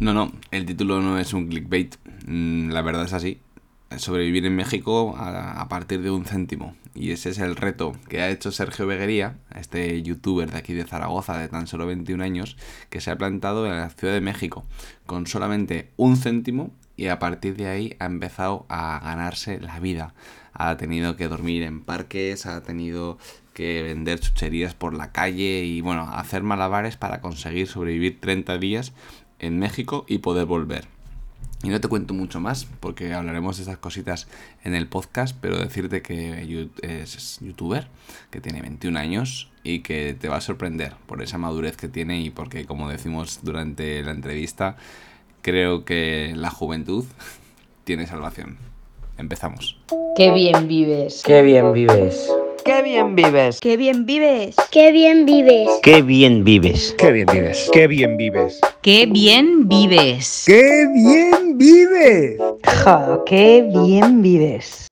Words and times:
No, 0.00 0.14
no, 0.14 0.30
el 0.52 0.64
título 0.64 1.00
no 1.02 1.18
es 1.18 1.32
un 1.32 1.48
clickbait, 1.48 1.96
mm, 2.24 2.70
la 2.70 2.82
verdad 2.82 3.04
es 3.04 3.12
así. 3.12 3.40
Sobrevivir 3.96 4.46
en 4.46 4.54
México 4.54 5.16
a, 5.18 5.66
partir 5.68 6.02
de 6.02 6.10
un 6.12 6.24
céntimo. 6.24 6.76
Y 6.94 7.10
ese 7.10 7.30
es 7.30 7.38
el 7.38 7.56
reto 7.56 7.96
que 8.08 8.20
ha 8.20 8.30
hecho 8.30 8.52
Sergio 8.52 8.86
Beguería, 8.86 9.38
este 9.56 10.00
youtuber 10.02 10.52
de 10.52 10.58
aquí 10.58 10.72
de 10.72 10.84
Zaragoza 10.84 11.36
de 11.36 11.48
tan 11.48 11.66
solo 11.66 11.86
21 11.86 12.22
años, 12.22 12.56
que 12.90 13.00
se 13.00 13.10
ha 13.10 13.18
plantado 13.18 13.66
en 13.66 13.72
la 13.72 13.90
Ciudad 13.90 14.14
de 14.14 14.20
México 14.20 14.64
con 15.06 15.26
solamente 15.26 15.90
un 15.96 16.16
céntimo 16.16 16.70
y 16.96 17.08
a 17.08 17.18
partir 17.18 17.56
de 17.56 17.66
ahí 17.66 17.96
ha 17.98 18.06
empezado 18.06 18.66
a 18.68 19.00
ganarse 19.02 19.58
la 19.60 19.80
vida. 19.80 20.14
Ha 20.52 20.76
tenido 20.76 21.16
que 21.16 21.28
dormir 21.28 21.64
en 21.64 21.82
parques, 21.82 22.46
ha 22.46 22.62
tenido 22.62 23.18
que 23.58 23.82
vender 23.82 24.20
chucherías 24.20 24.74
por 24.74 24.94
la 24.94 25.10
calle 25.10 25.64
y 25.64 25.80
bueno, 25.80 26.08
hacer 26.12 26.44
malabares 26.44 26.96
para 26.96 27.20
conseguir 27.20 27.66
sobrevivir 27.66 28.20
30 28.20 28.56
días 28.58 28.92
en 29.38 29.58
México 29.58 30.04
y 30.08 30.18
poder 30.18 30.46
volver. 30.46 30.86
Y 31.62 31.70
no 31.70 31.80
te 31.80 31.88
cuento 31.88 32.14
mucho 32.14 32.38
más 32.38 32.66
porque 32.78 33.14
hablaremos 33.14 33.56
de 33.56 33.64
esas 33.64 33.78
cositas 33.78 34.28
en 34.62 34.74
el 34.74 34.86
podcast, 34.86 35.36
pero 35.40 35.58
decirte 35.58 36.02
que 36.02 36.70
es 36.82 37.40
youtuber, 37.40 37.88
que 38.30 38.40
tiene 38.40 38.62
21 38.62 38.96
años 38.96 39.50
y 39.64 39.80
que 39.80 40.14
te 40.14 40.28
va 40.28 40.36
a 40.36 40.40
sorprender 40.40 40.94
por 41.06 41.20
esa 41.20 41.36
madurez 41.36 41.76
que 41.76 41.88
tiene 41.88 42.20
y 42.20 42.30
porque, 42.30 42.64
como 42.64 42.88
decimos 42.88 43.40
durante 43.42 44.02
la 44.04 44.12
entrevista, 44.12 44.76
creo 45.42 45.84
que 45.84 46.32
la 46.36 46.50
juventud 46.50 47.04
tiene 47.84 48.06
salvación. 48.06 48.56
Empezamos. 49.16 49.80
Qué 50.16 50.32
bien 50.32 50.68
vives. 50.68 51.24
Qué 51.26 51.42
bien 51.42 51.72
vives. 51.72 52.30
Qué 52.64 52.82
bien 52.82 53.14
vives. 53.14 53.60
Qué 53.60 53.76
bien 53.76 54.04
vives. 54.04 54.56
Qué 54.70 54.92
bien 54.92 55.24
vives. 55.24 55.68
Qué 55.82 56.02
bien 56.02 56.44
vives. 56.44 56.94
Qué 56.98 57.12
bien 57.12 57.36
vives. 57.36 57.70
Qué 57.72 57.86
bien 57.86 58.16
vives. 58.16 58.60
Qué 58.82 59.06
bien 59.06 59.68
vives. 59.68 60.44
Qué 60.46 60.86
bien 60.94 61.58
vives. 61.58 62.40
Ja, 62.64 63.20
qué 63.26 63.62
bien 63.62 64.22
vives. 64.22 64.88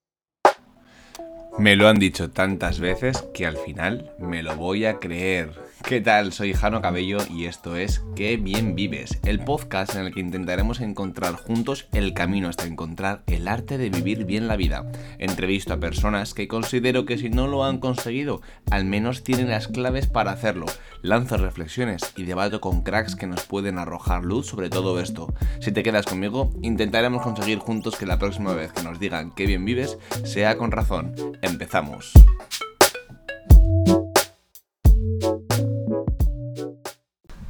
Me 1.58 1.76
lo 1.76 1.88
han 1.88 1.98
dicho 1.98 2.30
tantas 2.30 2.80
veces 2.80 3.24
que 3.32 3.46
al 3.46 3.56
final 3.56 4.10
me 4.18 4.42
lo 4.42 4.56
voy 4.56 4.84
a 4.84 4.98
creer. 4.98 5.65
¿Qué 5.86 6.00
tal? 6.00 6.32
Soy 6.32 6.52
Jano 6.52 6.82
Cabello 6.82 7.18
y 7.30 7.44
esto 7.44 7.76
es 7.76 8.02
Qué 8.16 8.36
bien 8.38 8.74
vives, 8.74 9.20
el 9.24 9.38
podcast 9.38 9.94
en 9.94 10.06
el 10.06 10.12
que 10.12 10.18
intentaremos 10.18 10.80
encontrar 10.80 11.34
juntos 11.34 11.86
el 11.92 12.12
camino 12.12 12.48
hasta 12.48 12.66
encontrar 12.66 13.22
el 13.28 13.46
arte 13.46 13.78
de 13.78 13.88
vivir 13.88 14.24
bien 14.24 14.48
la 14.48 14.56
vida. 14.56 14.90
Entrevisto 15.18 15.72
a 15.72 15.78
personas 15.78 16.34
que 16.34 16.48
considero 16.48 17.06
que 17.06 17.18
si 17.18 17.30
no 17.30 17.46
lo 17.46 17.64
han 17.64 17.78
conseguido, 17.78 18.42
al 18.68 18.84
menos 18.84 19.22
tienen 19.22 19.48
las 19.48 19.68
claves 19.68 20.08
para 20.08 20.32
hacerlo. 20.32 20.66
Lanzo 21.02 21.36
reflexiones 21.36 22.12
y 22.16 22.24
debato 22.24 22.60
con 22.60 22.82
cracks 22.82 23.14
que 23.14 23.28
nos 23.28 23.44
pueden 23.44 23.78
arrojar 23.78 24.24
luz 24.24 24.48
sobre 24.48 24.70
todo 24.70 24.98
esto. 24.98 25.32
Si 25.60 25.70
te 25.70 25.84
quedas 25.84 26.06
conmigo, 26.06 26.50
intentaremos 26.62 27.22
conseguir 27.22 27.60
juntos 27.60 27.94
que 27.94 28.06
la 28.06 28.18
próxima 28.18 28.54
vez 28.54 28.72
que 28.72 28.82
nos 28.82 28.98
digan 28.98 29.32
qué 29.36 29.46
bien 29.46 29.64
vives 29.64 29.98
sea 30.24 30.58
con 30.58 30.72
razón. 30.72 31.14
Empezamos. 31.42 32.12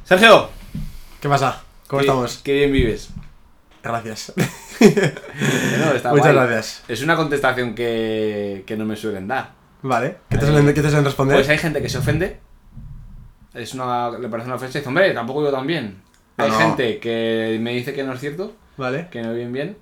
Sergio, 0.07 0.49
¿Qué 1.21 1.27
pasa? 1.27 1.63
¿Cómo 1.87 1.99
qué- 1.99 2.05
estamos? 2.05 2.37
Qué 2.43 2.53
bien 2.53 2.71
vives. 2.71 3.09
Gracias. 3.83 4.33
Bueno, 4.79 5.93
está 5.95 6.11
Muchas 6.11 6.33
guay. 6.35 6.47
gracias. 6.47 6.83
Es 6.87 7.01
una 7.01 7.15
contestación 7.15 7.73
que, 7.73 8.63
que 8.67 8.77
no 8.77 8.85
me 8.85 8.95
suelen 8.95 9.27
dar. 9.27 9.53
Vale. 9.81 10.17
¿Qué 10.29 10.37
te 10.37 10.45
suelen, 10.45 10.65
qué 10.67 10.73
te 10.81 10.89
suelen 10.89 11.05
responder? 11.05 11.35
Pues 11.37 11.49
hay 11.49 11.57
gente 11.57 11.81
que 11.81 11.89
se 11.89 11.97
ofende. 11.97 12.39
Es 13.55 13.73
una, 13.73 14.11
le 14.19 14.27
parece 14.29 14.47
una 14.47 14.57
ofensa 14.57 14.77
y 14.77 14.81
dice, 14.81 14.87
hombre, 14.89 15.11
tampoco 15.13 15.43
yo 15.43 15.51
tan 15.51 15.65
bien. 15.65 16.01
Hay 16.37 16.51
No. 16.51 16.57
gente 16.59 16.99
que 16.99 17.57
me 17.59 17.73
dice 17.73 17.93
que 17.95 18.03
no 18.03 18.13
es 18.13 18.19
cierto, 18.19 18.55
Vale. 18.77 19.07
que 19.09 19.23
no 19.23 19.33
bien 19.33 19.51
bien, 19.51 19.77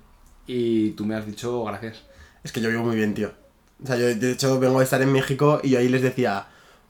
y 0.46 0.92
tú 0.92 1.04
me 1.04 1.14
has 1.14 1.26
dicho 1.26 1.62
gracias. 1.64 2.02
Es 2.42 2.52
que 2.52 2.62
yo 2.62 2.70
vivo 2.70 2.82
muy 2.84 2.96
bien, 2.96 3.12
tío. 3.12 3.32
O 3.82 3.86
sea, 3.86 3.96
yo 3.96 4.06
de 4.14 4.32
hecho 4.32 4.58
vengo 4.58 4.78
de 4.78 4.84
estar 4.84 5.02
en 5.02 5.12
México 5.12 5.60
y 5.62 5.70
yo 5.70 5.78
ahí 5.78 5.88
les 5.90 6.00
decía, 6.00 6.46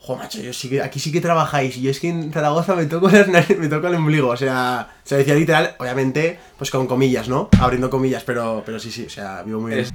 jo, 0.07 0.17
macho, 0.17 0.41
yo 0.41 0.53
sí 0.53 0.69
que, 0.69 0.81
aquí 0.83 1.01
sí 1.01 1.11
que 1.11 1.21
trabajáis. 1.21 1.77
Y 1.77 1.83
yo 1.83 1.91
es 1.91 1.99
que 2.01 2.09
en 2.09 2.33
Zaragoza 2.33 2.75
me 2.77 2.87
toco, 2.87 3.09
las 3.11 3.27
narices- 3.29 3.59
me 3.59 3.69
toco 3.69 3.89
el 3.89 3.95
ombligo. 3.97 4.29
O 4.29 4.37
sea, 4.37 4.89
se 5.03 5.17
decía 5.17 5.35
literal, 5.35 5.75
obviamente, 5.79 6.39
pues 6.57 6.71
con 6.71 6.87
comillas, 6.87 7.29
¿no? 7.29 7.49
Abriendo 7.61 7.91
comillas, 7.91 8.23
pero, 8.25 8.63
pero 8.65 8.79
sí, 8.79 8.91
sí, 8.93 9.07
o 9.07 9.11
sea, 9.11 9.43
vivo 9.43 9.61
muy 9.61 9.75
bien. 9.75 9.87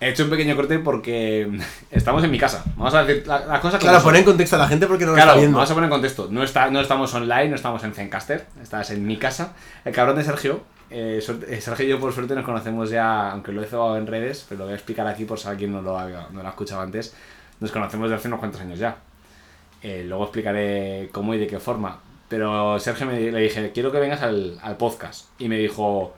He 0.00 0.08
hecho 0.08 0.24
un 0.24 0.30
pequeño 0.30 0.56
corte 0.56 0.80
porque 0.80 1.48
estamos 1.92 2.24
en 2.24 2.30
mi 2.32 2.38
casa. 2.38 2.64
Vamos 2.76 2.92
a 2.94 3.04
decir 3.04 3.24
la- 3.24 3.46
las 3.46 3.60
cosas 3.60 3.78
como 3.78 3.82
Claro, 3.82 3.98
son. 3.98 4.04
poner 4.08 4.18
en 4.20 4.24
contexto 4.26 4.56
a 4.56 4.58
la 4.58 4.66
gente 4.66 4.88
porque 4.88 5.04
no 5.04 5.12
lo 5.12 5.14
Claro, 5.16 5.30
está 5.30 5.38
viendo. 5.40 5.56
vamos 5.58 5.70
a 5.70 5.74
poner 5.74 5.86
en 5.86 5.90
contexto. 5.92 6.26
No, 6.28 6.42
está, 6.42 6.68
no 6.70 6.80
estamos 6.80 7.14
online, 7.14 7.48
no 7.50 7.54
estamos 7.54 7.84
en 7.84 7.94
Zencaster, 7.94 8.46
estás 8.60 8.90
en 8.90 9.06
mi 9.06 9.16
casa. 9.16 9.52
El 9.84 9.92
cabrón 9.94 10.16
de 10.16 10.24
Sergio, 10.24 10.62
eh, 10.90 11.20
suerte- 11.24 11.54
eh, 11.54 11.60
Sergio 11.60 11.86
y 11.86 11.88
yo 11.90 12.00
por 12.00 12.12
suerte 12.12 12.34
nos 12.34 12.44
conocemos 12.44 12.90
ya, 12.90 13.30
aunque 13.30 13.52
lo 13.52 13.62
he 13.62 13.66
cebado 13.66 13.96
en 13.96 14.08
redes, 14.08 14.44
pero 14.48 14.58
lo 14.58 14.64
voy 14.64 14.72
a 14.72 14.76
explicar 14.76 15.06
aquí 15.06 15.24
por 15.24 15.38
si 15.38 15.46
alguien 15.46 15.70
no 15.70 15.80
lo, 15.80 15.96
ha, 15.96 16.08
no 16.32 16.42
lo 16.42 16.46
ha 16.48 16.50
escuchado 16.50 16.80
antes. 16.80 17.14
Nos 17.60 17.70
conocemos 17.70 18.10
desde 18.10 18.18
hace 18.18 18.26
unos 18.26 18.40
cuantos 18.40 18.60
años 18.60 18.80
ya. 18.80 18.96
Eh, 19.82 20.04
luego 20.06 20.24
explicaré 20.24 21.08
cómo 21.12 21.34
y 21.34 21.38
de 21.38 21.46
qué 21.46 21.58
forma. 21.58 22.00
Pero 22.28 22.78
Sergio 22.78 23.06
me, 23.06 23.18
le 23.30 23.40
dije, 23.40 23.72
quiero 23.72 23.92
que 23.92 23.98
vengas 23.98 24.22
al, 24.22 24.58
al 24.62 24.76
podcast. 24.76 25.26
Y 25.38 25.48
me 25.48 25.58
dijo, 25.58 26.14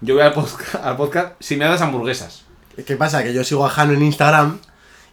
yo 0.00 0.14
voy 0.14 0.22
al 0.22 0.32
podcast, 0.32 0.74
al 0.76 0.96
podcast 0.96 1.34
si 1.40 1.56
me 1.56 1.64
das 1.66 1.82
hamburguesas. 1.82 2.44
¿Qué 2.86 2.96
pasa? 2.96 3.22
Que 3.24 3.34
yo 3.34 3.42
sigo 3.44 3.66
a 3.66 3.68
Jano 3.68 3.92
en 3.92 4.02
Instagram 4.02 4.58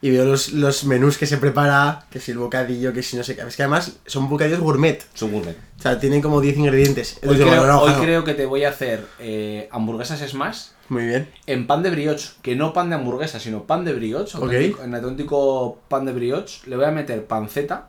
y 0.02 0.12
veo 0.12 0.24
los, 0.26 0.54
los 0.54 0.84
menús 0.84 1.18
que 1.18 1.26
se 1.26 1.38
prepara, 1.38 2.06
que 2.12 2.20
si 2.20 2.32
el 2.32 2.38
bocadillo, 2.38 2.94
que 2.94 3.02
si 3.02 3.18
no 3.18 3.24
sé 3.24 3.36
qué. 3.36 3.42
Es 3.42 3.56
que 3.56 3.64
además 3.64 3.98
son 4.06 4.30
bocadillos 4.30 4.60
gourmet. 4.60 5.04
Es 5.16 5.22
un 5.24 5.32
gourmet. 5.32 5.58
O 5.80 5.82
sea, 5.82 6.00
tienen 6.00 6.22
como 6.22 6.42
10 6.42 6.58
ingredientes. 6.58 7.20
Hoy, 7.26 7.36
creo, 7.36 7.48
bueno, 7.48 7.66
no, 7.66 7.82
hoy 7.82 7.92
Jano, 7.92 8.04
creo 8.04 8.24
que 8.24 8.36
te 8.36 8.46
voy 8.46 8.64
a 8.66 8.70
hacer 8.70 9.04
eh, 9.20 9.68
hamburguesas 9.72 10.20
Smash 10.30 10.68
Muy 10.90 11.08
bien. 11.08 11.28
en 11.48 11.66
pan 11.66 11.82
de 11.82 11.90
brioche, 11.90 12.30
que 12.44 12.56
no 12.56 12.72
pan 12.72 12.90
de 12.90 12.96
hamburguesa, 12.98 13.40
sino 13.40 13.64
pan 13.64 13.84
de 13.84 13.94
brioche, 13.94 14.38
Ok. 14.38 14.44
auténtico- 14.44 14.84
en 14.84 14.94
auténtico 14.96 15.80
pan 15.88 16.06
de 16.06 16.12
brioche, 16.14 16.62
le 16.68 16.76
voy 16.76 16.86
a 16.86 16.92
meter 16.92 17.26
panceta. 17.26 17.88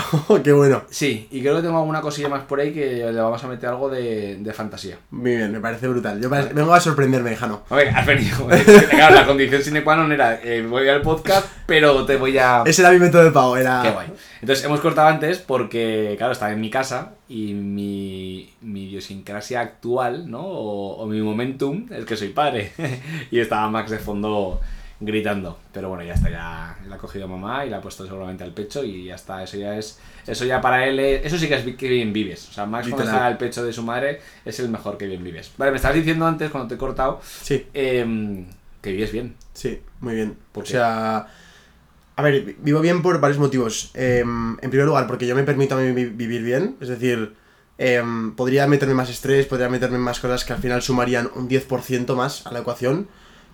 Qué 0.44 0.52
bueno. 0.52 0.82
Sí, 0.90 1.28
y 1.30 1.40
creo 1.40 1.56
que 1.56 1.62
tengo 1.62 1.78
alguna 1.78 2.00
cosilla 2.00 2.28
más 2.28 2.42
por 2.44 2.60
ahí 2.60 2.72
que 2.72 3.10
le 3.12 3.20
vamos 3.20 3.42
a 3.42 3.48
meter 3.48 3.68
algo 3.68 3.88
de, 3.88 4.36
de 4.36 4.52
fantasía. 4.52 4.98
Muy 5.10 5.36
bien, 5.36 5.52
me 5.52 5.60
parece 5.60 5.88
brutal. 5.88 6.20
Yo 6.20 6.28
pare- 6.30 6.52
vengo 6.52 6.72
a 6.74 6.80
sorprenderme, 6.80 7.34
Jano. 7.36 7.62
A 7.70 7.74
ver, 7.76 7.88
has 7.88 8.06
venido. 8.06 8.46
claro, 8.90 9.14
la 9.14 9.26
condición 9.26 9.62
sine 9.62 9.82
qua 9.84 9.96
non 9.96 10.12
era 10.12 10.40
eh, 10.42 10.62
voy 10.66 10.88
al 10.88 11.02
podcast, 11.02 11.46
pero 11.66 12.04
te 12.06 12.16
voy 12.16 12.38
a. 12.38 12.62
Ese 12.66 12.82
era 12.82 12.90
mi 12.92 12.98
método 12.98 13.24
de 13.24 13.30
pago, 13.30 13.56
era... 13.56 13.82
Qué 13.82 13.90
guay. 13.90 14.08
Entonces 14.40 14.64
hemos 14.64 14.80
cortado 14.80 15.08
antes 15.08 15.38
porque, 15.38 16.14
claro, 16.16 16.32
estaba 16.32 16.52
en 16.52 16.60
mi 16.60 16.70
casa 16.70 17.14
y 17.28 17.54
mi, 17.54 18.54
mi 18.62 18.84
idiosincrasia 18.84 19.60
actual, 19.60 20.30
¿no? 20.30 20.40
O, 20.46 21.02
o 21.02 21.06
mi 21.06 21.20
momentum 21.20 21.86
es 21.90 22.04
que 22.04 22.16
soy 22.16 22.28
padre. 22.28 22.72
y 23.30 23.40
estaba 23.40 23.68
Max 23.68 23.90
de 23.90 23.98
fondo 23.98 24.60
gritando. 25.00 25.58
Pero 25.72 25.88
bueno, 25.88 26.02
ya 26.04 26.14
está, 26.14 26.28
ya 26.30 26.76
la 26.88 26.94
ha 26.96 26.98
cogido 26.98 27.28
mamá 27.28 27.64
y 27.64 27.70
la 27.70 27.78
ha 27.78 27.80
puesto 27.80 28.04
seguramente 28.04 28.44
al 28.44 28.52
pecho 28.52 28.82
y 28.84 29.04
ya 29.04 29.14
está. 29.14 29.42
Eso 29.42 29.56
ya 29.56 29.76
es. 29.78 29.98
Eso 30.26 30.44
ya 30.44 30.60
para 30.60 30.86
él 30.86 30.98
es- 31.00 31.24
Eso 31.26 31.38
sí 31.38 31.48
que 31.48 31.54
es 31.54 31.76
que 31.76 31.88
bien 31.88 32.12
vives. 32.12 32.48
O 32.48 32.52
sea, 32.52 32.66
Max 32.66 32.88
cuando 32.88 33.04
está 33.04 33.26
al 33.26 33.38
pecho 33.38 33.64
de 33.64 33.72
su 33.72 33.82
madre 33.82 34.20
es 34.44 34.58
el 34.60 34.68
mejor 34.68 34.98
que 34.98 35.06
bien 35.06 35.22
vives. 35.22 35.52
Vale, 35.56 35.70
me 35.70 35.76
estabas 35.76 35.96
diciendo 35.96 36.26
antes 36.26 36.50
cuando 36.50 36.68
te 36.68 36.74
he 36.74 36.78
cortado 36.78 37.20
Sí, 37.22 37.66
em, 37.74 38.46
que 38.82 38.92
vives 38.92 39.12
bien. 39.12 39.34
sí, 39.52 39.80
muy 40.00 40.14
bien. 40.14 40.36
¿Por 40.52 40.62
o 40.62 40.66
qué? 40.66 40.72
sea... 40.72 41.26
A 42.16 42.22
ver, 42.22 42.42
vi- 42.44 42.56
vivo 42.58 42.80
bien 42.80 43.00
por 43.00 43.20
varios 43.20 43.38
motivos. 43.38 43.92
Em, 43.94 44.56
en 44.60 44.70
primer 44.70 44.86
lugar, 44.86 45.06
porque 45.06 45.26
yo 45.26 45.36
me 45.36 45.44
permito 45.44 45.76
a 45.76 45.78
mí 45.80 45.92
vi- 45.92 46.06
vivir 46.06 46.42
bien. 46.42 46.76
Es 46.80 46.88
decir, 46.88 47.34
em, 47.78 48.34
podría 48.34 48.66
meterme 48.66 48.94
más 48.94 49.08
estrés, 49.08 49.46
podría 49.46 49.68
meterme 49.68 49.98
más 49.98 50.18
cosas 50.18 50.44
que 50.44 50.52
al 50.52 50.58
final 50.58 50.82
sumarían 50.82 51.30
un 51.36 51.46
10% 51.48 52.16
más 52.16 52.44
a 52.44 52.50
la 52.52 52.58
ecuación. 52.60 53.06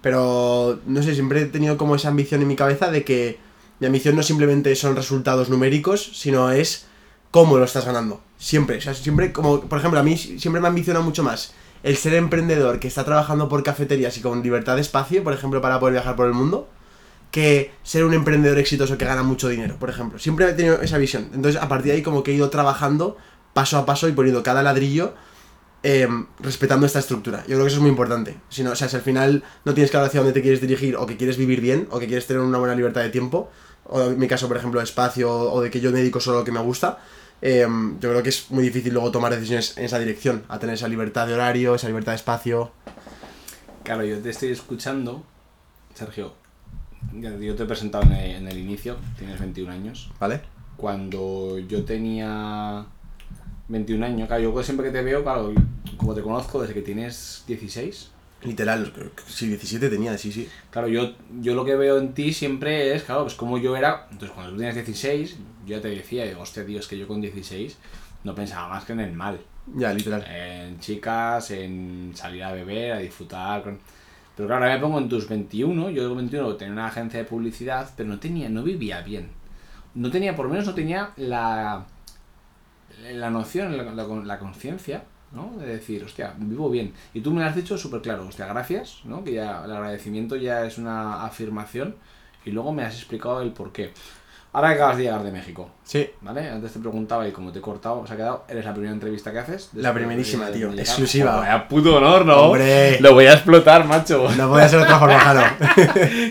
Pero, 0.04 0.81
no 0.84 1.03
sé, 1.03 1.15
siempre 1.15 1.41
he 1.41 1.47
tenido 1.47 1.78
como 1.78 1.97
esa 1.97 2.09
ambición 2.09 2.42
en 2.42 2.48
mi 2.48 2.56
cabeza 2.56 2.91
de 2.91 3.04
que 3.04 3.38
mi 3.81 3.87
ambición 3.87 4.15
no 4.15 4.22
simplemente 4.22 4.76
son 4.76 4.97
resultados 4.97 5.48
numéricos, 5.48 6.10
sino 6.12 6.50
es 6.50 6.84
cómo 7.31 7.56
lo 7.56 7.65
estás 7.65 7.87
ganando. 7.87 8.20
Siempre, 8.37 8.76
o 8.76 8.81
sea, 8.82 8.93
siempre 8.93 9.32
como, 9.32 9.62
por 9.62 9.78
ejemplo, 9.78 9.98
a 9.98 10.03
mí 10.03 10.19
siempre 10.19 10.60
me 10.60 10.69
ambiciona 10.69 11.00
mucho 11.00 11.22
más 11.22 11.54
el 11.82 11.96
ser 11.96 12.12
emprendedor 12.12 12.81
que 12.81 12.88
está 12.88 13.06
trabajando 13.06 13.49
por 13.49 13.62
cafeterías 13.62 14.19
y 14.19 14.20
con 14.20 14.43
libertad 14.43 14.75
de 14.75 14.82
espacio, 14.82 15.25
por 15.25 15.32
ejemplo, 15.32 15.62
para 15.62 15.81
poder 15.81 15.94
viajar 15.94 16.17
por 16.17 16.26
el 16.26 16.34
mundo, 16.34 16.69
que 17.31 17.70
ser 17.82 18.05
un 18.05 18.12
emprendedor 18.12 18.58
exitoso 18.58 18.99
que 18.99 19.06
gana 19.06 19.23
mucho 19.23 19.49
dinero, 19.49 19.79
por 19.79 19.88
ejemplo. 19.88 20.19
Siempre 20.19 20.50
he 20.50 20.52
tenido 20.52 20.82
esa 20.82 20.99
visión. 20.99 21.31
Entonces, 21.32 21.62
a 21.62 21.67
partir 21.67 21.93
de 21.93 21.96
ahí, 21.96 22.02
como 22.02 22.23
que 22.23 22.32
he 22.32 22.34
ido 22.34 22.50
trabajando 22.50 23.17
paso 23.55 23.79
a 23.79 23.87
paso 23.87 24.06
y 24.06 24.12
poniendo 24.12 24.43
cada 24.43 24.62
ladrillo 24.62 25.14
eh, 25.86 26.08
respetando 26.40 26.86
esta 26.86 26.98
estructura. 26.98 27.40
Yo 27.40 27.56
creo 27.56 27.60
que 27.60 27.66
eso 27.66 27.76
es 27.76 27.82
muy 27.82 27.90
importante. 27.90 28.36
Si 28.48 28.64
no, 28.64 28.70
o 28.70 28.75
sea, 28.75 28.88
si 28.88 28.96
al 28.96 29.02
final 29.02 29.44
no 29.66 29.75
tienes 29.75 29.90
claro 29.90 30.06
hacia 30.06 30.20
dónde 30.20 30.32
te 30.32 30.40
quieres 30.40 30.62
dirigir, 30.62 30.96
o 30.96 31.04
que 31.04 31.19
quieres 31.19 31.36
vivir 31.36 31.60
bien, 31.60 31.88
o 31.90 31.98
que 31.98 32.06
quieres 32.06 32.26
tener 32.26 32.42
una 32.42 32.56
buena 32.56 32.75
libertad 32.75 33.02
de 33.02 33.10
tiempo, 33.10 33.50
o 33.84 34.00
en 34.00 34.19
mi 34.19 34.26
caso, 34.26 34.48
por 34.48 34.56
ejemplo, 34.56 34.81
espacio, 34.81 35.31
o 35.31 35.60
de 35.60 35.70
que 35.70 35.81
yo 35.81 35.92
me 35.92 35.98
dedico 35.98 36.20
solo 36.20 36.38
a 36.38 36.40
lo 36.40 36.44
que 36.46 36.52
me 36.52 36.60
gusta, 36.60 37.00
eh, 37.42 37.66
yo 38.00 38.08
creo 38.08 38.22
que 38.22 38.31
es 38.31 38.50
muy 38.50 38.64
difícil 38.64 38.94
luego 38.94 39.10
tomar 39.10 39.34
decisiones 39.34 39.76
en 39.76 39.84
esa 39.84 39.98
dirección, 39.98 40.44
a 40.48 40.58
tener 40.58 40.76
esa 40.76 40.88
libertad 40.88 41.26
de 41.26 41.34
horario, 41.34 41.75
esa 41.75 41.88
libertad 41.88 42.12
de 42.12 42.16
espacio. 42.16 42.72
Claro, 43.82 44.04
yo 44.04 44.19
te 44.20 44.31
estoy 44.31 44.52
escuchando, 44.52 45.22
Sergio. 45.92 46.32
Yo 47.12 47.54
te 47.54 47.62
he 47.62 47.66
presentado 47.66 48.04
en 48.04 48.12
el, 48.12 48.36
en 48.36 48.48
el 48.48 48.56
inicio, 48.56 48.96
tienes 49.19 49.38
21 49.38 49.70
años. 49.70 50.10
¿Vale? 50.19 50.40
Cuando 50.78 51.58
yo 51.58 51.84
tenía 51.84 52.86
21 53.69 54.05
años, 54.05 54.28
claro, 54.28 54.43
yo 54.43 54.62
siempre 54.62 54.87
que 54.87 54.93
te 54.93 55.02
veo, 55.02 55.22
claro, 55.22 55.52
como 55.96 56.14
te 56.14 56.22
conozco 56.22 56.61
desde 56.61 56.75
que 56.75 56.82
tienes 56.82 57.44
16. 57.46 58.11
Literal, 58.43 58.93
sí, 59.26 59.46
17 59.49 59.88
tenía, 59.88 60.19
sí, 60.19 60.31
sí. 60.31 60.46
Claro, 60.70 60.88
yo, 60.88 61.12
yo 61.40 61.55
lo 61.55 61.64
que 61.64 61.76
veo 61.76 61.99
en 61.99 62.12
ti 62.12 62.32
siempre 62.34 62.94
es, 62.94 63.05
claro, 63.05 63.22
pues 63.22 63.34
como 63.34 63.56
yo 63.56 63.75
era. 63.75 64.06
Entonces, 64.11 64.32
cuando 64.32 64.52
tú 64.52 64.58
tenías 64.58 64.75
16, 64.75 65.37
yo 65.66 65.76
ya 65.76 65.81
te 65.81 65.88
decía, 65.88 66.26
digo, 66.26 66.43
hostia, 66.43 66.66
tío, 66.66 66.78
es 66.78 66.87
que 66.87 66.99
yo 66.99 67.08
con 67.08 67.22
16 67.22 67.78
no 68.25 68.34
pensaba 68.34 68.69
más 68.69 68.84
que 68.84 68.93
en 68.93 69.00
el 69.00 69.12
mal. 69.12 69.40
Ya, 69.75 69.94
literal. 69.94 70.22
En 70.28 70.78
chicas, 70.78 71.50
en 71.52 72.12
salir 72.14 72.43
a 72.44 72.52
beber, 72.52 72.93
a 72.93 72.99
disfrutar. 72.99 73.62
con- 73.62 73.78
Pero 74.37 74.46
claro, 74.46 74.64
ahora 74.64 74.75
me 74.75 74.81
pongo 74.82 74.99
en 74.99 75.08
tus 75.08 75.26
21. 75.26 75.88
Yo 75.88 76.06
con 76.08 76.19
21 76.19 76.55
tenía 76.56 76.75
una 76.75 76.87
agencia 76.88 77.20
de 77.20 77.25
publicidad, 77.25 77.88
pero 77.96 78.10
no 78.10 78.19
tenía, 78.19 78.50
no 78.50 78.62
vivía 78.62 79.00
bien. 79.00 79.28
No 79.94 80.10
tenía, 80.10 80.37
por 80.37 80.44
lo 80.46 80.50
menos 80.50 80.67
no 80.67 80.75
tenía 80.75 81.12
la, 81.17 81.87
la 83.12 83.31
noción, 83.31 83.76
la, 83.76 83.85
la, 83.85 84.05
la 84.05 84.38
conciencia, 84.38 85.05
¿no? 85.32 85.52
De 85.58 85.67
decir, 85.67 86.05
hostia, 86.05 86.35
vivo 86.38 86.70
bien. 86.70 86.93
Y 87.12 87.20
tú 87.20 87.31
me 87.32 87.41
lo 87.43 87.46
has 87.46 87.56
dicho 87.56 87.76
súper 87.76 88.00
claro, 88.00 88.26
hostia, 88.26 88.46
gracias, 88.46 89.00
¿no? 89.05 89.25
Que 89.25 89.32
ya 89.35 89.62
el 89.64 89.73
agradecimiento 89.73 90.37
ya 90.37 90.64
es 90.64 90.79
una 90.79 91.25
afirmación. 91.25 91.96
Y 92.44 92.50
luego 92.50 92.73
me 92.73 92.85
has 92.85 92.94
explicado 92.94 93.41
el 93.41 93.52
por 93.52 93.73
qué. 93.73 93.93
Ahora 94.52 94.69
que 94.69 94.75
acabas 94.76 94.96
de 94.99 95.02
llegar 95.05 95.25
de 95.25 95.32
México, 95.32 95.69
Sí, 95.82 96.08
¿Vale? 96.20 96.49
Antes 96.49 96.73
te 96.75 96.79
preguntaba 96.79 97.26
y 97.26 97.32
como 97.32 97.50
te 97.50 97.58
he 97.58 97.62
cortado, 97.62 98.06
se 98.06 98.12
ha 98.12 98.17
quedado. 98.17 98.44
¿Eres 98.49 98.64
la 98.64 98.73
primera 98.73 98.93
entrevista 98.93 99.32
que 99.32 99.41
haces? 99.41 99.70
La 99.75 99.93
primerísima, 99.93 100.46
tío. 100.46 100.69
llegar. 100.70 100.79
Exclusiva. 100.79 101.32
Joder, 101.32 101.49
Vaya 101.49 101.69
puto 101.69 101.96
honor, 101.96 102.25
¿no? 102.25 102.37
Hombre. 102.37 103.00
Lo 103.00 103.14
voy 103.14 103.26
a 103.26 103.32
explotar, 103.32 103.85
macho. 103.85 104.29
no 104.37 104.49
puede 104.50 104.69
ser 104.69 104.79
de 104.79 104.85
otra 104.85 104.99
forma, 105.00 105.19
Jano. 105.19 105.43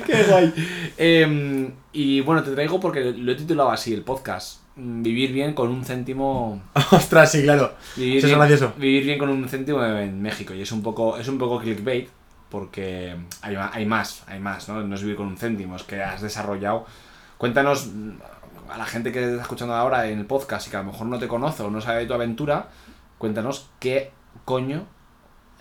Qué 0.05 0.25
guay. 0.29 0.53
Em, 0.97 1.73
y 1.91 2.21
bueno, 2.21 2.41
te 2.43 2.51
traigo 2.51 2.79
porque 2.79 3.11
lo 3.11 3.31
he 3.33 3.35
titulado 3.35 3.71
así, 3.71 3.93
el 3.93 4.03
podcast. 4.03 4.61
Vivir 4.75 5.31
bien 5.31 5.53
con 5.53 5.69
un 5.69 5.85
céntimo. 5.85 6.61
Ostras, 6.91 7.31
sí, 7.31 7.43
claro. 7.43 7.73
Vivir 7.95 8.17
Eso 8.17 8.27
es 8.27 8.31
bien, 8.31 8.39
gracioso. 8.39 8.73
Vivir 8.77 9.03
bien 9.03 9.19
con 9.19 9.29
un 9.29 9.47
céntimo 9.47 9.83
en 9.83 10.21
México. 10.21 10.53
Y 10.53 10.61
es 10.61 10.71
un 10.71 10.81
poco, 10.81 11.17
es 11.17 11.27
un 11.27 11.37
poco 11.37 11.59
clickbait. 11.59 12.09
Porque 12.49 13.15
hay, 13.41 13.55
hay 13.55 13.85
más, 13.85 14.23
hay 14.27 14.39
más, 14.39 14.69
¿no? 14.69 14.81
No 14.83 14.93
es 14.93 15.01
vivir 15.01 15.15
con 15.15 15.25
un 15.25 15.37
céntimo, 15.37 15.75
es 15.75 15.83
que 15.83 16.03
has 16.03 16.21
desarrollado. 16.21 16.85
Cuéntanos 17.39 17.87
mm, 17.87 18.11
a 18.69 18.77
la 18.77 18.85
gente 18.85 19.11
que 19.11 19.19
te 19.19 19.29
está 19.31 19.41
escuchando 19.41 19.73
ahora 19.73 20.07
en 20.07 20.19
el 20.19 20.25
podcast 20.25 20.67
y 20.67 20.71
que 20.71 20.77
a 20.77 20.83
lo 20.83 20.91
mejor 20.91 21.07
no 21.07 21.19
te 21.19 21.27
conoce 21.27 21.63
o 21.63 21.69
no 21.69 21.81
sabe 21.81 22.01
de 22.01 22.05
tu 22.05 22.13
aventura, 22.13 22.69
cuéntanos 23.17 23.69
qué 23.79 24.11
coño 24.45 24.85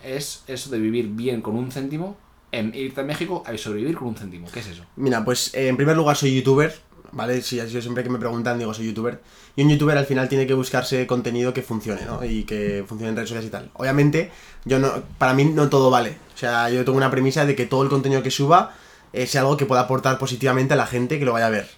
es 0.03 0.43
eso 0.47 0.69
de 0.69 0.79
vivir 0.79 1.07
bien 1.07 1.41
con 1.41 1.55
un 1.55 1.71
céntimo, 1.71 2.17
en 2.51 2.73
irte 2.75 3.01
a 3.01 3.03
México 3.03 3.43
a 3.45 3.57
sobrevivir 3.57 3.95
con 3.95 4.09
un 4.09 4.15
céntimo. 4.15 4.47
¿Qué 4.51 4.59
es 4.59 4.67
eso? 4.67 4.83
Mira, 4.95 5.23
pues 5.25 5.53
eh, 5.53 5.67
en 5.67 5.77
primer 5.77 5.95
lugar 5.95 6.15
soy 6.15 6.35
youtuber, 6.35 6.75
¿vale? 7.13 7.41
Sí, 7.41 7.55
yo 7.55 7.81
siempre 7.81 8.03
que 8.03 8.09
me 8.09 8.19
preguntan 8.19 8.59
digo 8.59 8.73
soy 8.73 8.87
youtuber. 8.87 9.21
Y 9.55 9.63
un 9.63 9.69
youtuber 9.69 9.97
al 9.97 10.05
final 10.05 10.27
tiene 10.27 10.45
que 10.47 10.53
buscarse 10.53 11.07
contenido 11.07 11.53
que 11.53 11.61
funcione, 11.61 12.05
¿no? 12.05 12.23
Y 12.23 12.43
que 12.43 12.83
funcione 12.87 13.09
en 13.09 13.15
redes 13.15 13.29
sociales 13.29 13.47
y 13.47 13.51
tal. 13.51 13.71
Obviamente, 13.75 14.31
yo 14.65 14.79
no, 14.79 14.91
para 15.17 15.33
mí 15.33 15.45
no 15.45 15.69
todo 15.69 15.89
vale. 15.89 16.17
O 16.33 16.37
sea, 16.37 16.69
yo 16.69 16.83
tengo 16.83 16.97
una 16.97 17.11
premisa 17.11 17.45
de 17.45 17.55
que 17.55 17.65
todo 17.65 17.83
el 17.83 17.89
contenido 17.89 18.23
que 18.23 18.31
suba 18.31 18.75
eh, 19.13 19.27
sea 19.27 19.41
algo 19.41 19.57
que 19.57 19.65
pueda 19.65 19.81
aportar 19.81 20.17
positivamente 20.17 20.73
a 20.73 20.77
la 20.77 20.87
gente 20.87 21.19
que 21.19 21.25
lo 21.25 21.33
vaya 21.33 21.47
a 21.47 21.51
ver. 21.51 21.69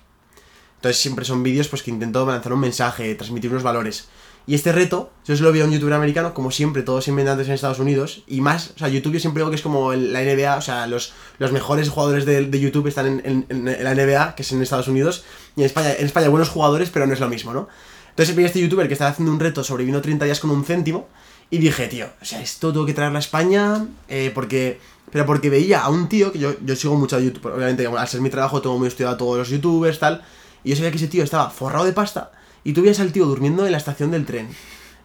Entonces 0.78 1.02
siempre 1.02 1.26
son 1.26 1.44
vídeos 1.44 1.68
pues 1.68 1.84
que 1.84 1.92
intento 1.92 2.26
lanzar 2.26 2.54
un 2.54 2.60
mensaje, 2.60 3.14
transmitir 3.16 3.52
unos 3.52 3.64
valores. 3.64 4.08
Y 4.47 4.53
este 4.53 4.71
reto, 4.71 5.09
yo 5.25 5.36
se 5.36 5.42
lo 5.42 5.51
veo 5.51 5.63
a 5.63 5.68
un 5.68 5.74
youtuber 5.74 5.94
americano, 5.95 6.33
como 6.36 6.51
siempre, 6.51 6.83
todos 6.83 7.07
inventantes 7.07 7.47
en 7.47 7.53
Estados 7.56 7.80
Unidos, 7.80 8.24
y 8.27 8.42
más, 8.42 8.74
o 8.75 8.77
sea, 8.80 8.88
YouTube 8.89 9.13
yo 9.13 9.19
siempre 9.19 9.42
digo 9.42 9.50
que 9.50 9.56
es 9.56 9.63
como 9.63 9.94
la 9.94 10.21
NBA, 10.21 10.57
o 10.57 10.62
sea, 10.62 10.86
los, 10.86 11.13
los 11.39 11.51
mejores 11.51 11.89
jugadores 11.89 12.25
de, 12.25 12.45
de 12.45 12.59
YouTube 12.59 12.86
están 12.88 13.21
en, 13.25 13.45
en- 13.50 13.65
la 13.83 13.95
NBA, 13.95 14.36
que 14.36 14.44
es 14.44 14.51
en 14.51 14.62
Estados 14.62 14.88
Unidos, 14.88 15.24
y 15.56 15.62
en 15.62 15.65
España, 15.65 15.94
en 15.97 16.06
España 16.06 16.30
buenos 16.30 16.50
jugadores, 16.50 16.92
pero 16.92 17.07
no 17.07 17.13
es 17.13 17.19
lo 17.19 17.27
mismo, 17.27 17.53
¿no? 17.53 17.68
Entonces 18.12 18.36
vi 18.36 18.44
a 18.44 18.45
este 18.45 18.62
youtuber 18.62 18.88
que 18.88 18.94
estaba 18.94 19.09
haciendo 19.12 19.31
un 19.31 19.39
reto 19.39 19.63
sobreviviendo 19.63 20.01
30 20.01 20.25
días 20.25 20.39
con 20.39 20.51
un 20.51 20.63
céntimo, 20.63 21.07
y 21.50 21.57
dije, 21.57 21.88
tío, 21.88 22.07
o 22.21 22.25
sea, 22.25 22.39
esto 22.41 22.71
tengo 22.71 22.86
que 22.86 22.94
traerlo 22.94 23.18
a 23.18 23.21
España, 23.21 23.86
eh, 24.07 24.31
porque... 24.33 24.80
Pero 25.12 25.25
porque 25.27 25.50
veía 25.50 25.81
a 25.81 25.89
un 25.89 26.09
tío, 26.09 26.31
que 26.31 26.39
yo, 26.39 26.56
yo 26.65 26.75
sigo 26.75 26.95
mucho 26.95 27.15
a 27.15 27.19
YouTube, 27.19 27.45
obviamente, 27.45 27.86
al 27.88 28.07
ser 28.07 28.21
mi 28.21 28.30
trabajo 28.31 28.62
tengo 28.62 28.77
muy 28.77 28.88
estudiado 28.89 29.13
a 29.15 29.18
todos 29.18 29.38
los 29.38 29.50
youtubers, 29.50 29.98
tal, 30.00 30.24
y 30.63 30.69
yo 30.71 30.75
sabía 30.75 30.91
que 30.91 30.98
ese 30.98 31.07
tío 31.07 31.24
estaba 31.24 31.50
forrado 31.51 31.86
de 31.86 31.94
pasta, 31.94 32.31
y 32.65 32.73
tú 32.73 32.81
veías 32.81 33.00
al 33.00 33.13
tío 33.13 33.25
durmiendo 33.25 33.65
en 33.65 33.71
la 33.71 33.77
estación 33.77 34.12
del 34.12 34.25
tren, 34.25 34.50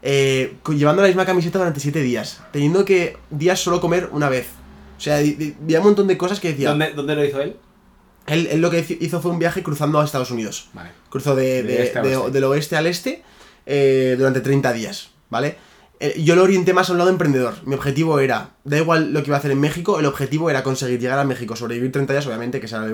eh, 0.03 0.57
llevando 0.71 1.03
la 1.03 1.09
misma 1.09 1.25
camiseta 1.27 1.59
durante 1.59 1.79
7 1.79 2.01
días, 2.03 2.41
teniendo 2.53 2.85
que 2.85 3.17
días 3.31 3.61
solo 3.61 3.81
comer 3.81 4.09
una 4.13 4.29
vez. 4.29 4.49
O 4.99 5.01
sea, 5.01 5.19
veía 5.61 5.79
un 5.79 5.85
montón 5.85 6.07
de 6.09 6.19
cosas 6.19 6.41
que 6.41 6.49
decía. 6.51 6.71
¿Dónde, 6.71 6.93
¿Dónde 6.93 7.15
lo 7.15 7.25
hizo 7.25 7.41
él? 7.41 7.57
Él, 8.27 8.49
él 8.51 8.61
lo 8.61 8.71
que 8.71 8.85
hizo 9.01 9.21
fue 9.21 9.31
un 9.31 9.39
viaje 9.39 9.63
cruzando 9.63 9.99
a 10.01 10.05
Estados 10.05 10.31
Unidos. 10.31 10.69
Vale. 10.73 10.91
Cruzó 11.09 11.35
de, 11.37 11.63
De 11.63 11.63
de- 11.63 11.83
este 11.85 12.01
de- 12.03 12.31
del 12.31 12.45
oeste 12.45 12.77
al 12.77 12.87
este 12.87 13.23
eh, 13.67 14.15
durante 14.19 14.41
30 14.41 14.73
días, 14.73 15.11
¿vale? 15.31 15.57
Eh, 16.01 16.21
yo 16.23 16.35
lo 16.37 16.43
orienté 16.45 16.73
más 16.73 16.89
a 16.89 16.93
un 16.93 16.99
lado 16.99 17.11
emprendedor. 17.11 17.55
Mi 17.67 17.75
objetivo 17.75 18.21
era, 18.21 18.51
da 18.65 18.79
igual 18.79 19.13
lo 19.13 19.21
que 19.23 19.29
iba 19.29 19.37
a 19.37 19.39
hacer 19.39 19.51
en 19.51 19.61
México, 19.61 19.99
el 20.01 20.07
objetivo 20.07 20.49
era 20.49 20.63
conseguir 20.63 20.99
llegar 21.01 21.19
a 21.19 21.25
México, 21.25 21.57
sobrevivir 21.57 21.93
30 21.93 22.13
días, 22.15 22.27
obviamente, 22.27 22.59
que 22.61 22.67
era 22.67 22.87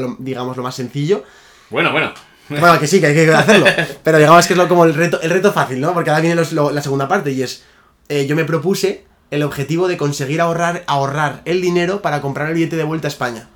lo- 0.00 0.16
digamos, 0.18 0.56
lo 0.56 0.62
más 0.62 0.74
sencillo. 0.74 1.24
Bueno, 1.70 1.92
bueno. 1.92 2.12
Bueno, 2.60 2.78
que 2.78 2.86
sí, 2.86 3.00
que 3.00 3.06
hay 3.06 3.14
que 3.14 3.32
hacerlo. 3.32 3.66
Pero 4.02 4.18
digamos 4.18 4.46
que 4.46 4.52
es 4.52 4.58
lo, 4.58 4.68
como 4.68 4.84
el 4.84 4.94
reto, 4.94 5.20
el 5.22 5.30
reto 5.30 5.52
fácil, 5.52 5.80
¿no? 5.80 5.94
Porque 5.94 6.10
ahora 6.10 6.20
viene 6.20 6.36
los- 6.36 6.52
lo- 6.52 6.70
la 6.70 6.82
segunda 6.82 7.08
parte 7.08 7.32
y 7.32 7.42
es, 7.42 7.62
eh, 8.08 8.26
yo 8.26 8.36
me 8.36 8.44
propuse 8.44 9.04
el 9.30 9.42
objetivo 9.42 9.88
de 9.88 9.96
conseguir 9.96 10.40
ahorrar, 10.40 10.84
ahorrar 10.86 11.40
el 11.46 11.60
dinero 11.62 12.02
para 12.02 12.20
comprar 12.20 12.48
el 12.48 12.54
billete 12.54 12.76
de 12.76 12.84
vuelta 12.84 13.08
a 13.08 13.10
España. 13.10 13.48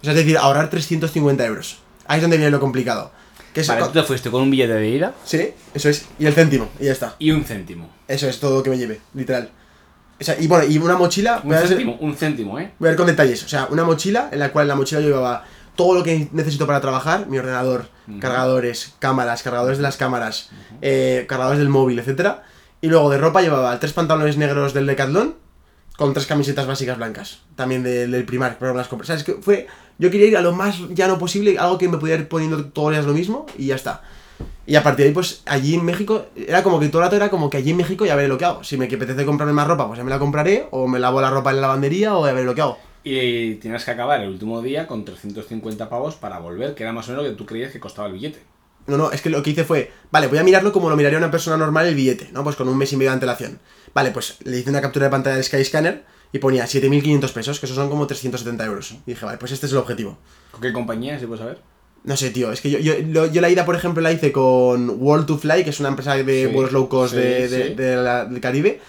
O 0.00 0.04
sea, 0.04 0.12
es 0.12 0.18
decir, 0.18 0.38
ahorrar 0.38 0.70
350 0.70 1.44
euros. 1.44 1.78
Ahí 2.06 2.18
es 2.18 2.22
donde 2.22 2.36
viene 2.36 2.50
lo 2.52 2.60
complicado. 2.60 3.10
Que 3.52 3.62
es, 3.62 3.66
Vale, 3.66 3.82
tú 3.82 3.90
te 3.90 4.02
fuiste 4.04 4.30
con 4.30 4.42
un 4.42 4.50
billete 4.50 4.74
de 4.74 4.88
ida 4.88 5.14
Sí, 5.24 5.50
eso 5.74 5.88
es. 5.88 6.06
Y 6.18 6.26
el 6.26 6.34
céntimo, 6.34 6.68
y 6.78 6.84
ya 6.84 6.92
está. 6.92 7.16
y 7.18 7.32
un 7.32 7.44
céntimo. 7.44 7.90
Eso 8.06 8.28
es 8.28 8.38
todo 8.38 8.58
lo 8.58 8.62
que 8.62 8.70
me 8.70 8.78
lleve, 8.78 9.00
literal. 9.14 9.50
O 10.20 10.24
sea, 10.24 10.36
y 10.40 10.46
bueno, 10.46 10.64
y 10.64 10.78
una 10.78 10.96
mochila. 10.96 11.40
Un 11.42 11.48
voy 11.48 11.56
a 11.56 11.60
ver- 11.60 11.68
céntimo, 11.68 11.96
un 12.00 12.14
céntimo, 12.16 12.58
¿eh? 12.58 12.72
Voy 12.78 12.88
a 12.88 12.90
ver 12.90 12.96
con 12.96 13.06
detalles. 13.06 13.42
O 13.42 13.48
sea, 13.48 13.66
una 13.70 13.84
mochila 13.84 14.28
en 14.32 14.38
la 14.38 14.50
cual 14.52 14.64
en 14.64 14.68
la 14.68 14.74
mochila 14.76 15.00
yo 15.00 15.08
llevaba 15.08 15.44
todo 15.78 15.94
lo 15.94 16.02
que 16.02 16.28
necesito 16.32 16.66
para 16.66 16.80
trabajar, 16.80 17.28
mi 17.28 17.38
ordenador, 17.38 17.86
cargadores, 18.18 18.94
cámaras, 18.98 19.44
cargadores 19.44 19.78
de 19.78 19.84
las 19.84 19.96
cámaras, 19.96 20.50
eh, 20.82 21.24
cargadores 21.28 21.60
del 21.60 21.68
móvil, 21.68 22.00
etcétera. 22.00 22.42
Y 22.80 22.88
luego 22.88 23.10
de 23.10 23.18
ropa 23.18 23.42
llevaba 23.42 23.78
tres 23.78 23.92
pantalones 23.92 24.36
negros 24.36 24.74
del 24.74 24.86
Decathlon 24.86 25.36
con 25.96 26.14
tres 26.14 26.26
camisetas 26.26 26.66
básicas 26.66 26.96
blancas, 26.96 27.42
también 27.54 27.84
del, 27.84 28.10
del 28.10 28.24
Primark, 28.24 28.58
pero 28.58 28.74
las 28.74 28.88
compré. 28.88 29.04
O 29.04 29.06
sea, 29.06 29.14
es 29.14 29.22
que 29.22 29.34
fue 29.34 29.68
yo 30.00 30.10
quería 30.10 30.26
ir 30.26 30.36
a 30.36 30.40
lo 30.40 30.52
más 30.52 30.80
llano 30.88 31.16
posible, 31.16 31.56
algo 31.58 31.78
que 31.78 31.88
me 31.88 31.98
pudiera 31.98 32.20
ir 32.20 32.28
poniendo 32.28 32.64
todos 32.66 32.88
los 32.88 32.96
días 32.96 33.06
lo 33.06 33.14
mismo 33.14 33.46
y 33.56 33.66
ya 33.66 33.76
está. 33.76 34.02
Y 34.66 34.74
a 34.74 34.82
partir 34.82 35.04
de 35.04 35.10
ahí, 35.10 35.14
pues 35.14 35.42
allí 35.46 35.76
en 35.76 35.84
México, 35.84 36.26
era 36.34 36.64
como 36.64 36.80
que 36.80 36.88
todo 36.88 37.02
el 37.02 37.06
rato 37.06 37.14
era 37.14 37.30
como 37.30 37.50
que 37.50 37.58
allí 37.58 37.70
en 37.70 37.76
México 37.76 38.04
ya 38.04 38.16
veré 38.16 38.26
lo 38.26 38.36
que 38.36 38.46
hago. 38.46 38.64
Si 38.64 38.76
me 38.76 38.86
apetece 38.86 39.24
comprarme 39.24 39.52
más 39.52 39.68
ropa, 39.68 39.86
pues 39.86 39.96
ya 39.96 40.02
me 40.02 40.10
la 40.10 40.18
compraré, 40.18 40.66
o 40.72 40.88
me 40.88 40.98
lavo 40.98 41.20
la 41.20 41.30
ropa 41.30 41.50
en 41.50 41.56
la 41.56 41.62
lavandería, 41.62 42.16
o 42.16 42.26
ya 42.26 42.32
veré 42.32 42.46
lo 42.46 42.54
que 42.56 42.62
hago. 42.62 42.78
Y 43.04 43.54
tienes 43.56 43.84
que 43.84 43.90
acabar 43.90 44.20
el 44.20 44.28
último 44.28 44.60
día 44.60 44.86
con 44.86 45.04
350 45.04 45.88
pavos 45.88 46.16
para 46.16 46.38
volver, 46.40 46.74
que 46.74 46.82
era 46.82 46.92
más 46.92 47.08
o 47.08 47.12
menos 47.12 47.24
lo 47.24 47.30
que 47.30 47.36
tú 47.36 47.46
creías 47.46 47.72
que 47.72 47.80
costaba 47.80 48.08
el 48.08 48.14
billete. 48.14 48.40
No, 48.86 48.96
no, 48.96 49.12
es 49.12 49.20
que 49.20 49.28
lo 49.30 49.42
que 49.42 49.50
hice 49.50 49.64
fue, 49.64 49.92
vale, 50.10 50.28
voy 50.28 50.38
a 50.38 50.42
mirarlo 50.42 50.72
como 50.72 50.88
lo 50.88 50.96
miraría 50.96 51.18
una 51.18 51.30
persona 51.30 51.56
normal 51.56 51.86
el 51.86 51.94
billete, 51.94 52.30
¿no? 52.32 52.42
Pues 52.42 52.56
con 52.56 52.68
un 52.68 52.76
mes 52.78 52.92
y 52.92 52.96
medio 52.96 53.10
de 53.10 53.14
antelación. 53.14 53.60
Vale, 53.94 54.10
pues 54.10 54.38
le 54.44 54.58
hice 54.58 54.70
una 54.70 54.80
captura 54.80 55.06
de 55.06 55.10
pantalla 55.10 55.36
del 55.36 55.44
Skyscanner 55.44 56.04
y 56.32 56.38
ponía 56.38 56.64
7.500 56.66 57.32
pesos, 57.32 57.60
que 57.60 57.66
eso 57.66 57.74
son 57.74 57.88
como 57.90 58.06
370 58.06 58.64
euros. 58.64 58.92
Y 59.06 59.10
dije, 59.12 59.24
vale, 59.24 59.38
pues 59.38 59.52
este 59.52 59.66
es 59.66 59.72
el 59.72 59.78
objetivo. 59.78 60.18
¿Con 60.50 60.60
qué 60.62 60.72
compañía, 60.72 61.18
si 61.18 61.26
puedes 61.26 61.40
saber? 61.40 61.58
No 62.04 62.16
sé, 62.16 62.30
tío, 62.30 62.50
es 62.52 62.60
que 62.62 62.70
yo, 62.70 62.78
yo, 62.78 62.94
lo- 63.08 63.26
yo 63.26 63.40
la 63.42 63.50
ida, 63.50 63.66
por 63.66 63.76
ejemplo, 63.76 64.00
la 64.02 64.12
hice 64.12 64.32
con 64.32 64.88
World 65.02 65.26
to 65.26 65.36
Fly, 65.36 65.64
que 65.64 65.70
es 65.70 65.80
una 65.80 65.90
empresa 65.90 66.14
de 66.16 66.46
Sí, 66.46 66.52
vuelos 66.52 66.72
low 66.72 66.88
cost 66.88 67.12
sí, 67.14 67.20
de, 67.20 67.48
de- 67.48 67.68
sí. 67.68 67.74
de 67.74 67.96
la- 67.96 68.24
del 68.24 68.40
Caribe, 68.40 68.80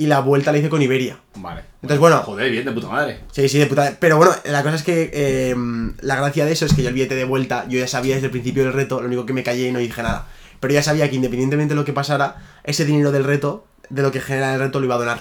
y 0.00 0.06
la 0.06 0.20
vuelta 0.20 0.50
la 0.50 0.56
hice 0.56 0.70
con 0.70 0.80
Iberia. 0.80 1.20
Vale. 1.34 1.60
Entonces, 1.82 1.98
bueno. 1.98 2.22
Joder, 2.22 2.50
bien 2.50 2.64
de 2.64 2.72
puta 2.72 2.88
madre. 2.88 3.20
Sí, 3.32 3.50
sí, 3.50 3.58
de 3.58 3.66
puta. 3.66 3.98
Pero 4.00 4.16
bueno, 4.16 4.32
la 4.44 4.62
cosa 4.62 4.76
es 4.76 4.82
que 4.82 5.10
eh, 5.12 5.54
la 6.00 6.16
gracia 6.16 6.46
de 6.46 6.52
eso 6.52 6.64
es 6.64 6.72
que 6.72 6.82
yo 6.82 6.88
el 6.88 6.94
billete 6.94 7.14
de 7.14 7.24
vuelta, 7.24 7.66
yo 7.68 7.78
ya 7.78 7.86
sabía 7.86 8.14
desde 8.14 8.28
el 8.28 8.30
principio 8.30 8.64
del 8.64 8.72
reto, 8.72 9.02
lo 9.02 9.08
único 9.08 9.26
que 9.26 9.34
me 9.34 9.42
callé 9.42 9.68
y 9.68 9.72
no 9.72 9.78
dije 9.78 10.02
nada. 10.02 10.26
Pero 10.58 10.72
ya 10.72 10.82
sabía 10.82 11.10
que 11.10 11.16
independientemente 11.16 11.74
de 11.74 11.78
lo 11.78 11.84
que 11.84 11.92
pasara, 11.92 12.36
ese 12.64 12.86
dinero 12.86 13.12
del 13.12 13.24
reto, 13.24 13.66
de 13.90 14.00
lo 14.00 14.10
que 14.10 14.22
genera 14.22 14.54
el 14.54 14.60
reto, 14.60 14.80
lo 14.80 14.86
iba 14.86 14.94
a 14.94 14.98
donar. 14.98 15.20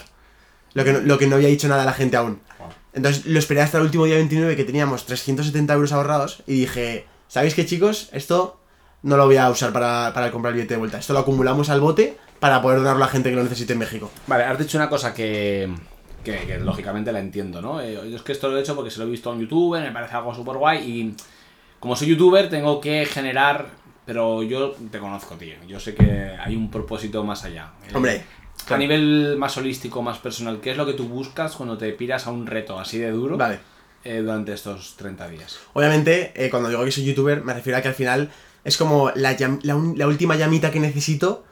Lo 0.74 0.86
que 0.86 0.94
no, 0.94 1.00
lo 1.02 1.18
que 1.18 1.28
no 1.28 1.36
había 1.36 1.50
dicho 1.50 1.68
nada 1.68 1.82
a 1.82 1.86
la 1.86 1.94
gente 1.94 2.16
aún. 2.16 2.40
Entonces 2.94 3.26
lo 3.26 3.38
esperé 3.38 3.60
hasta 3.60 3.80
el 3.80 3.84
último 3.84 4.06
día 4.06 4.16
29 4.16 4.56
que 4.56 4.64
teníamos 4.64 5.06
370 5.06 5.74
euros 5.74 5.92
ahorrados 5.92 6.42
y 6.48 6.54
dije, 6.54 7.06
¿sabéis 7.28 7.54
qué 7.54 7.66
chicos? 7.66 8.08
Esto 8.14 8.62
no 9.04 9.18
lo 9.18 9.26
voy 9.26 9.36
a 9.36 9.50
usar 9.50 9.74
para, 9.74 10.14
para 10.14 10.32
comprar 10.32 10.54
el 10.54 10.56
billete 10.56 10.76
de 10.76 10.80
vuelta. 10.80 11.00
Esto 11.00 11.12
lo 11.12 11.20
acumulamos 11.20 11.70
al 11.70 11.82
bote 11.82 12.18
para 12.40 12.62
poder 12.62 12.80
donarlo 12.80 13.04
a 13.04 13.08
la 13.08 13.12
gente 13.12 13.30
que 13.30 13.36
lo 13.36 13.44
necesite 13.44 13.74
en 13.74 13.80
México. 13.80 14.12
Vale, 14.28 14.44
has 14.46 14.58
dicho 14.58 14.78
una 14.78 14.90
cosa 14.90 15.14
que, 15.14 15.70
que, 16.24 16.38
que 16.46 16.60
lógicamente 16.60 17.12
la 17.12 17.20
entiendo, 17.20 17.62
¿no? 17.62 17.82
Eh, 17.82 17.94
yo 18.10 18.16
es 18.16 18.22
que 18.22 18.32
esto 18.32 18.48
lo 18.50 18.58
he 18.58 18.62
hecho 18.62 18.76
porque 18.76 18.92
se 18.92 19.00
lo 19.00 19.06
he 19.06 19.10
visto 19.10 19.32
en 19.34 19.42
YouTube, 19.42 19.80
me 19.80 19.92
parece 19.92 20.16
algo 20.16 20.34
súper 20.34 20.58
guay 20.58 20.78
y 20.90 21.16
como 21.80 21.96
soy 21.96 22.08
youtuber 22.10 22.50
tengo 22.50 22.80
que 22.82 23.06
generar, 23.06 23.68
pero 24.06 24.44
yo 24.44 24.76
te 24.92 25.00
conozco, 25.00 25.36
tío, 25.36 25.56
yo 25.68 25.80
sé 25.80 25.96
que 25.96 26.36
hay 26.40 26.56
un 26.56 26.70
propósito 26.72 27.24
más 27.24 27.44
allá. 27.44 27.72
Eh, 27.88 27.92
Hombre, 27.94 28.24
A 28.62 28.66
claro. 28.66 28.80
nivel 28.80 29.36
más 29.38 29.56
holístico, 29.58 30.02
más 30.02 30.18
personal, 30.20 30.60
¿qué 30.62 30.72
es 30.72 30.78
lo 30.78 30.86
que 30.86 30.94
tú 30.94 31.08
buscas 31.08 31.56
cuando 31.56 31.78
te 31.78 31.92
piras 31.94 32.28
a 32.28 32.32
un 32.32 32.46
reto 32.48 32.78
así 32.80 32.98
de 32.98 33.12
duro 33.12 33.38
Vale. 33.38 33.60
eh, 34.04 34.18
durante 34.22 34.54
estos 34.54 34.96
30 34.98 35.28
días? 35.30 35.60
Obviamente, 35.74 36.32
eh, 36.36 36.50
cuando 36.50 36.70
digo 36.70 36.84
que 36.86 36.92
soy 36.92 37.04
youtuber, 37.06 37.44
me 37.44 37.54
refiero 37.54 37.78
a 37.78 37.82
que 37.82 37.88
al 37.90 37.94
final 37.96 38.30
es 38.64 38.78
como 38.78 39.12
la, 39.16 39.38
llam- 39.38 39.60
la 39.64 39.76
un- 39.76 39.98
la 39.98 40.08
última 40.08 40.36
llamita 40.36 40.72
que 40.72 40.80
necesito 40.82 41.46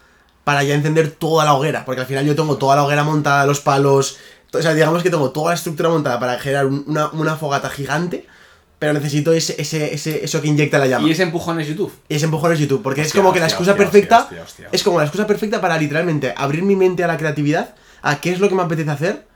para 0.47 0.63
ya 0.63 0.75
encender 0.75 1.11
toda 1.11 1.43
la 1.43 1.55
hoguera. 1.55 1.83
Porque 1.83 1.99
al 1.99 2.07
final 2.07 2.25
yo 2.25 2.33
tengo 2.33 2.55
toda 2.55 2.77
la 2.77 2.83
hoguera 2.85 3.03
montada, 3.03 3.45
los 3.45 3.59
palos. 3.59 4.17
O 4.53 4.61
sea, 4.61 4.73
digamos 4.73 5.03
que 5.03 5.09
tengo 5.09 5.31
toda 5.31 5.49
la 5.49 5.55
estructura 5.55 5.89
montada 5.89 6.21
para 6.21 6.39
generar 6.39 6.67
un- 6.67 6.85
una, 6.87 7.09
una 7.09 7.35
fogata 7.35 7.69
gigante. 7.69 8.25
Pero 8.79 8.93
necesito 8.93 9.33
ese, 9.33 9.61
ese, 9.61 9.93
ese, 9.93 10.23
eso 10.23 10.39
que 10.41 10.47
inyecta 10.47 10.77
la 10.77 10.87
llama. 10.87 11.05
Y 11.05 11.11
ese 11.11 11.23
empujón 11.23 11.59
es 11.59 11.67
YouTube. 11.67 11.91
Y 12.07 12.15
ese 12.15 12.25
empujón 12.25 12.53
es 12.53 12.59
YouTube, 12.59 12.81
porque 12.81 13.01
es 13.01 13.07
Hostia, 13.07 13.21
como 13.21 13.33
que 13.33 13.41
la 13.41 13.47
excusa 13.47 13.71
hostia, 13.71 13.83
perfecta. 13.85 14.19
Es 14.71 14.83
como 14.83 14.99
la 14.99 15.03
excusa 15.03 15.27
perfecta 15.27 15.59
para 15.59 15.77
literalmente 15.77 16.33
abrir 16.37 16.63
mi 16.63 16.77
mente 16.77 17.03
a 17.03 17.07
la 17.07 17.17
creatividad, 17.17 17.75
a 18.01 18.21
qué 18.21 18.31
es 18.31 18.39
lo 18.39 18.47
que 18.47 18.55
me 18.55 18.61
apetece 18.61 18.89
hacer. 18.89 19.27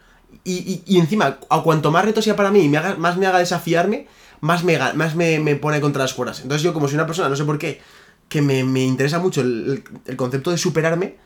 Y, 0.46 0.54
y- 0.60 0.84
y 0.86 0.98
encima, 0.98 1.40
a 1.50 1.62
cuanto 1.62 1.92
más 1.92 2.06
reto 2.06 2.22
sea 2.22 2.38
para 2.38 2.52
mí 2.52 2.62
y 2.62 2.70
me 2.70 2.78
haga, 2.78 2.96
más 2.96 3.18
me 3.18 3.26
haga 3.28 3.40
desafiarme, 3.40 4.08
más 4.40 4.64
me, 4.64 4.80
más 4.94 5.16
me, 5.16 5.40
me 5.42 5.58
pone 5.58 5.82
contra 5.82 6.04
las 6.04 6.14
cuerdas. 6.14 6.40
Entonces 6.40 6.64
yo, 6.64 6.72
como 6.74 6.88
soy 6.88 6.96
una 6.96 7.06
persona, 7.06 7.28
no 7.28 7.36
sé 7.36 7.44
por 7.44 7.58
qué, 7.58 7.82
que 8.32 8.42
me, 8.42 8.64
me 8.64 8.82
interesa 8.86 9.20
mucho 9.20 9.42
el, 9.42 9.84
el- 10.06 10.16
concepto 10.16 10.52
de 10.52 10.58
superarme, 10.58 11.18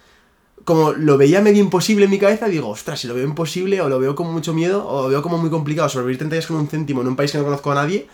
como 0.63 0.91
lo 0.93 1.17
veía 1.17 1.39
medio 1.39 1.61
imposible 1.61 2.05
en 2.05 2.11
mi 2.11 2.17
cabeza, 2.17 2.47
digo, 2.47 2.67
ostras, 2.69 2.99
si 2.99 3.07
lo 3.07 3.13
veo 3.13 3.23
imposible, 3.25 3.79
o 3.81 3.89
lo 3.89 3.99
veo 3.99 4.15
con 4.15 4.33
mucho 4.33 4.53
miedo, 4.55 4.87
o 4.87 5.03
lo 5.03 5.09
veo 5.09 5.21
como 5.21 5.37
muy 5.37 5.51
complicado, 5.51 5.87
sobrevivir 5.87 6.17
30 6.17 6.35
días 6.35 6.47
con 6.47 6.57
un 6.57 6.67
céntimo 6.67 7.01
en 7.01 7.07
un 7.09 7.15
país 7.15 7.31
que 7.31 7.37
no 7.37 7.43
conozco 7.43 7.71
a 7.71 7.75
nadie, 7.75 8.07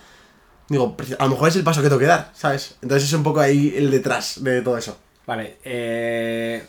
digo, 0.67 0.97
"Preci- 0.97 1.15
a 1.17 1.23
lo 1.23 1.29
mejor 1.31 1.47
es 1.47 1.55
el 1.55 1.63
paso 1.63 1.81
que 1.81 1.87
tengo 1.87 1.99
que 1.99 2.05
dar, 2.07 2.31
¿sabes? 2.35 2.75
Entonces 2.81 3.07
es 3.07 3.13
un 3.13 3.23
poco 3.23 3.39
ahí 3.39 3.73
el 3.77 3.89
detrás 3.89 4.43
de 4.43 4.61
todo 4.61 4.77
eso. 4.77 4.97
Vale, 5.25 5.57
eh, 5.63 6.65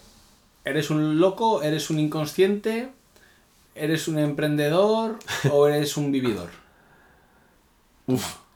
¿eres 0.64 0.90
un 0.90 1.18
loco? 1.18 1.62
¿Eres 1.62 1.90
un 1.90 1.98
inconsciente? 1.98 2.90
¿Eres 3.74 4.06
un 4.06 4.20
emprendedor? 4.20 5.18
¿O 5.50 5.66
eres 5.66 5.96
un 5.96 6.12
vividor? 6.12 6.50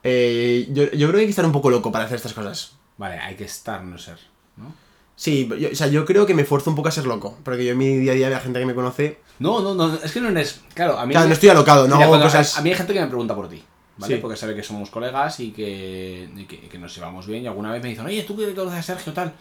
Eh, 0.05 0.69
yo, 0.71 0.85
yo 0.93 1.09
creo 1.09 1.13
que 1.15 1.19
hay 1.21 1.25
que 1.27 1.31
estar 1.31 1.45
un 1.47 1.53
poco 1.53 1.71
loco 1.71 1.91
para 1.91 2.05
hacer 2.05 2.17
estas 2.17 2.33
cosas. 2.35 2.73
Vale, 2.99 3.19
hay 3.19 3.35
que 3.37 3.45
estar, 3.45 3.83
no 3.85 3.99
ser. 3.99 4.19
¿no? 4.57 4.73
Sí, 5.15 5.49
yo- 5.59 5.71
o 5.71 5.75
sea, 5.75 5.87
yo 5.87 6.05
creo 6.05 6.27
que 6.27 6.35
me 6.35 6.43
esfuerzo 6.43 6.71
un 6.71 6.77
poco 6.77 6.89
a 6.89 6.93
ser 6.93 7.07
loco, 7.07 7.39
porque 7.45 7.65
yo 7.65 7.73
en 7.73 7.79
mi 7.79 7.97
día 7.97 8.13
a 8.13 8.15
día, 8.15 8.31
la 8.31 8.41
gente 8.41 8.59
que 8.61 8.67
me 8.67 8.75
conoce, 8.75 9.19
No, 9.39 9.61
no, 9.61 9.75
no, 9.75 9.95
es 9.95 10.13
que 10.13 10.21
no 10.21 10.29
eres. 10.31 10.61
Claro, 10.75 10.99
a 10.99 11.05
mí. 11.07 11.13
Claro, 11.13 11.27
no 11.29 11.35
estoy 11.35 11.49
alocado, 11.51 11.87
no 11.89 11.97
hago 11.97 12.09
cuando- 12.09 12.27
cosas- 12.27 12.57
A 12.59 12.63
mí 12.63 12.71
hay 12.71 12.77
gente 12.77 12.93
que 12.95 13.01
me 13.01 13.07
pregunta 13.07 13.35
por 13.35 13.49
ti, 13.51 13.63
¿vale? 13.99 14.15
Sí. 14.17 14.21
Porque 14.21 14.37
sabe 14.37 14.55
que 14.55 14.63
somos 14.63 14.89
colegas 14.91 15.41
y 15.41 15.53
que, 15.53 16.29
y 16.37 16.45
que, 16.47 16.57
y 16.57 16.69
que 16.69 16.79
nos 16.79 16.95
llevamos 16.95 17.27
bien. 17.27 17.43
Y 17.45 17.47
alguna 17.47 17.71
vez 17.73 17.83
me 17.83 17.91
dicen, 17.91 18.07
oye, 18.07 18.23
¿tú 18.23 18.37
que 18.37 18.55
conoces 18.55 18.79
a 18.79 18.83
Sergio 18.83 19.13
tal? 19.13 19.33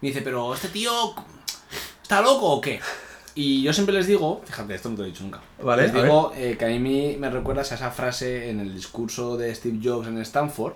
Me 0.00 0.08
dice, 0.08 0.22
pero 0.22 0.54
este 0.54 0.68
tío. 0.68 0.92
¿Está 2.02 2.20
loco 2.20 2.46
o 2.50 2.60
qué? 2.60 2.80
Y 3.34 3.62
yo 3.62 3.72
siempre 3.72 3.94
les 3.94 4.06
digo, 4.06 4.42
fíjate, 4.44 4.74
esto 4.74 4.88
no 4.90 4.94
te 4.96 5.02
lo 5.02 5.08
he 5.08 5.10
dicho 5.10 5.24
nunca. 5.24 5.40
Vale, 5.62 5.82
les 5.82 5.94
a 5.94 6.02
digo 6.02 6.32
eh, 6.36 6.56
que 6.58 6.64
a 6.64 6.68
mí 6.68 7.16
me 7.18 7.30
recuerdas 7.30 7.72
a 7.72 7.74
esa 7.74 7.90
frase 7.90 8.48
en 8.50 8.60
el 8.60 8.74
discurso 8.74 9.36
de 9.36 9.52
Steve 9.54 9.80
Jobs 9.82 10.06
en 10.06 10.18
Stanford. 10.18 10.74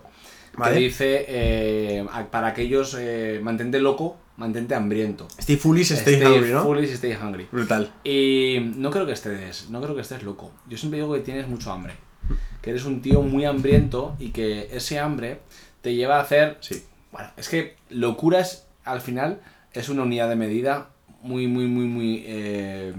Vale. 0.58 0.74
Que 0.74 0.80
dice, 0.80 1.24
eh, 1.28 2.06
para 2.30 2.48
aquellos, 2.48 2.96
eh, 2.98 3.40
mantente 3.42 3.80
loco, 3.80 4.16
mantente 4.36 4.74
hambriento. 4.74 5.28
stay 5.38 5.56
foolish, 5.56 5.92
stay, 5.92 6.22
hungry, 6.22 6.52
¿no? 6.52 6.62
foolish, 6.62 6.90
stay 6.92 7.14
hungry. 7.14 7.46
Brutal. 7.50 7.92
Y 8.04 8.58
no 8.76 8.90
creo 8.90 9.06
que 9.06 9.12
estés, 9.12 9.70
no 9.70 9.80
creo 9.80 9.94
que 9.94 10.02
estés 10.02 10.22
loco. 10.22 10.52
Yo 10.68 10.76
siempre 10.76 11.00
digo 11.00 11.12
que 11.14 11.20
tienes 11.20 11.48
mucho 11.48 11.72
hambre. 11.72 11.94
Que 12.60 12.70
eres 12.70 12.84
un 12.84 13.00
tío 13.02 13.22
muy 13.22 13.44
hambriento 13.44 14.16
y 14.18 14.30
que 14.30 14.68
ese 14.72 14.98
hambre 14.98 15.40
te 15.80 15.94
lleva 15.94 16.16
a 16.16 16.22
hacer. 16.22 16.58
Sí. 16.60 16.82
Bueno, 17.12 17.30
es 17.36 17.48
que 17.48 17.76
locuras 17.88 18.66
al 18.84 19.00
final 19.00 19.40
es 19.72 19.88
una 19.88 20.02
unidad 20.02 20.28
de 20.28 20.34
medida 20.36 20.88
muy, 21.22 21.46
muy, 21.46 21.66
muy, 21.66 21.84
muy. 21.86 22.24
eh, 22.26 22.92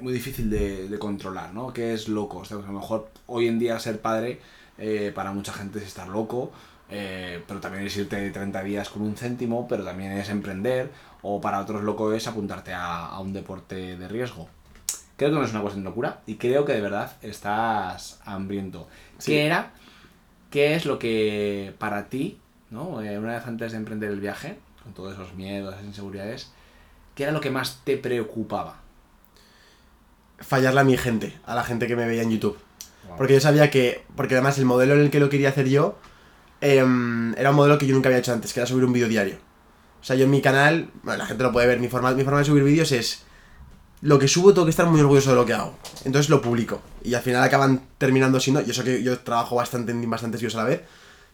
muy 0.00 0.12
difícil 0.12 0.50
de, 0.50 0.88
de 0.88 0.98
controlar, 0.98 1.52
¿no? 1.54 1.72
Que 1.72 1.92
es 1.92 2.08
loco. 2.08 2.38
O 2.38 2.44
sea, 2.44 2.58
a 2.58 2.60
lo 2.60 2.72
mejor 2.72 3.10
hoy 3.26 3.48
en 3.48 3.58
día 3.58 3.78
ser 3.78 4.00
padre 4.00 4.40
eh, 4.78 5.12
para 5.14 5.32
mucha 5.32 5.52
gente 5.52 5.78
es 5.78 5.86
estar 5.86 6.08
loco. 6.08 6.52
Eh, 6.96 7.42
pero 7.46 7.58
también 7.58 7.84
es 7.84 7.96
irte 7.96 8.30
30 8.30 8.62
días 8.62 8.88
con 8.88 9.02
un 9.02 9.16
céntimo, 9.16 9.66
pero 9.66 9.82
también 9.84 10.12
es 10.12 10.28
emprender, 10.28 10.90
o 11.22 11.40
para 11.40 11.60
otros 11.60 11.82
loco 11.82 12.12
es 12.12 12.28
apuntarte 12.28 12.72
a, 12.72 13.06
a 13.06 13.18
un 13.18 13.32
deporte 13.32 13.96
de 13.96 14.08
riesgo. 14.08 14.48
Creo 15.16 15.30
que 15.30 15.36
no 15.36 15.44
es 15.44 15.50
una 15.50 15.60
cuestión 15.60 15.84
de 15.84 15.90
locura 15.90 16.20
y 16.26 16.36
creo 16.36 16.64
que 16.64 16.72
de 16.72 16.80
verdad 16.80 17.16
estás 17.22 18.20
hambriento. 18.24 18.88
¿Qué 19.24 19.46
era? 19.46 19.72
¿Qué 20.50 20.74
es 20.74 20.86
lo 20.86 20.98
que 20.98 21.74
para 21.78 22.08
ti, 22.08 22.38
¿no? 22.70 23.02
Eh, 23.02 23.18
una 23.18 23.34
vez 23.34 23.46
antes 23.46 23.72
de 23.72 23.78
emprender 23.78 24.10
el 24.10 24.20
viaje, 24.20 24.56
con 24.82 24.92
todos 24.92 25.14
esos 25.14 25.34
miedos, 25.34 25.74
esas 25.74 25.86
inseguridades, 25.86 26.52
¿qué 27.14 27.24
era 27.24 27.32
lo 27.32 27.40
que 27.40 27.50
más 27.50 27.80
te 27.84 27.96
preocupaba? 27.96 28.76
Fallarle 30.38 30.80
a 30.80 30.84
mi 30.84 30.96
gente, 30.96 31.32
a 31.44 31.54
la 31.54 31.64
gente 31.64 31.86
que 31.86 31.96
me 31.96 32.06
veía 32.06 32.22
en 32.22 32.30
YouTube. 32.30 32.58
Wow. 33.08 33.16
Porque 33.16 33.34
yo 33.34 33.40
sabía 33.40 33.70
que, 33.70 34.04
porque 34.16 34.34
además 34.34 34.58
el 34.58 34.64
modelo 34.64 34.94
en 34.94 35.00
el 35.00 35.10
que 35.10 35.20
lo 35.20 35.28
quería 35.28 35.48
hacer 35.48 35.68
yo, 35.68 35.96
em, 36.60 37.34
era 37.36 37.50
un 37.50 37.56
modelo 37.56 37.78
que 37.78 37.86
yo 37.86 37.94
nunca 37.94 38.08
había 38.08 38.18
hecho 38.18 38.32
antes, 38.32 38.52
que 38.52 38.60
era 38.60 38.66
subir 38.66 38.84
un 38.84 38.92
vídeo 38.92 39.08
diario. 39.08 39.36
O 40.00 40.04
sea, 40.04 40.16
yo 40.16 40.24
en 40.24 40.30
mi 40.30 40.42
canal, 40.42 40.90
bueno, 41.02 41.18
la 41.18 41.26
gente 41.26 41.42
lo 41.42 41.52
puede 41.52 41.66
ver, 41.66 41.80
mi 41.80 41.88
forma, 41.88 42.12
mi 42.12 42.24
forma 42.24 42.38
de 42.40 42.44
subir 42.44 42.62
vídeos 42.62 42.92
es, 42.92 43.22
lo 44.02 44.18
que 44.18 44.28
subo 44.28 44.52
tengo 44.52 44.66
que 44.66 44.70
estar 44.70 44.86
muy 44.86 45.00
orgulloso 45.00 45.30
de 45.30 45.36
lo 45.36 45.46
que 45.46 45.54
hago. 45.54 45.78
Entonces 46.04 46.28
lo 46.28 46.42
publico. 46.42 46.82
Y 47.02 47.14
al 47.14 47.22
final 47.22 47.42
acaban 47.42 47.80
terminando 47.96 48.38
siendo, 48.38 48.60
yo 48.60 48.74
sé 48.74 48.84
que 48.84 49.02
yo 49.02 49.18
trabajo 49.20 49.56
bastante 49.56 49.92
en 49.92 50.10
bastantes 50.10 50.40
vídeos 50.40 50.54
a 50.56 50.58
la 50.58 50.64
vez, 50.64 50.82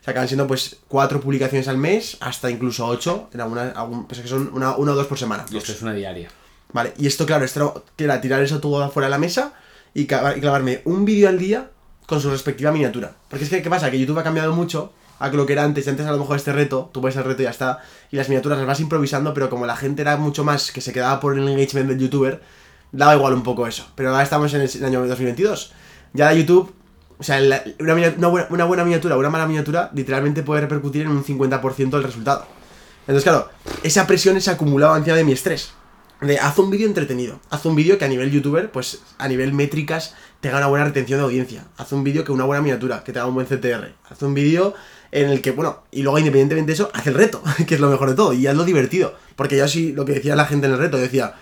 se 0.05 0.11
acaban 0.11 0.29
siendo 0.29 0.47
pues 0.47 0.77
cuatro 0.89 1.21
publicaciones 1.21 1.67
al 1.69 1.77
mes, 1.79 2.17
hasta 2.21 2.49
incluso 2.49 2.87
ocho, 2.87 3.29
en 3.35 3.41
alguna, 3.41 3.71
algún, 3.71 4.07
pues 4.07 4.21
que 4.21 4.29
son 4.29 4.51
una, 4.55 4.77
una 4.77 4.93
o 4.93 4.95
dos 4.95 5.07
por 5.09 5.19
semana. 5.19 5.45
Y 5.51 5.57
esto 5.57 5.73
es 5.73 5.83
una 5.83 5.93
diaria. 5.93 6.29
Vale, 6.73 6.95
y 6.97 7.09
esto, 7.09 7.27
claro, 7.27 7.45
esto 7.45 7.85
era 7.99 8.21
tirar 8.21 8.41
eso 8.43 8.61
todo 8.61 8.83
afuera 8.85 9.09
de 9.09 9.11
la 9.11 9.19
mesa 9.19 9.53
y, 9.93 10.07
clavar- 10.07 10.39
y 10.39 10.41
clavarme 10.41 10.81
un 10.85 11.05
vídeo 11.05 11.29
al 11.29 11.39
día 11.39 11.71
con 12.07 12.21
su 12.21 12.31
respectiva 12.31 12.71
miniatura. 12.71 13.17
Porque 13.29 13.45
es 13.45 13.51
que, 13.51 13.61
¿qué 13.63 13.69
pasa? 13.69 13.91
Que 13.91 13.99
YouTube 13.99 14.19
ha 14.21 14.23
cambiado 14.23 14.53
mucho 14.55 14.93
a 15.21 15.29
lo 15.29 15.47
que 15.47 15.53
era 15.53 15.63
antes. 15.63 15.87
Antes, 15.87 16.05
a 16.07 16.11
lo 16.13 16.19
mejor, 16.19 16.37
este 16.37 16.53
reto, 16.53 16.91
tú 16.93 17.01
ves 17.01 17.15
el 17.15 17.23
reto 17.25 17.43
y 17.43 17.45
ya 17.45 17.51
está. 17.51 17.79
Y 18.11 18.17
las 18.17 18.29
miniaturas 18.29 18.59
las 18.59 18.67
vas 18.67 18.81
improvisando, 18.81 19.33
pero 19.35 19.49
como 19.49 19.67
la 19.67 19.77
gente 19.77 20.03
era 20.03 20.17
mucho 20.17 20.43
más 20.43 20.73
que 20.73 20.81
se 20.81 20.93
quedaba 20.93 21.21
por 21.21 21.39
el 21.39 21.47
engagement 21.49 21.89
del 21.89 21.99
youtuber, 22.01 22.43
daba 22.91 23.15
igual 23.15 23.35
un 23.35 23.43
poco 23.45 23.67
eso. 23.69 23.87
Pero 23.95 24.11
ahora 24.11 24.23
estamos 24.25 24.53
en 24.55 24.63
el, 24.63 24.69
en 24.71 24.79
el 24.79 24.85
año 24.87 25.07
2022. 25.07 25.73
Ya 26.13 26.33
YouTube. 26.33 26.75
O 27.19 27.23
sea, 27.23 27.39
la- 27.39 27.63
una, 27.79 27.95
buena, 28.29 28.47
una 28.51 28.65
buena 28.65 28.83
miniatura, 28.83 29.17
una 29.17 29.29
mala 29.31 29.47
miniatura, 29.47 29.91
literalmente 29.95 30.43
puede 30.43 30.63
repercutir 30.63 31.03
en 31.03 31.09
un 31.11 31.23
50% 31.23 31.91
del 31.91 32.03
resultado. 32.03 32.47
Entonces, 33.03 33.25
claro, 33.25 33.49
esa 33.83 34.07
presión 34.07 34.41
se 34.41 34.51
acumulaba 34.51 34.97
encima 34.97 35.17
de 35.17 35.25
mi 35.25 35.33
estrés. 35.33 35.73
De 36.23 36.39
haz 36.39 36.59
un 36.59 36.71
vídeo 36.71 36.87
entretenido. 36.87 37.41
Haz 37.51 37.65
un 37.65 37.75
vídeo 37.75 37.97
que 37.99 38.05
a 38.05 38.09
nivel 38.09 38.31
youtuber, 38.31 38.71
pues 38.71 39.01
a 39.19 39.27
nivel 39.29 39.53
métricas, 39.55 40.15
tenga 40.41 40.59
una 40.59 40.67
buena 40.67 40.85
retención 40.85 41.19
de 41.19 41.25
audiencia. 41.25 41.65
Haz 41.79 41.93
un 41.93 42.05
vídeo 42.05 42.25
que 42.25 42.33
una 42.33 42.45
buena 42.45 42.61
miniatura, 42.63 43.03
que 43.05 43.13
tenga 43.13 43.27
un 43.27 43.35
buen 43.35 43.47
CTR. 43.47 43.95
Haz 44.09 44.23
un 44.23 44.35
vídeo 44.35 44.75
en 45.13 45.29
el 45.31 45.43
que, 45.43 45.51
bueno, 45.51 45.83
y 45.91 46.03
luego 46.03 46.19
independientemente 46.19 46.69
de 46.71 46.75
eso, 46.75 46.91
haz 46.95 47.07
el 47.07 47.15
reto, 47.15 47.43
que 47.67 47.75
es 47.75 47.81
lo 47.81 47.91
mejor 47.91 48.11
de 48.11 48.15
todo, 48.17 48.33
y 48.33 48.47
hazlo 48.47 48.65
divertido. 48.65 49.15
Porque 49.37 49.57
yo 49.57 49.67
sí, 49.69 49.93
lo 49.93 50.05
que 50.05 50.13
decía 50.13 50.37
la 50.37 50.47
gente 50.47 50.67
en 50.67 50.73
el 50.75 50.79
reto, 50.79 50.97
decía, 50.97 51.35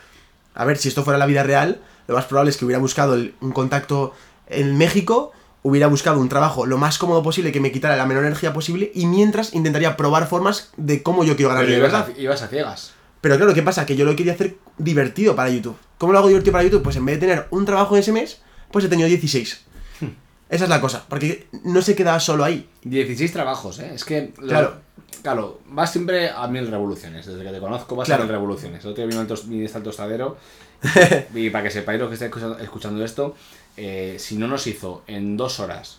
a 0.55 0.65
ver, 0.65 0.79
si 0.79 0.89
esto 0.89 1.05
fuera 1.05 1.19
la 1.19 1.27
vida 1.27 1.43
real, 1.43 1.81
lo 2.07 2.15
más 2.15 2.25
probable 2.25 2.51
es 2.51 2.57
que 2.57 2.65
hubiera 2.65 2.81
buscado 2.81 3.15
el- 3.15 3.35
un 3.41 3.53
contacto 3.53 4.15
en 4.49 4.77
México, 4.79 5.33
hubiera 5.63 5.89
buscado 5.89 6.21
un 6.21 6.29
trabajo 6.29 6.65
lo 6.65 6.79
más 6.79 6.97
cómodo 6.99 7.23
posible 7.23 7.53
que 7.53 7.61
me 7.61 7.71
quitara 7.73 7.97
la 7.97 8.07
menor 8.07 8.25
energía 8.25 8.53
posible 8.55 8.91
y 8.95 9.05
mientras 9.07 9.53
intentaría 9.53 9.97
probar 9.97 10.27
formas 10.29 10.71
de 10.79 11.03
cómo 11.03 11.25
yo 11.25 11.37
quiero 11.37 11.51
ganar 11.51 11.65
Pero 11.65 11.75
dinero, 11.77 11.89
ibas 11.89 12.07
¿verdad? 12.07 12.17
a, 12.19 12.23
ibas 12.23 12.43
a 12.43 12.49
ciegas. 12.49 12.93
Pero 13.21 13.37
claro, 13.37 13.53
¿qué 13.53 13.63
pasa? 13.63 13.85
Que 13.85 13.97
yo 13.97 14.05
lo 14.07 14.15
quería 14.17 14.33
hacer 14.33 14.57
divertido 14.79 15.35
para 15.37 15.51
YouTube. 15.51 15.77
¿Cómo 15.99 16.13
lo 16.13 16.21
hago 16.21 16.29
divertido 16.29 16.53
para 16.53 16.65
YouTube? 16.65 16.83
Pues 16.85 16.97
en 16.97 17.05
vez 17.05 17.17
de 17.21 17.27
tener 17.27 17.47
un 17.51 17.67
trabajo 17.67 17.97
en 17.97 18.01
ese 18.01 18.13
mes, 18.13 18.41
pues 18.71 18.85
he 18.85 18.89
tenido 18.89 19.09
16. 19.09 19.61
Esa 20.49 20.64
es 20.64 20.71
la 20.71 20.81
cosa, 20.81 21.05
porque 21.09 21.47
no 21.64 21.83
se 21.83 21.95
queda 21.95 22.19
solo 22.21 22.45
ahí. 22.45 22.69
16 22.83 23.33
trabajos, 23.33 23.78
¿eh? 23.81 23.90
Es 23.95 24.05
que. 24.05 24.33
lo- 24.38 24.47
Claro. 24.49 24.88
Claro, 25.23 25.61
vas 25.67 25.90
siempre 25.90 26.31
a 26.31 26.47
mil 26.47 26.69
revoluciones. 26.71 27.26
Desde 27.26 27.43
que 27.43 27.50
te 27.50 27.59
conozco 27.59 27.97
vas 27.97 28.07
Claro. 28.07 28.23
a 28.23 28.26
mil 28.26 28.33
revoluciones. 28.33 28.85
El 28.85 28.90
otro 28.90 29.05
día 29.07 29.17
vino 29.19 29.21
el 29.35 29.49
viniste 29.49 29.76
al 29.76 29.83
tostadero. 29.85 30.37
y 31.35 31.50
para 31.50 31.64
que 31.64 31.71
sepáis 31.71 31.99
lo 32.00 32.09
que 32.09 32.14
estáis 32.14 32.33
escuchando, 32.61 33.05
esto, 33.05 33.35
eh, 33.76 34.17
si 34.19 34.37
no 34.37 34.47
nos 34.47 34.67
hizo 34.69 35.02
en 35.09 35.37
dos 35.37 35.59
horas 35.61 35.99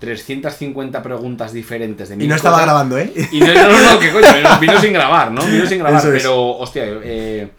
350 0.00 1.02
preguntas 1.02 1.52
diferentes 1.52 2.08
de 2.08 2.14
Y 2.14 2.18
mil 2.18 2.28
no 2.28 2.34
estaba 2.36 2.60
grabando, 2.62 2.98
¿eh? 2.98 3.12
Y 3.32 3.40
no, 3.40 3.46
no, 3.54 3.68
no, 3.72 3.94
no, 3.94 3.98
que 4.00 4.12
coño, 4.12 4.26
vino, 4.60 4.80
sin 4.80 4.92
grabar, 4.92 5.32
¿no? 5.32 5.44
Vino 5.44 5.66
sin 5.66 5.78
grabar, 5.78 5.98
Eso 6.00 6.12
es. 6.12 6.22
pero, 6.22 6.56
hostia, 6.58 6.84
eh, 6.86 7.50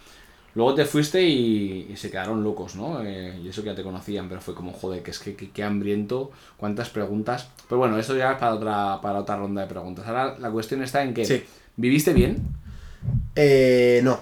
luego 0.59 0.75
te 0.75 0.85
fuiste 0.85 1.21
y, 1.23 1.87
y 1.91 1.95
se 1.97 2.11
quedaron 2.11 2.43
locos, 2.43 2.75
¿no? 2.75 3.01
Eh, 3.03 3.39
y 3.43 3.47
eso 3.47 3.63
que 3.63 3.69
ya 3.69 3.75
te 3.75 3.81
conocían, 3.83 4.27
pero 4.29 4.41
fue 4.41 4.53
como, 4.53 4.73
joder, 4.73 5.01
que 5.01 5.11
es 5.11 5.19
que, 5.19 5.35
que- 5.35 5.49
qué 5.51 5.63
hambriento, 5.63 6.31
cuántas 6.57 6.89
preguntas. 6.89 7.49
Pero 7.67 7.79
bueno, 7.79 7.97
eso 7.97 8.15
ya 8.15 8.33
es 8.33 8.37
para 8.37 8.53
otra, 8.55 8.99
para 9.01 9.19
otra 9.19 9.37
ronda 9.37 9.61
de 9.61 9.67
preguntas. 9.67 10.05
Ahora 10.07 10.35
la 10.37 10.51
cuestión 10.51 10.83
está 10.83 11.01
en 11.03 11.13
que, 11.13 11.25
Sí. 11.25 11.43
¿viviste 11.77 12.13
bien? 12.13 12.45
Eh, 13.35 14.01
no. 14.03 14.19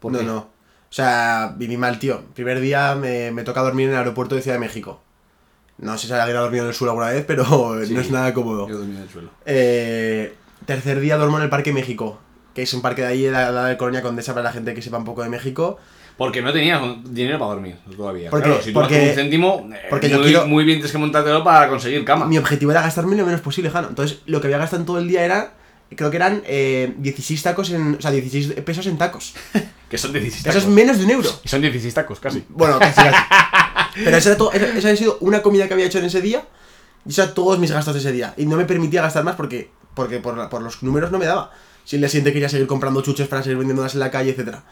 ¿Por 0.00 0.12
no, 0.12 0.18
qué? 0.18 0.24
no. 0.24 0.36
O 0.38 0.92
sea, 0.92 1.54
viví 1.56 1.76
mal, 1.76 1.98
tío. 1.98 2.22
Primer 2.34 2.60
día 2.60 2.94
me, 2.94 3.30
me 3.30 3.42
toca 3.44 3.60
dormir 3.62 3.86
en 3.86 3.92
el 3.92 3.98
aeropuerto 3.98 4.34
de 4.34 4.42
Ciudad 4.42 4.56
de 4.56 4.60
México. 4.66 5.00
No 5.78 5.96
sé 5.96 6.06
si 6.08 6.12
alguien 6.12 6.36
ha 6.36 6.40
dormido 6.40 6.64
en 6.64 6.70
el 6.70 6.74
suelo 6.74 6.92
alguna 6.92 7.10
vez, 7.10 7.24
pero 7.26 7.44
Sí. 7.86 7.94
no 7.94 8.00
es 8.00 8.10
nada 8.10 8.34
cómodo. 8.34 8.68
Yo 8.68 8.78
dormí 8.78 8.96
en 8.96 9.02
el 9.02 9.08
suelo. 9.08 9.30
Eh, 9.46 10.34
tercer 10.66 10.98
día 11.00 11.16
duermo 11.16 11.36
en 11.38 11.44
el 11.44 11.50
Parque 11.50 11.72
México, 11.72 12.18
que 12.54 12.62
es 12.62 12.72
un 12.74 12.82
parque 12.82 13.02
de 13.02 13.08
ahí, 13.08 13.22
de 13.22 13.30
la, 13.30 13.66
de 13.66 13.76
Colonia 13.76 14.02
Condesa, 14.02 14.32
para 14.34 14.44
la 14.44 14.52
gente 14.52 14.74
que 14.74 14.82
sepa 14.82 14.98
un 14.98 15.04
poco 15.04 15.22
de 15.22 15.28
México. 15.28 15.78
Porque 16.16 16.42
no 16.42 16.52
tenías 16.52 16.80
dinero 17.04 17.38
para 17.38 17.52
dormir 17.52 17.76
todavía. 17.96 18.28
Porque- 18.30 18.46
claro, 18.48 18.62
si 18.62 18.72
tú 18.72 18.80
porque- 18.80 19.10
un 19.10 19.14
céntimo, 19.14 19.68
eh, 19.72 19.86
porque 19.88 20.08
yo 20.10 20.16
muy, 20.18 20.26
quiero- 20.26 20.46
muy 20.48 20.64
bien 20.64 20.78
tienes 20.78 20.90
que 20.90 20.98
montártelo 20.98 21.44
para 21.44 21.68
conseguir 21.68 22.04
cama. 22.04 22.26
Mi 22.26 22.38
objetivo 22.38 22.72
era 22.72 22.82
gastarme 22.82 23.14
lo 23.16 23.24
menos 23.24 23.40
posible, 23.40 23.70
Jano. 23.70 23.88
Entonces, 23.88 24.18
lo 24.26 24.40
que 24.40 24.48
había 24.48 24.58
gastado 24.58 24.80
en 24.82 24.86
todo 24.86 24.98
el 24.98 25.06
día 25.06 25.24
era 25.24 25.52
creo 25.96 26.10
que 26.10 26.16
eran 26.16 26.42
eh, 26.44 26.92
16 26.98 27.42
tacos 27.42 27.70
en. 27.70 27.94
O 27.94 28.00
sea, 28.02 28.10
16 28.10 28.52
pesos 28.62 28.86
en 28.86 28.98
tacos. 28.98 29.34
Que 29.88 29.96
son 29.96 30.12
16 30.12 30.40
Eso 30.44 30.48
tacos. 30.50 30.62
es 30.64 30.68
menos 30.68 30.98
de 30.98 31.04
un 31.04 31.10
euro. 31.12 31.30
Y 31.44 31.48
son 31.48 31.62
16 31.62 31.94
tacos, 31.94 32.20
casi. 32.20 32.44
Bueno, 32.50 32.78
casi, 32.78 32.94
casi. 33.00 33.16
Pero 34.04 34.16
esa, 34.18 34.28
era 34.30 34.36
todo, 34.36 34.52
esa, 34.52 34.66
esa 34.66 34.88
había 34.88 34.96
sido 34.98 35.16
una 35.22 35.40
comida 35.40 35.66
que 35.66 35.72
había 35.72 35.86
hecho 35.86 35.98
en 35.98 36.04
ese 36.04 36.20
día. 36.20 36.42
Y 37.06 37.10
eso 37.10 37.22
eran 37.22 37.32
todos 37.34 37.58
mis 37.58 37.70
gastos 37.72 37.94
de 37.94 38.00
ese 38.00 38.12
día. 38.12 38.34
Y 38.36 38.44
no 38.44 38.56
me 38.58 38.66
permitía 38.66 39.00
gastar 39.00 39.24
más 39.24 39.34
porque, 39.36 39.70
porque 39.94 40.18
por, 40.18 40.36
la- 40.36 40.50
por 40.50 40.60
los 40.60 40.82
números 40.82 41.10
no 41.10 41.18
me 41.18 41.24
daba. 41.24 41.52
Si 41.88 41.96
el 41.96 42.02
día 42.02 42.10
siguiente 42.10 42.34
quería 42.34 42.50
seguir 42.50 42.66
comprando 42.66 43.00
chuches 43.00 43.28
para 43.28 43.42
seguir 43.42 43.56
vendiéndolas 43.56 43.94
en 43.94 44.00
la 44.00 44.10
calle, 44.10 44.32
etcétera 44.32 44.62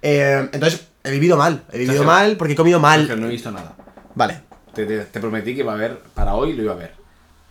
Eh, 0.00 0.48
entonces, 0.52 0.86
he 1.02 1.10
vivido 1.10 1.36
mal. 1.36 1.64
He 1.72 1.78
vivido 1.78 1.94
Sergio. 1.94 2.06
mal 2.06 2.36
porque 2.36 2.52
he 2.52 2.56
comido 2.56 2.78
mal. 2.78 3.00
Sergio, 3.00 3.16
no 3.16 3.26
he 3.26 3.30
visto 3.30 3.50
nada. 3.50 3.74
Vale. 4.14 4.42
Te, 4.72 4.86
te- 4.86 5.00
te 5.06 5.18
prometí 5.18 5.54
que 5.56 5.62
iba 5.62 5.72
a 5.72 5.76
ver, 5.76 5.98
para 6.14 6.34
hoy 6.36 6.52
lo 6.52 6.62
iba 6.62 6.72
a 6.74 6.76
ver. 6.76 6.92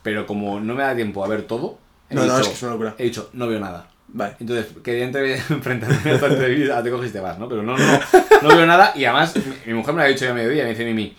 Pero 0.02 0.26
como 0.26 0.62
no 0.62 0.76
me 0.76 0.84
da 0.84 0.96
tiempo 0.96 1.26
a 1.26 1.28
ver 1.28 1.42
todo, 1.42 1.78
he 2.10 2.16
No, 2.16 2.22
no, 2.26 2.38
dicho, 2.38 2.42
es 2.44 2.48
que 2.48 2.54
es 2.54 2.64
una 2.64 2.72
locura. 2.72 2.96
He 2.98 3.04
dicho, 3.04 3.30
no 3.34 3.48
veo 3.50 3.60
nada. 3.60 3.90
Vale. 4.08 4.38
Entonces, 4.40 4.68
quería 4.82 5.04
enfrentarme 5.50 6.12
a 6.12 6.18
tu 6.18 6.26
entrevista, 6.28 6.82
te 6.82 6.90
cogiste 6.92 7.22
más, 7.22 7.38
¿no? 7.38 7.50
Pero 7.50 7.64
no, 7.64 7.78
no, 7.78 8.00
no 8.44 8.48
veo 8.48 8.66
nada. 8.66 8.94
Y 8.96 9.04
además, 9.04 9.36
mi, 9.36 9.44
mi 9.66 9.74
mujer 9.74 9.94
me 9.94 10.00
lo 10.04 10.06
ha 10.06 10.10
dicho 10.10 10.24
ya 10.24 10.32
a 10.32 10.34
mediodía, 10.34 10.64
me 10.64 10.70
dice 10.70 10.86
Mimi, 10.86 11.18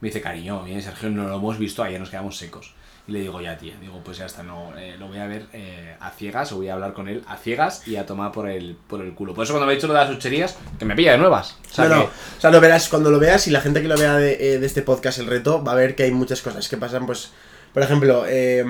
me 0.00 0.08
dice, 0.08 0.22
cariño, 0.22 0.64
bien, 0.64 0.80
Sergio, 0.80 1.10
no 1.10 1.28
lo 1.28 1.36
hemos 1.36 1.58
visto, 1.58 1.82
ayer 1.82 2.00
nos 2.00 2.08
quedamos 2.08 2.38
secos. 2.38 2.72
Y 3.06 3.12
le 3.12 3.20
digo, 3.20 3.38
ya, 3.42 3.58
tía, 3.58 3.74
digo, 3.82 4.00
pues 4.02 4.16
ya 4.16 4.24
está, 4.24 4.42
no, 4.42 4.72
eh, 4.78 4.96
lo 4.98 5.08
voy 5.08 5.18
a 5.18 5.26
ver 5.26 5.44
eh, 5.52 5.94
a 6.00 6.10
ciegas, 6.10 6.50
o 6.52 6.56
voy 6.56 6.68
a 6.70 6.72
hablar 6.72 6.94
con 6.94 7.06
él 7.06 7.22
a 7.28 7.36
ciegas 7.36 7.86
y 7.86 7.96
a 7.96 8.06
tomar 8.06 8.32
por 8.32 8.48
el, 8.48 8.76
por 8.88 9.02
el 9.02 9.12
culo. 9.12 9.34
Por 9.34 9.44
eso 9.44 9.52
cuando 9.52 9.66
me 9.66 9.72
ha 9.72 9.74
dicho 9.74 9.86
lo 9.88 9.92
de 9.92 10.00
las 10.00 10.10
chucherías, 10.10 10.56
que 10.78 10.86
me 10.86 10.94
pilla 10.96 11.12
de 11.12 11.18
nuevas. 11.18 11.56
O 11.70 11.74
sea, 11.74 11.84
no, 11.96 12.04
O 12.04 12.40
sea, 12.40 12.50
lo 12.50 12.60
verás, 12.62 12.88
cuando 12.88 13.10
lo 13.10 13.18
veas 13.18 13.46
y 13.46 13.50
la 13.50 13.60
gente 13.60 13.82
que 13.82 13.88
lo 13.88 13.98
vea 13.98 14.16
de, 14.16 14.54
eh, 14.54 14.58
de 14.58 14.66
este 14.66 14.80
podcast, 14.80 15.18
el 15.18 15.26
reto, 15.26 15.62
va 15.62 15.72
a 15.72 15.74
ver 15.74 15.94
que 15.94 16.04
hay 16.04 16.12
muchas 16.12 16.40
cosas 16.40 16.66
que 16.68 16.76
pasan, 16.78 17.04
pues. 17.04 17.30
Por 17.74 17.82
ejemplo, 17.82 18.24
eh, 18.26 18.64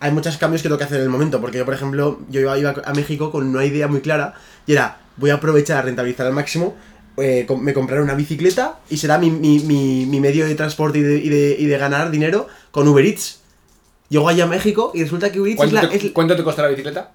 hay 0.00 0.10
muchos 0.10 0.36
cambios 0.36 0.60
que 0.60 0.68
tengo 0.68 0.76
que 0.76 0.82
hacer 0.84 0.98
en 0.98 1.04
el 1.04 1.08
momento. 1.08 1.40
Porque 1.40 1.58
yo, 1.58 1.64
por 1.64 1.72
ejemplo, 1.72 2.18
yo 2.28 2.40
iba, 2.40 2.58
iba 2.58 2.74
a 2.84 2.92
México 2.94 3.30
con 3.30 3.46
una 3.46 3.64
idea 3.64 3.86
muy 3.86 4.00
clara. 4.00 4.34
Y 4.66 4.72
era, 4.72 4.98
voy 5.16 5.30
a 5.30 5.34
aprovechar 5.34 5.78
a 5.78 5.82
rentabilizar 5.82 6.26
al 6.26 6.32
máximo. 6.32 6.76
eh, 7.16 7.46
me 7.60 7.72
compraré 7.72 8.02
una 8.02 8.14
bicicleta 8.14 8.78
y 8.90 8.96
será 8.96 9.18
mi, 9.18 9.30
mi- 9.30 9.60
mi- 9.60 10.04
mi 10.06 10.20
medio 10.20 10.46
de 10.46 10.54
transporte 10.56 10.98
y 10.98 11.02
de, 11.02 11.16
y, 11.18 11.28
de, 11.28 11.56
y 11.58 11.66
de 11.66 11.78
ganar 11.78 12.10
dinero 12.10 12.48
con 12.72 12.88
Uber 12.88 13.04
Eats. 13.06 13.39
Llego 14.10 14.28
allá 14.28 14.44
a 14.44 14.46
México 14.46 14.92
y 14.94 15.02
resulta 15.02 15.32
que 15.32 15.38
Eats 15.38 15.50
es 15.50 15.56
¿Cuánto, 15.56 15.74
la, 15.76 15.88
te, 15.88 15.96
es- 15.96 16.12
cuánto 16.12 16.36
te 16.36 16.44
costó 16.44 16.60
la 16.62 16.68
bicicleta? 16.68 17.12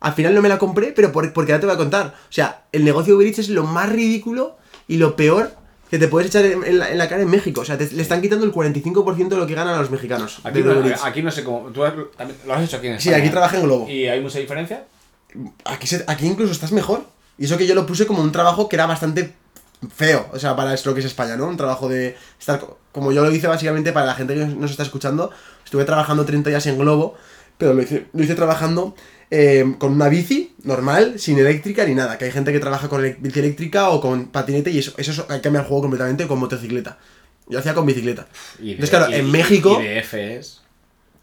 al 0.00 0.12
final 0.14 0.34
no 0.34 0.42
me 0.42 0.48
la 0.50 0.58
compré, 0.58 0.92
pero 0.92 1.10
por- 1.12 1.32
porque 1.32 1.52
ahora 1.52 1.60
te 1.60 1.66
voy 1.66 1.74
a 1.74 1.78
contar. 1.78 2.06
O 2.28 2.32
sea, 2.32 2.64
el 2.72 2.84
negocio 2.84 3.12
de 3.14 3.16
Uber 3.16 3.26
Eats 3.28 3.38
es 3.38 3.48
lo 3.48 3.62
más 3.64 3.88
ridículo 3.88 4.56
y 4.88 4.96
lo 4.98 5.14
peor 5.16 5.52
que 5.88 5.98
te 5.98 6.08
puedes 6.08 6.28
echar 6.28 6.44
en, 6.44 6.64
en 6.64 6.78
la, 6.78 6.90
en 6.90 6.98
la 6.98 7.08
cara 7.08 7.22
en 7.22 7.30
México. 7.30 7.60
O 7.60 7.64
sea, 7.64 7.78
te- 7.78 7.90
le 7.92 8.02
están 8.02 8.20
quitando 8.20 8.44
el 8.44 8.52
45% 8.52 9.28
de 9.28 9.36
lo 9.36 9.46
que 9.46 9.54
ganan 9.54 9.74
a 9.74 9.80
los 9.80 9.90
mexicanos. 9.90 10.40
Aquí 10.42 10.60
de 10.62 10.74
no, 10.74 10.84
aquí 11.04 11.22
no 11.22 11.30
sé 11.30 11.44
cómo. 11.44 11.68
¿Tú 11.70 11.84
has- 11.84 11.94
también 12.16 12.38
lo 12.46 12.54
has 12.54 12.64
hecho 12.64 12.78
aquí 12.78 12.88
en 12.88 12.98
Sí, 13.00 13.08
España? 13.10 13.22
aquí 13.24 13.30
trabaja 13.30 13.56
en 13.58 13.62
Globo. 13.62 13.88
¿Y 13.88 14.06
hay 14.08 14.20
mucha 14.20 14.38
diferencia? 14.40 14.84
Aquí, 15.64 15.86
se- 15.86 16.04
aquí 16.08 16.26
incluso 16.26 16.50
estás 16.52 16.72
mejor. 16.72 17.04
Y 17.38 17.44
eso 17.44 17.56
que 17.56 17.66
yo 17.68 17.74
lo 17.76 17.86
puse 17.86 18.06
como 18.06 18.22
un 18.22 18.32
trabajo 18.32 18.68
que 18.68 18.74
era 18.76 18.86
bastante 18.86 19.32
feo. 19.90 20.28
O 20.32 20.38
sea, 20.38 20.54
para 20.56 20.74
lo 20.84 20.94
que 20.94 21.00
es 21.00 21.06
España, 21.06 21.36
¿no? 21.36 21.46
Un 21.48 21.56
trabajo 21.56 21.88
de 21.88 22.16
estar... 22.38 22.60
co- 22.60 22.78
Como 22.92 23.12
yo 23.12 23.24
lo 23.24 23.30
hice 23.32 23.46
básicamente 23.46 23.92
para 23.92 24.06
la 24.06 24.14
gente 24.14 24.34
que 24.34 24.44
nos 24.46 24.70
está 24.70 24.82
escuchando. 24.82 25.30
Estuve 25.64 25.84
trabajando 25.84 26.24
30 26.24 26.50
días 26.50 26.66
en 26.66 26.78
Globo. 26.78 27.14
Pero 27.58 27.74
lo 27.74 27.82
hice, 27.82 28.06
lo 28.12 28.22
hice 28.24 28.34
trabajando 28.34 28.94
eh, 29.30 29.76
con 29.78 29.92
una 29.92 30.08
bici 30.08 30.54
normal, 30.64 31.18
sin 31.18 31.38
eléctrica 31.38 31.84
ni 31.84 31.94
nada. 31.94 32.18
Que 32.18 32.24
hay 32.26 32.32
gente 32.32 32.52
que 32.52 32.60
trabaja 32.60 32.88
con 32.88 33.02
bici 33.20 33.38
eléctrica 33.38 33.90
o 33.90 34.00
con 34.00 34.26
patinete 34.26 34.70
y 34.70 34.78
eso, 34.78 34.92
eso 34.96 35.10
es- 35.12 35.40
cambia 35.40 35.60
el 35.60 35.66
juego 35.66 35.82
completamente 35.82 36.26
con 36.26 36.38
motocicleta. 36.38 36.98
Yo 37.48 37.58
hacía 37.58 37.74
con 37.74 37.86
bicicleta. 37.86 38.26
Y 38.60 38.70
Entonces, 38.72 38.90
claro, 38.90 39.12
en 39.12 39.30
México- 39.30 39.78
Y 39.82 39.86
es. 40.36 40.60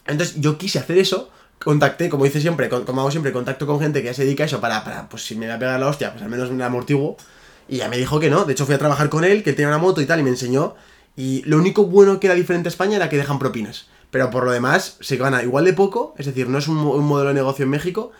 Entonces 0.06 0.36
yo 0.40 0.58
quise 0.58 0.80
hacer 0.80 0.98
eso, 0.98 1.30
contacté, 1.64 2.10
como 2.10 2.26
hice 2.26 2.40
siempre, 2.42 2.70
con- 2.70 2.84
como 2.86 3.02
hago 3.02 3.12
siempre, 3.12 3.32
contacto 3.32 3.66
con 3.68 3.80
gente 3.80 4.02
que 4.02 4.08
ya 4.08 4.14
se 4.14 4.24
dedica 4.24 4.44
a 4.44 4.46
eso 4.48 4.60
para, 4.62 4.84
para, 4.84 5.08
pues 5.10 5.24
si 5.26 5.36
me 5.36 5.48
va 5.48 5.56
a 5.56 5.60
pegar 5.60 5.80
la 5.80 5.88
hostia, 5.88 6.12
pues 6.12 6.24
al 6.24 6.30
menos 6.30 6.52
me 6.52 6.58
la 6.58 6.66
amortiguo. 6.68 7.18
Y 7.70 7.78
ya 7.78 7.88
me 7.88 7.98
dijo 7.98 8.20
que 8.20 8.30
no, 8.30 8.46
de 8.46 8.54
hecho 8.54 8.66
fui 8.66 8.76
a 8.76 8.80
trabajar 8.80 9.10
con 9.10 9.24
él, 9.24 9.44
que 9.44 9.52
él 9.52 9.56
tenía 9.56 9.70
una 9.70 9.78
moto 9.78 10.02
y 10.02 10.06
tal, 10.06 10.20
y 10.20 10.24
me 10.24 10.30
enseñó. 10.30 10.76
Y 11.16 11.44
lo 11.44 11.58
único 11.58 11.86
bueno 11.86 12.20
que 12.20 12.28
era 12.28 12.36
diferente 12.36 12.68
a 12.68 12.72
España 12.72 12.96
era 12.98 13.10
que 13.10 13.18
dejan 13.18 13.40
propinas. 13.40 13.88
Pero 14.12 14.30
por 14.32 14.44
lo 14.46 14.52
demás, 14.52 14.98
se 15.02 15.18
gana 15.18 15.44
igual 15.44 15.66
de 15.66 15.74
poco, 15.74 16.16
es 16.18 16.26
decir, 16.26 16.50
no 16.50 16.58
es 16.58 16.68
un, 16.68 16.76
mo- 16.78 16.92
un 16.94 17.06
modelo 17.06 17.30
de 17.30 17.36
negocio 17.36 17.64
en 17.64 17.70
México. 17.70 18.12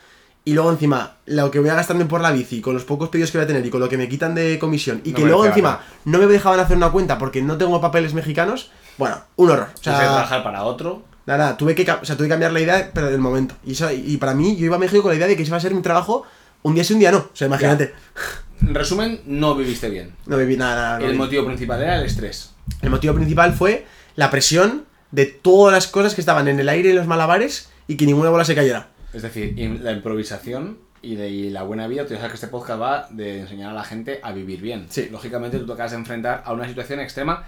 Y 0.46 0.54
luego 0.54 0.72
encima, 0.72 1.18
lo 1.26 1.52
que 1.52 1.60
voy 1.60 1.70
a 1.70 1.76
gastarme 1.76 2.06
por 2.06 2.22
la 2.22 2.32
bici, 2.32 2.62
con 2.62 2.74
los 2.74 2.84
pocos 2.86 3.10
pedidos 3.10 3.32
que 3.32 3.38
voy 3.40 3.44
a 3.46 3.48
tener 3.48 3.66
y 3.66 3.70
con 3.70 3.80
lo 3.80 3.90
que 3.90 3.98
me 3.98 4.08
quitan 4.08 4.34
de 4.36 4.58
comisión, 4.60 5.02
y 5.04 5.10
No 5.12 5.16
que 5.18 5.22
luego 5.26 5.46
encima 5.50 5.82
no 6.06 6.18
me 6.20 6.28
dejaban 6.28 6.60
hacer 6.60 6.78
una 6.78 6.92
cuenta 6.92 7.18
porque 7.18 7.42
no 7.42 7.58
tengo 7.58 7.80
papeles 7.82 8.14
mexicanos, 8.14 8.72
bueno, 8.98 9.18
un 9.36 9.50
horror. 9.52 9.68
O 9.74 9.84
sea, 9.84 9.94
sea, 9.98 10.06
trabajar 10.08 10.44
para 10.44 10.64
otro. 10.64 11.04
Nada, 11.26 11.58
tuve 11.58 11.76
que, 11.76 11.84
o 11.92 12.06
sea, 12.06 12.16
tuve 12.16 12.28
que 12.28 12.32
cambiar 12.32 12.54
la 12.54 12.62
idea, 12.62 12.90
pero 12.94 13.08
del 13.12 13.20
momento. 13.20 13.56
Y, 13.66 13.74
eso- 13.74 13.92
y 13.92 14.18
para 14.18 14.34
mí, 14.34 14.56
yo 14.56 14.66
iba 14.66 14.78
a 14.78 14.80
México 14.80 15.02
con 15.02 15.12
la 15.12 15.18
idea 15.18 15.28
de 15.28 15.36
que 15.36 15.44
ese 15.44 15.50
iba 15.50 15.58
a 15.58 15.62
ser 15.62 15.74
mi 15.76 15.82
trabajo 15.82 16.24
un 16.64 16.74
día 16.74 16.84
sí, 16.84 16.94
un 16.94 17.00
día 17.00 17.12
no. 17.12 17.18
O 17.20 17.30
sea, 17.34 17.48
imagínate. 17.48 17.94
En 18.62 18.76
resumen, 18.76 19.22
no 19.26 19.56
viviste 19.56 19.90
bien. 19.90 20.14
No 20.26 20.38
viví 20.38 20.58
nada, 20.58 20.76
nada. 20.76 20.98
no 21.00 21.06
el 21.06 21.12
viví. 21.12 21.18
motivo 21.18 21.46
principal 21.46 21.82
era 21.82 21.98
el 22.00 22.06
estrés. 22.06 22.52
El 22.82 22.90
motivo 22.90 23.14
principal 23.16 23.54
fue 23.54 23.86
la 24.16 24.30
presión 24.30 24.86
de 25.12 25.26
todas 25.26 25.74
las 25.74 25.88
cosas 25.88 26.14
que 26.14 26.22
estaban 26.22 26.48
en 26.48 26.60
el 26.60 26.70
aire 26.70 26.90
y 26.90 26.94
los 26.94 27.08
malabares 27.08 27.70
y 27.88 27.96
que 27.98 28.06
ninguna 28.06 28.30
bola 28.30 28.46
se 28.46 28.54
cayera. 28.56 28.90
Es 29.14 29.22
decir, 29.24 29.56
la 29.82 29.92
improvisación 29.92 30.78
y 31.02 31.16
de 31.16 31.30
y 31.30 31.50
la 31.50 31.64
buena 31.64 31.88
vida. 31.88 32.04
Tú 32.06 32.14
sabes 32.16 32.30
que 32.30 32.36
este 32.36 32.48
podcast 32.48 32.82
va 32.82 33.08
de 33.10 33.40
enseñar 33.40 33.72
a 33.72 33.74
la 33.74 33.84
gente 33.84 34.20
a 34.22 34.32
vivir 34.34 34.62
bien. 34.62 34.86
Sí. 34.90 35.08
Lógicamente, 35.12 35.58
tú 35.58 35.66
te 35.66 35.74
acabas 35.74 35.92
de 35.92 35.98
enfrentar 35.98 36.44
a 36.46 36.54
una 36.54 36.68
situación 36.68 37.00
extrema. 37.00 37.46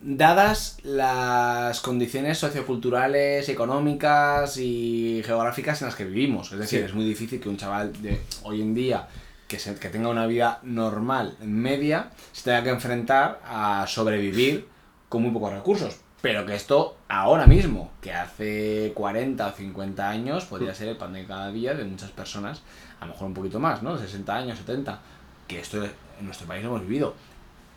Dadas 0.00 0.76
las 0.84 1.80
condiciones 1.80 2.38
socioculturales, 2.38 3.48
económicas 3.48 4.56
y 4.58 5.22
geográficas 5.24 5.80
en 5.82 5.86
las 5.86 5.96
que 5.96 6.04
vivimos. 6.04 6.52
Es 6.52 6.58
decir, 6.58 6.80
Sí. 6.80 6.84
es 6.86 6.94
muy 6.94 7.04
difícil 7.04 7.40
que 7.40 7.48
un 7.48 7.56
chaval 7.56 7.92
de 8.02 8.20
hoy 8.44 8.60
en 8.62 8.74
día 8.74 9.08
que, 9.48 9.58
se- 9.58 9.74
que 9.76 9.88
tenga 9.88 10.08
una 10.08 10.26
vida 10.26 10.60
normal, 10.62 11.36
media, 11.40 12.10
se 12.32 12.44
tenga 12.44 12.62
que 12.62 12.70
enfrentar 12.70 13.40
a 13.44 13.86
sobrevivir 13.88 14.68
con 15.08 15.22
muy 15.22 15.30
pocos 15.30 15.52
recursos. 15.52 15.96
Pero 16.22 16.44
que 16.46 16.54
esto 16.56 16.96
ahora 17.08 17.46
mismo, 17.46 17.92
que 18.00 18.12
hace 18.12 18.92
40 18.94 19.46
o 19.46 19.52
50 19.52 20.08
años, 20.08 20.44
podría 20.46 20.74
ser 20.74 20.88
el 20.88 20.96
pan 20.96 21.12
de 21.12 21.24
cada 21.24 21.52
día 21.52 21.74
de 21.74 21.84
muchas 21.84 22.10
personas, 22.10 22.62
a 22.98 23.06
lo 23.06 23.12
mejor 23.12 23.28
un 23.28 23.34
poquito 23.34 23.60
más, 23.60 23.82
¿no? 23.82 23.96
60 23.96 24.34
años, 24.34 24.58
70. 24.58 24.98
Que 25.46 25.60
esto 25.60 25.84
en 25.84 25.92
nuestro 26.24 26.46
país 26.48 26.64
lo 26.64 26.70
hemos 26.70 26.82
vivido. 26.82 27.14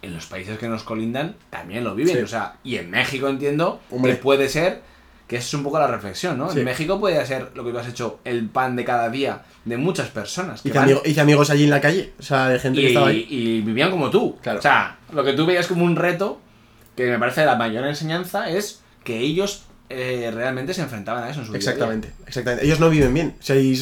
En 0.02 0.16
los 0.16 0.26
países 0.26 0.58
que 0.58 0.68
nos 0.70 0.84
colindan 0.84 1.36
también 1.50 1.84
lo 1.84 1.94
viven. 1.94 2.16
Sí. 2.16 2.22
O 2.24 2.28
sea, 2.28 2.56
y 2.64 2.78
en 2.78 2.90
México 2.90 3.28
entiendo 3.28 3.82
Hombre. 3.92 4.14
que 4.16 4.22
puede 4.24 4.48
ser, 4.50 4.82
que 5.30 5.38
es 5.38 5.54
un 5.54 5.64
poco 5.64 5.80
la 5.80 5.88
reflexión, 5.88 6.38
¿no? 6.38 6.52
Sí. 6.52 6.60
En 6.60 6.66
México 6.66 7.00
podría 7.00 7.26
ser 7.26 7.52
lo 7.56 7.64
que 7.64 7.72
tú 7.72 7.78
has 7.78 7.88
hecho, 7.88 8.20
el 8.26 8.48
pan 8.50 8.76
de 8.76 8.84
cada 8.84 9.10
día 9.10 9.44
de 9.64 9.78
muchas 9.78 10.08
personas. 10.10 10.62
que 10.64 10.70
Hice, 10.70 10.78
van- 10.80 10.86
amigo- 10.90 11.02
hice 11.06 11.22
amigos 11.22 11.50
allí 11.52 11.64
en 11.66 11.70
la 11.70 11.80
calle. 11.80 12.14
O 12.20 12.24
sea, 12.24 12.50
de 12.50 12.60
gente 12.60 12.80
que 12.82 12.86
y, 12.86 12.88
estaba 12.90 13.08
ahí. 13.10 13.28
y 13.30 13.62
vivían 13.62 13.92
como 13.92 14.10
tú. 14.10 14.38
Claro. 14.42 14.60
O 14.60 14.62
sea, 14.62 14.98
lo 15.14 15.24
que 15.24 15.34
tú 15.34 15.46
veías 15.46 15.68
como 15.68 15.86
un 15.86 15.96
reto, 15.96 16.42
que 16.98 17.06
me 17.12 17.20
parece 17.20 17.46
la 17.46 17.56
mayor 17.56 17.86
enseñanza, 17.86 18.50
es 18.50 18.82
que 19.04 19.20
ellos 19.20 19.64
eh, 19.90 20.32
realmente 20.34 20.74
se 20.74 20.82
enfrentaban 20.82 21.24
a 21.24 21.30
eso 21.30 21.42
en 21.42 21.46
su 21.46 21.52
día. 21.52 21.60
Exactamente, 21.60 22.12
exactamente. 22.28 22.66
Ellos 22.66 22.80
no 22.80 22.90
viven 22.90 23.14
bien. 23.14 23.36
O 23.40 23.44
sea, 23.44 23.56
y, 23.56 23.74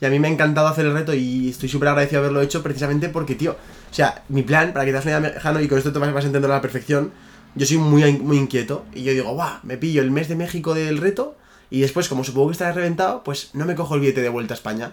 y 0.00 0.04
a 0.04 0.10
mí 0.10 0.18
me 0.18 0.28
ha 0.28 0.30
encantado 0.30 0.68
hacer 0.68 0.84
el 0.84 0.92
reto 0.92 1.14
y 1.14 1.48
estoy 1.48 1.68
súper 1.70 1.88
agradecido 1.88 2.20
de 2.20 2.26
haberlo 2.28 2.42
hecho 2.42 2.62
precisamente 2.62 3.08
porque, 3.08 3.34
tío, 3.34 3.52
o 3.90 3.94
sea, 3.94 4.22
mi 4.28 4.42
plan, 4.42 4.72
para 4.74 4.84
que 4.84 4.90
te 4.90 4.96
das 4.96 5.06
una 5.06 5.18
idea, 5.28 5.40
Jano, 5.40 5.60
y 5.60 5.68
con 5.68 5.78
esto 5.78 5.90
te 5.92 5.98
vas, 5.98 6.12
vas 6.12 6.24
a 6.24 6.26
entenderlo 6.26 6.54
a 6.54 6.58
la 6.58 6.62
perfección, 6.62 7.12
yo 7.54 7.66
soy 7.66 7.78
muy, 7.78 8.12
muy 8.18 8.38
inquieto 8.38 8.84
y 8.94 9.02
yo 9.02 9.12
digo, 9.12 9.32
guau, 9.32 9.58
me 9.62 9.76
pillo 9.76 10.02
el 10.02 10.10
mes 10.10 10.28
de 10.28 10.36
México 10.36 10.74
del 10.74 10.98
reto 10.98 11.36
y 11.70 11.80
después, 11.80 12.08
como 12.08 12.22
supongo 12.22 12.48
que 12.48 12.52
estará 12.52 12.72
reventado, 12.72 13.22
pues 13.24 13.50
no 13.54 13.64
me 13.64 13.74
cojo 13.74 13.94
el 13.94 14.00
billete 14.00 14.20
de 14.20 14.28
vuelta 14.28 14.52
a 14.52 14.56
España. 14.56 14.92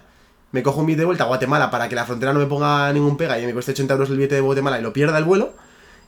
Me 0.52 0.62
cojo 0.62 0.80
un 0.80 0.86
billete 0.86 1.02
de 1.02 1.06
vuelta 1.06 1.24
a 1.24 1.26
Guatemala 1.26 1.70
para 1.70 1.88
que 1.88 1.94
la 1.94 2.06
frontera 2.06 2.32
no 2.32 2.40
me 2.40 2.46
ponga 2.46 2.92
ningún 2.92 3.16
pega 3.16 3.38
y 3.38 3.44
me 3.44 3.52
cueste 3.52 3.72
80 3.72 3.92
euros 3.94 4.10
el 4.10 4.16
billete 4.16 4.36
de 4.36 4.40
Guatemala 4.40 4.78
y 4.78 4.82
lo 4.82 4.92
pierda 4.92 5.18
el 5.18 5.24
vuelo. 5.24 5.52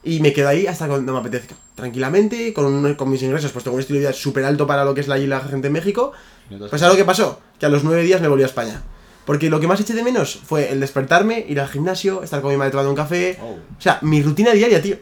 Y 0.03 0.21
me 0.21 0.33
quedo 0.33 0.49
ahí 0.49 0.67
hasta 0.67 0.89
cuando 0.89 1.13
me 1.13 1.19
apetezca. 1.19 1.55
Tranquilamente, 1.75 2.53
con, 2.53 2.95
con 2.95 3.11
mis 3.11 3.23
ingresos, 3.23 3.53
pues 3.53 3.65
tengo 3.65 3.77
un 3.77 3.81
estilo 3.81 3.99
de 3.99 4.07
vida 4.07 4.13
súper 4.13 4.45
alto 4.45 4.67
para 4.67 4.85
lo 4.85 4.95
que 4.95 5.03
es 5.03 5.09
la, 5.09 5.19
la 5.19 5.41
gente 5.41 5.67
en 5.67 5.75
México. 5.75 6.13
Pues 6.49 6.71
¿sabes 6.71 6.89
lo 6.89 6.97
que 6.97 7.05
pasó? 7.05 7.41
Que 7.61 7.67
a 7.67 7.69
los 7.69 7.85
nueve 7.85 8.03
días 8.03 8.21
me 8.21 8.29
volví 8.29 8.43
a 8.43 8.47
España. 8.47 8.83
Porque 9.27 9.51
lo 9.51 9.61
que 9.61 9.69
más 9.69 9.79
eché 9.79 9.93
de 9.93 10.03
menos 10.03 10.41
fue 10.45 10.73
el 10.73 10.81
despertarme, 10.81 11.45
ir 11.49 11.61
al 11.61 11.69
gimnasio, 11.69 12.23
estar 12.23 12.41
con 12.41 12.51
mi 12.51 12.57
madre 12.57 12.73
tomando 12.73 12.91
un 12.91 12.97
café. 12.97 13.39
Oh. 13.43 13.53
O 13.53 13.81
sea, 13.81 13.99
mi 14.03 14.23
rutina 14.23 14.53
diaria, 14.53 14.83
tío. 14.83 14.97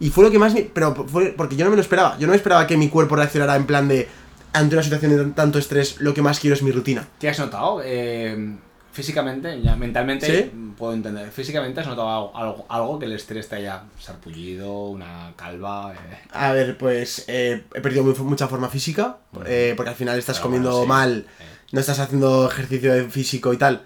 Y 0.00 0.10
fue 0.10 0.24
lo 0.24 0.30
que 0.30 0.38
más 0.38 0.54
me... 0.54 0.62
Pero 0.62 0.94
fue 1.06 1.34
porque 1.36 1.54
yo 1.56 1.64
no 1.64 1.70
me 1.70 1.76
lo 1.76 1.82
esperaba. 1.82 2.16
Yo 2.18 2.26
no 2.26 2.30
me 2.32 2.36
esperaba 2.36 2.66
que 2.66 2.76
mi 2.76 2.88
cuerpo 2.88 3.16
reaccionara 3.16 3.54
en 3.56 3.66
plan 3.66 3.86
de... 3.86 4.08
Ante 4.52 4.74
una 4.74 4.82
situación 4.82 5.16
de 5.16 5.24
tanto 5.32 5.58
estrés, 5.60 6.00
lo 6.00 6.12
que 6.12 6.22
más 6.22 6.40
quiero 6.40 6.56
es 6.56 6.62
mi 6.62 6.72
rutina. 6.72 7.06
¿Qué 7.20 7.28
has 7.28 7.38
notado? 7.38 7.80
Eh, 7.84 8.56
físicamente, 8.92 9.62
ya 9.62 9.76
mentalmente, 9.76 10.26
¿Sí? 10.26 10.50
puedo 10.76 10.92
entender. 10.92 11.30
Físicamente 11.30 11.80
has 11.80 11.86
notado 11.86 12.08
algo, 12.08 12.36
algo, 12.36 12.66
algo 12.68 12.98
que 12.98 13.04
el 13.06 13.12
estrés 13.12 13.48
te 13.48 13.54
haya 13.56 13.84
sarpullido, 14.00 14.86
una 14.88 15.32
calva. 15.36 15.92
eh? 15.94 16.16
A 16.32 16.50
ver, 16.52 16.76
pues 16.76 17.24
eh, 17.28 17.62
he 17.72 17.80
perdido 17.80 18.02
muy- 18.02 18.14
mucha 18.14 18.48
forma 18.48 18.68
física, 18.68 19.18
porque 19.32 19.76
al 19.86 19.94
final 19.94 20.18
estás 20.18 20.38
Pero 20.38 20.42
comiendo 20.46 20.70
bueno, 20.70 20.82
sí. 20.84 20.88
mal, 20.88 21.26
no 21.70 21.78
estás 21.80 22.00
haciendo 22.00 22.50
ejercicio 22.50 23.08
físico 23.08 23.52
y 23.52 23.56
tal. 23.56 23.82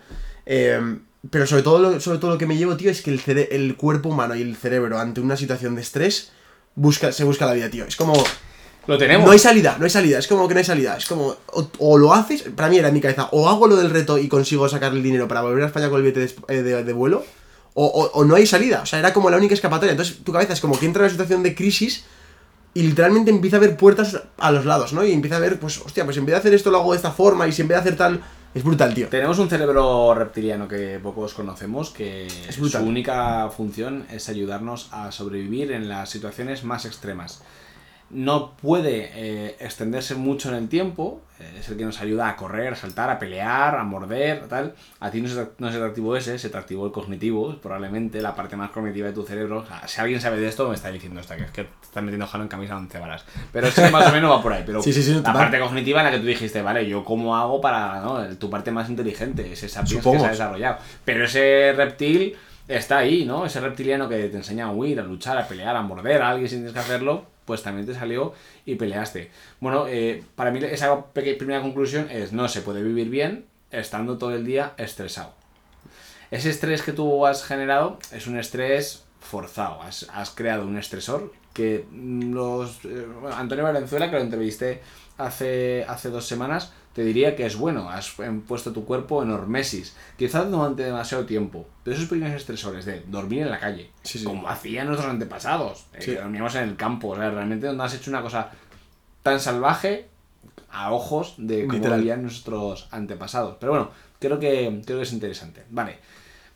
Eh, 0.47 0.81
pero 1.31 1.47
sobre 1.47 1.63
todo, 1.63 1.79
lo, 1.79 2.01
sobre 2.01 2.19
todo 2.19 2.31
lo 2.33 2.39
que 2.39 2.47
me 2.47 2.57
llevo, 2.57 2.77
tío, 2.77 2.91
es 2.91 3.03
que 3.03 3.11
el, 3.11 3.21
cere- 3.21 3.49
el 3.51 3.77
cuerpo 3.77 4.09
humano 4.11 4.35
y 4.35 4.43
el 4.43 4.57
cerebro 4.57 4.99
ante 4.99 5.21
una 5.21 5.37
situación 5.37 5.75
de 5.75 5.83
estrés 5.83 6.33
busca, 6.75 7.13
se 7.13 7.25
busca 7.25 7.47
la 7.47 7.53
vida, 7.55 7.71
tío. 7.71 7.85
Es 7.85 7.97
como... 7.97 8.13
Lo 8.87 8.99
tenemos. 8.99 9.25
No 9.25 9.33
hay 9.33 9.39
salida, 9.39 9.77
no 9.79 9.85
hay 9.85 9.91
salida, 9.91 10.19
es 10.19 10.27
como 10.27 10.47
que 10.47 10.53
no 10.53 10.59
hay 10.59 10.65
salida. 10.67 10.97
Es 10.99 11.07
como, 11.07 11.35
o, 11.53 11.69
o 11.79 11.97
lo 11.97 12.13
haces, 12.13 12.43
para 12.55 12.69
mí 12.69 12.77
era 12.77 12.89
en 12.89 12.95
mi 12.95 13.01
cabeza, 13.01 13.29
o 13.33 13.49
hago 13.49 13.67
lo 13.67 13.77
del 13.77 13.89
reto 13.89 14.19
y 14.19 14.29
consigo 14.29 14.69
sacar 14.69 14.93
el 14.93 15.03
dinero 15.03 15.27
para 15.27 15.41
volver 15.41 15.63
a 15.65 15.67
España 15.69 15.89
con 15.89 15.97
el 15.97 16.03
billete 16.13 16.21
de, 16.21 16.55
eh, 16.59 16.63
de- 16.63 16.85
de 16.85 16.93
vuelo, 16.93 17.25
o, 17.73 17.87
o- 17.87 18.11
o 18.13 18.25
no 18.27 18.35
hay 18.35 18.47
salida. 18.47 18.83
O 18.83 18.87
sea, 18.87 18.99
era 18.99 19.15
como 19.15 19.31
la 19.31 19.39
única 19.39 19.55
escapatoria. 19.55 19.93
Entonces 19.93 20.19
tu 20.23 20.33
cabeza 20.33 20.53
es 20.53 20.61
como 20.61 20.79
que 20.79 20.85
entra 20.85 21.01
en 21.01 21.05
una 21.05 21.11
situación 21.13 21.43
de 21.43 21.55
crisis 21.55 22.05
y 22.75 22.83
literalmente 22.83 23.31
empieza 23.31 23.57
a 23.57 23.61
ver 23.61 23.77
puertas 23.79 24.21
a 24.37 24.51
los 24.53 24.67
lados, 24.67 24.93
¿no? 24.93 25.03
Y 25.03 25.13
empieza 25.13 25.37
a 25.37 25.41
ver, 25.41 25.59
pues, 25.59 25.79
hostia, 25.81 26.05
pues 26.05 26.19
en 26.19 26.27
vez 26.27 26.35
de 26.35 26.39
hacer 26.41 26.53
esto 26.53 26.71
lo 26.71 26.79
hago 26.81 26.91
de 26.93 26.97
esta 26.99 27.13
forma 27.13 27.49
y 27.49 27.53
si 27.53 27.63
en 27.63 27.69
vez 27.69 27.77
de 27.77 27.81
hacer 27.81 27.97
tal. 27.97 28.21
Es 28.55 28.63
brutal, 28.63 28.95
tío. 28.95 29.09
Tenemos 29.09 29.41
un 29.41 29.51
cerebro 29.51 30.15
reptiliano 30.15 30.69
que 30.69 31.01
pocos 31.03 31.35
conocemos, 31.35 31.91
que 31.91 32.27
Es 32.27 32.55
su 32.55 32.79
única 32.79 33.51
función 33.51 34.07
es 34.11 34.29
ayudarnos 34.29 34.89
a 34.93 35.11
sobrevivir 35.11 35.73
en 35.73 35.89
las 35.89 36.09
situaciones 36.11 36.63
más 36.63 36.85
extremas. 36.85 37.43
No 38.11 38.57
puede 38.57 39.11
eh, 39.15 39.57
extenderse 39.59 40.15
mucho 40.15 40.49
en 40.51 40.55
el 40.57 40.69
tiempo, 40.69 41.23
eh, 41.41 41.57
es 41.59 41.69
el 41.69 41.77
que 41.77 41.85
nos 41.85 42.01
ayuda 42.01 42.29
a 42.29 42.37
correr, 42.37 42.75
a 42.75 42.77
saltar, 42.77 43.11
a 43.11 43.19
pelear, 43.19 43.77
a 43.77 43.83
morder, 43.83 44.47
tal. 44.47 44.75
A 45.01 45.11
ti 45.11 45.21
no 45.21 45.29
se, 45.29 45.49
no 45.59 45.73
se 45.73 45.79
te 45.79 45.85
activó 45.85 46.17
ese, 46.17 46.39
se 46.39 46.49
te 46.49 46.57
activó 46.57 46.87
el 46.87 46.93
cognitivo, 46.93 47.57
probablemente 47.57 48.23
la 48.23 48.37
parte 48.37 48.57
más 48.57 48.71
cognitiva 48.71 49.09
de 49.09 49.15
tu 49.15 49.25
cerebro. 49.25 49.59
O 49.59 49.67
sea, 49.67 49.89
si 49.89 50.01
alguien 50.01 50.21
sabe 50.21 50.39
de 50.39 50.49
esto, 50.49 50.69
me 50.69 50.75
está 50.75 50.91
diciendo 50.91 51.21
esta, 51.21 51.37
que 51.37 51.45
es 51.45 51.51
que 51.51 51.65
te 51.65 51.71
están 51.83 52.05
metiendo 52.05 52.27
jalo 52.27 52.45
en 52.45 52.49
camisa 52.49 52.75
de 52.75 52.81
once 52.81 52.99
varas. 52.99 53.25
Pero 53.53 53.71
sí 53.71 53.81
más 53.91 54.07
o 54.07 54.13
menos 54.13 54.31
va 54.31 54.43
por 54.43 54.53
ahí. 54.53 54.63
Pero 54.65 54.83
Sí, 54.83 54.93
sí, 54.93 55.03
sí, 55.03 55.15
la 55.15 55.33
parte 55.33 55.59
cognitiva 55.59 56.01
en 56.01 56.07
la 56.07 56.13
que 56.13 56.19
tú 56.19 56.27
dijiste, 56.27 56.63
vale, 56.63 56.87
yo 56.87 57.05
cómo 57.05 57.37
hago 57.37 57.61
para, 57.61 58.01
¿no? 58.01 58.25
Tu 58.37 58.49
parte 58.49 58.71
más 58.71 58.89
inteligente, 58.89 59.53
ese 59.53 59.69
sapiens 59.69 60.05
que 60.05 60.19
se 60.19 60.27
ha 60.27 60.31
desarrollado. 60.31 60.79
Pero 61.05 61.25
ese 61.25 61.73
reptil 61.77 62.37
está 62.69 62.99
ahí, 62.99 63.25
¿no? 63.25 63.45
Ese 63.45 63.61
reptiliano 63.61 64.09
que 64.09 64.29
te 64.29 64.37
enseña 64.37 64.67
a 64.67 64.71
huir, 64.71 65.01
a 65.01 65.03
luchar, 65.03 65.37
a 65.37 65.49
pelear, 65.49 65.75
a 65.75 65.83
morder 65.83 66.23
a 66.23 66.31
alguien 66.31 66.49
si 66.49 66.57
tienes 66.57 66.73
que 66.73 66.79
hacerlo, 66.79 67.27
pues 67.45 67.63
también 67.63 67.87
te 67.87 67.95
salió 67.95 68.33
y 68.65 68.77
peleaste. 68.77 69.31
Bueno, 69.61 69.87
eh, 69.89 70.23
para 70.35 70.51
mí 70.51 70.61
esa 70.65 71.07
primera 71.13 71.61
conclusión 71.63 72.09
es, 72.11 72.33
no 72.33 72.49
se 72.49 72.63
puede 72.63 72.83
vivir 72.83 73.09
bien 73.09 73.47
estando 73.71 74.19
todo 74.19 74.35
el 74.35 74.45
día 74.45 74.75
estresado. 74.77 75.33
Ese 76.31 76.51
estrés 76.51 76.83
que 76.83 76.93
tú 76.93 77.27
has 77.27 77.45
generado 77.45 77.99
es 78.13 78.27
un 78.27 78.39
estrés 78.39 79.05
forzado. 79.21 79.83
Has, 79.83 80.09
has 80.13 80.31
creado 80.31 80.67
un 80.67 80.77
estresor 80.77 81.33
que 81.53 81.87
los. 81.93 82.85
eh, 82.85 83.07
Antonio 83.33 83.65
Valenzuela, 83.65 84.11
que 84.11 84.17
lo 84.17 84.23
entrevisté 84.23 84.81
hace, 85.17 85.85
hace 85.89 86.11
dos 86.11 86.27
semanas, 86.27 86.73
te 86.95 87.05
diría 87.05 87.35
que 87.37 87.45
es 87.45 87.57
bueno. 87.57 87.91
Has 87.91 88.15
puesto 88.47 88.73
tu 88.73 88.85
cuerpo 88.85 89.23
en 89.23 89.31
hormesis. 89.33 89.95
Quizás 90.17 90.51
durante 90.51 90.85
demasiado 90.85 91.27
tiempo. 91.27 91.67
Pero 91.83 91.97
esos 91.97 92.09
pequeños 92.09 92.33
estresores 92.35 92.85
de 92.87 93.03
dormir 93.09 93.43
en 93.43 93.51
la 93.51 93.59
calle, 93.61 93.91
Sí, 94.03 94.19
sí. 94.19 94.25
como 94.25 94.49
hacían 94.49 94.87
nuestros 94.87 95.11
antepasados, 95.11 95.87
eh, 95.93 95.99
que 96.05 96.15
dormíamos 96.17 96.55
en 96.55 96.63
el 96.69 96.77
campo. 96.77 97.09
O 97.09 97.17
sea, 97.17 97.31
realmente 97.31 97.71
no 97.73 97.83
has 97.83 97.95
hecho 97.95 98.11
una 98.11 98.23
cosa 98.23 98.51
tan 99.23 99.41
salvaje 99.41 100.09
a 100.71 100.93
ojos 100.93 101.35
de 101.39 101.67
cómo 101.67 101.97
vivían 101.97 102.23
nuestros 102.23 102.89
antepasados. 102.91 103.57
Pero 103.61 103.73
bueno, 103.73 103.91
creo 104.21 104.39
que, 104.39 104.81
creo 104.85 104.99
que 104.99 105.05
es 105.05 105.13
interesante. 105.13 105.65
Vale. 105.71 105.99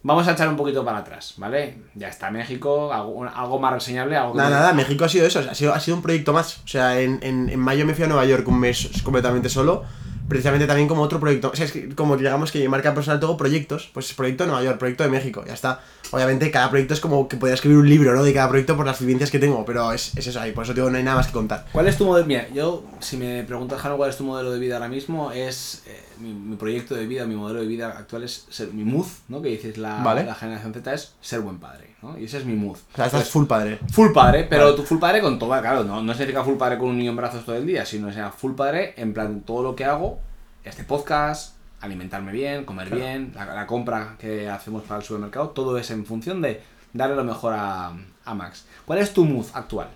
Vamos 0.02 0.28
a 0.28 0.32
echar 0.32 0.48
un 0.48 0.56
poquito 0.56 0.84
para 0.84 0.98
atrás, 0.98 1.34
¿vale? 1.38 1.78
Ya 1.96 2.06
está 2.08 2.30
México, 2.30 2.92
algo, 2.92 3.24
algo 3.24 3.58
más 3.58 3.72
reseñable, 3.72 4.16
algo 4.16 4.32
que- 4.32 4.38
Nada, 4.38 4.50
nada, 4.60 4.72
México 4.72 5.04
ha 5.04 5.08
sido 5.08 5.26
eso, 5.26 5.40
ha 5.40 5.54
sido, 5.56 5.74
ha 5.74 5.80
sido 5.80 5.96
un 5.96 6.02
proyecto 6.04 6.32
más. 6.32 6.58
O 6.58 6.68
sea, 6.68 7.00
en, 7.00 7.18
en, 7.22 7.48
en 7.50 7.58
mayo 7.58 7.84
me 7.84 7.94
fui 7.94 8.04
a 8.04 8.06
Nueva 8.06 8.24
York 8.24 8.46
un 8.46 8.60
mes 8.60 8.88
completamente 9.02 9.48
solo. 9.48 9.84
Precisamente 10.28 10.66
también 10.66 10.88
como 10.88 11.02
otro 11.02 11.18
proyecto. 11.18 11.50
O 11.52 11.56
sea, 11.56 11.64
es 11.64 11.72
que 11.72 11.94
como 11.94 12.16
digamos 12.16 12.52
que 12.52 12.68
marca 12.68 12.94
personal 12.94 13.18
tengo 13.18 13.36
proyectos. 13.36 13.90
Pues 13.92 14.12
proyecto 14.12 14.44
de 14.44 14.48
Nueva 14.48 14.64
York, 14.64 14.78
proyecto 14.78 15.04
de 15.04 15.10
México, 15.10 15.44
ya 15.46 15.54
está. 15.54 15.80
Obviamente 16.10 16.50
cada 16.50 16.70
proyecto 16.70 16.94
es 16.94 17.00
como 17.00 17.28
que 17.28 17.36
podría 17.36 17.54
escribir 17.54 17.78
un 17.78 17.88
libro, 17.88 18.14
¿no? 18.14 18.22
De 18.22 18.32
cada 18.32 18.48
proyecto 18.48 18.76
por 18.76 18.86
las 18.86 19.00
vivencias 19.00 19.30
que 19.30 19.38
tengo. 19.38 19.64
Pero 19.64 19.92
es, 19.92 20.16
es 20.16 20.26
eso 20.26 20.40
ahí, 20.40 20.52
por 20.52 20.64
eso 20.64 20.74
digo, 20.74 20.90
no 20.90 20.96
hay 20.96 21.04
nada 21.04 21.16
más 21.16 21.26
que 21.26 21.32
contar. 21.32 21.66
¿Cuál 21.72 21.88
es 21.88 21.96
tu 21.96 22.04
modelo? 22.04 22.26
Mira, 22.26 22.48
yo, 22.50 22.84
si 23.00 23.16
me 23.16 23.42
preguntas, 23.44 23.80
Jano, 23.80 23.96
cuál 23.96 24.10
es 24.10 24.16
tu 24.16 24.24
modelo 24.24 24.50
de 24.50 24.58
vida 24.58 24.74
ahora 24.76 24.88
mismo, 24.88 25.32
es 25.32 25.82
eh, 25.86 26.00
mi, 26.20 26.32
mi 26.32 26.56
proyecto 26.56 26.94
de 26.94 27.06
vida, 27.06 27.26
mi 27.26 27.34
modelo 27.34 27.60
de 27.60 27.66
vida 27.66 27.88
actual 27.88 28.24
es 28.24 28.46
ser 28.50 28.72
mi 28.72 28.84
mood, 28.84 29.06
¿no? 29.28 29.42
Que 29.42 29.48
dices 29.48 29.78
la, 29.78 30.02
Vale. 30.02 30.24
la 30.24 30.34
generación 30.34 30.72
Z 30.72 30.94
es 30.94 31.14
ser 31.20 31.40
buen 31.40 31.58
padre, 31.58 31.94
¿no? 32.02 32.18
Y 32.18 32.24
ese 32.24 32.38
es 32.38 32.44
mi 32.44 32.54
mood. 32.54 32.76
O 32.92 32.96
sea, 32.96 33.06
estás 33.06 33.28
full 33.28 33.46
padre. 33.46 33.78
Full 33.92 34.12
padre, 34.12 34.46
pero 34.48 34.74
tu 34.74 34.82
full 34.82 34.98
padre 34.98 35.20
con 35.20 35.38
toda, 35.38 35.60
claro, 35.60 35.84
no, 35.84 36.02
no 36.02 36.12
significa 36.12 36.42
full 36.44 36.56
padre 36.56 36.78
con 36.78 36.88
un 36.88 36.98
niño 36.98 37.10
en 37.10 37.16
brazos 37.16 37.44
todo 37.44 37.56
el 37.56 37.66
día, 37.66 37.84
sino 37.84 38.12
sea 38.12 38.30
full 38.30 38.54
padre 38.54 38.94
en 38.96 39.12
plan 39.12 39.42
todo 39.42 39.62
lo 39.62 39.76
que 39.76 39.84
hago, 39.84 40.20
este 40.64 40.84
podcast, 40.84 41.57
alimentarme 41.80 42.32
bien, 42.32 42.64
comer 42.64 42.94
bien, 42.94 43.32
la, 43.34 43.46
la 43.54 43.66
compra 43.66 44.16
que 44.18 44.48
hacemos 44.48 44.82
para 44.82 45.00
el 45.00 45.06
supermercado, 45.06 45.50
todo 45.50 45.78
es 45.78 45.90
en 45.90 46.04
función 46.04 46.42
de 46.42 46.60
darle 46.92 47.16
lo 47.16 47.24
mejor 47.24 47.54
a, 47.54 47.92
a 48.24 48.34
Max. 48.34 48.64
¿Cuál 48.84 48.98
es 48.98 49.12
tu 49.12 49.24
mood 49.24 49.46
actual? 49.54 49.88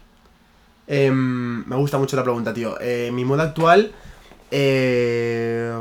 Em, 0.87 1.65
me 1.67 1.77
gusta 1.77 1.99
mucho 1.99 2.17
la 2.17 2.23
pregunta, 2.23 2.53
tío. 2.53 2.77
Eh, 2.81 3.11
mi 3.13 3.25
modo 3.25 3.43
actual, 3.43 3.93
eh, 4.51 5.73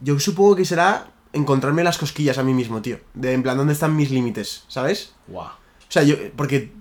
yo 0.00 0.18
supongo 0.18 0.56
que 0.56 0.64
será 0.64 1.08
encontrarme 1.32 1.84
las 1.84 1.98
cosquillas 1.98 2.38
a 2.38 2.42
mí 2.42 2.54
mismo, 2.54 2.80
tío. 2.80 2.98
De 3.14 3.32
en 3.32 3.42
plan, 3.42 3.56
¿dónde 3.56 3.72
están 3.72 3.94
mis 3.94 4.10
límites? 4.10 4.64
¿Sabes? 4.68 5.14
Guau. 5.26 5.48
O 5.48 5.90
sea, 5.90 6.02
yo, 6.02 6.16
porque, 6.34 6.72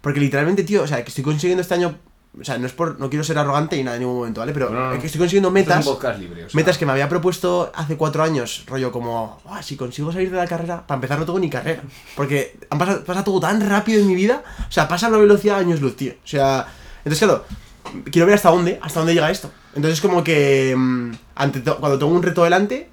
porque 0.00 0.20
literalmente, 0.20 0.64
tío, 0.64 0.82
o 0.82 0.86
sea, 0.86 1.02
que 1.02 1.08
estoy 1.08 1.24
consiguiendo 1.24 1.62
este 1.62 1.74
año, 1.74 1.98
o 2.38 2.44
sea, 2.44 2.58
no 2.58 2.66
es 2.66 2.72
por, 2.72 2.98
no 3.00 3.08
quiero 3.10 3.24
ser 3.24 3.38
arrogante 3.38 3.76
y 3.76 3.82
nada 3.82 3.96
en 3.96 4.02
ningún 4.02 4.18
momento, 4.18 4.40
¿vale? 4.40 4.52
Pero 4.52 4.70
No, 4.70 4.78
no, 4.78 4.86
no. 4.88 4.92
es 4.94 5.00
que 5.00 5.06
estoy 5.06 5.18
consiguiendo 5.18 5.50
metas, 5.50 5.84
un 5.86 5.94
podcast 5.94 6.18
libre, 6.20 6.44
o 6.44 6.48
sea. 6.50 6.56
metas 6.58 6.78
que 6.78 6.86
me 6.86 6.92
había 6.92 7.08
propuesto 7.08 7.72
hace 7.74 7.96
cuatro 7.96 8.22
años, 8.22 8.64
rollo 8.66 8.92
como, 8.92 9.40
"Buah, 9.44 9.62
si 9.62 9.76
consigo 9.76 10.12
salir 10.12 10.30
de 10.30 10.36
la 10.36 10.46
carrera, 10.46 10.86
para 10.86 10.96
empezar 10.96 11.18
no 11.18 11.24
tengo 11.26 11.40
ni 11.40 11.50
carrera, 11.50 11.82
porque 12.16 12.56
han 12.70 12.78
pasado, 12.78 13.04
pasa 13.04 13.24
todo 13.24 13.40
tan 13.40 13.60
rápido 13.68 14.00
en 14.00 14.06
mi 14.06 14.14
vida, 14.14 14.42
o 14.68 14.72
sea, 14.72 14.86
pasa 14.86 15.06
a 15.06 15.08
una 15.08 15.18
velocidad 15.18 15.56
de 15.56 15.60
años 15.62 15.80
luz, 15.80 15.96
tío, 15.96 16.12
o 16.12 16.26
sea, 16.26 16.66
entonces 17.04 17.18
claro, 17.18 17.44
quiero 18.12 18.26
ver 18.26 18.36
hasta 18.36 18.50
dónde, 18.50 18.78
hasta 18.80 19.00
dónde 19.00 19.14
llega 19.14 19.28
esto, 19.30 19.50
entonces 19.74 20.00
como 20.00 20.22
que, 20.22 20.74
mm, 20.76 21.10
ante 21.34 21.60
to- 21.60 21.78
cuando 21.78 21.98
tengo 21.98 22.12
un 22.12 22.22
reto 22.22 22.44
delante, 22.44 22.88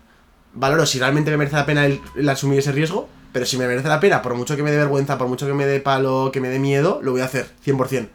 valoro 0.54 0.86
si 0.88 0.98
realmente 0.98 1.30
me 1.30 1.38
merece 1.38 1.56
la 1.58 1.66
pena 1.68 1.86
el, 1.86 2.02
el 2.16 2.28
asumir 2.28 2.58
ese 2.58 2.72
riesgo, 2.72 3.08
pero 3.32 3.46
si 3.46 3.58
me 3.58 3.68
merece 3.68 3.88
la 3.88 4.00
pena, 4.00 4.24
por 4.24 4.34
mucho 4.34 4.56
que 4.56 4.64
me 4.64 4.72
dé 4.72 4.78
vergüenza, 4.78 5.16
por 5.20 5.28
mucho 5.28 5.46
que 5.46 5.54
me 5.54 5.68
dé 5.68 5.80
palo, 5.80 6.32
que 6.34 6.42
me 6.42 6.48
dé 6.50 6.58
miedo, 6.58 7.00
lo 7.04 7.12
voy 7.12 7.22
a 7.22 7.26
hacer, 7.26 7.52
100%. 7.64 8.10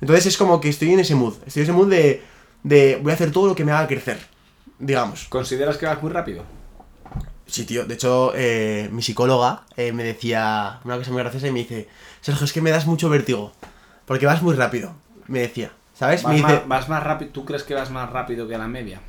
Entonces 0.00 0.26
es 0.26 0.36
como 0.36 0.60
que 0.60 0.68
estoy 0.68 0.92
en 0.92 1.00
ese 1.00 1.14
mood, 1.14 1.34
estoy 1.46 1.62
en 1.62 1.64
ese 1.64 1.72
mood 1.72 1.90
de, 1.90 2.22
de 2.62 2.98
voy 3.02 3.10
a 3.12 3.14
hacer 3.14 3.32
todo 3.32 3.48
lo 3.48 3.54
que 3.54 3.64
me 3.64 3.72
haga 3.72 3.88
crecer, 3.88 4.18
digamos. 4.78 5.26
¿Consideras 5.28 5.76
que 5.76 5.86
vas 5.86 6.02
muy 6.02 6.12
rápido? 6.12 6.44
Sí, 7.46 7.64
tío, 7.64 7.86
de 7.86 7.94
hecho, 7.94 8.32
eh, 8.34 8.88
mi 8.92 9.02
psicóloga 9.02 9.62
eh, 9.76 9.92
me 9.92 10.04
decía 10.04 10.80
una 10.84 10.98
cosa 10.98 11.10
muy 11.10 11.22
graciosa 11.22 11.48
y 11.48 11.52
me 11.52 11.60
dice, 11.60 11.88
Sergio, 12.20 12.44
es 12.44 12.52
que 12.52 12.60
me 12.60 12.70
das 12.70 12.86
mucho 12.86 13.08
vértigo, 13.08 13.52
porque 14.04 14.26
vas 14.26 14.42
muy 14.42 14.54
rápido, 14.54 14.94
me 15.26 15.40
decía, 15.40 15.72
¿sabes? 15.94 16.22
¿Vas, 16.22 16.32
Me 16.32 16.40
dice, 16.40 16.52
más, 16.52 16.68
vas 16.68 16.88
más 16.88 17.02
rápido? 17.02 17.30
¿Tú 17.32 17.44
crees 17.44 17.62
que 17.62 17.74
vas 17.74 17.90
más 17.90 18.10
rápido 18.10 18.46
que 18.46 18.58
la 18.58 18.68
media? 18.68 19.00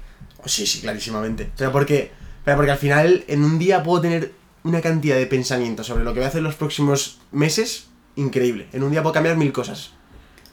Sí, 0.45 0.65
sí, 0.65 0.79
clarísimamente. 0.79 1.51
Pero 1.57 1.71
porque, 1.73 2.11
pero 2.45 2.55
porque 2.55 2.71
al 2.71 2.77
final 2.77 3.25
en 3.27 3.43
un 3.43 3.59
día 3.59 3.83
puedo 3.83 4.01
tener 4.01 4.31
una 4.63 4.81
cantidad 4.81 5.17
de 5.17 5.25
pensamientos 5.25 5.87
sobre 5.87 6.03
lo 6.05 6.13
que 6.13 6.19
voy 6.19 6.25
a 6.25 6.29
hacer 6.29 6.39
en 6.39 6.45
los 6.45 6.55
próximos 6.55 7.19
meses 7.31 7.87
increíble. 8.15 8.67
En 8.71 8.83
un 8.83 8.91
día 8.91 9.01
puedo 9.01 9.13
cambiar 9.13 9.35
mil 9.35 9.51
cosas. 9.51 9.91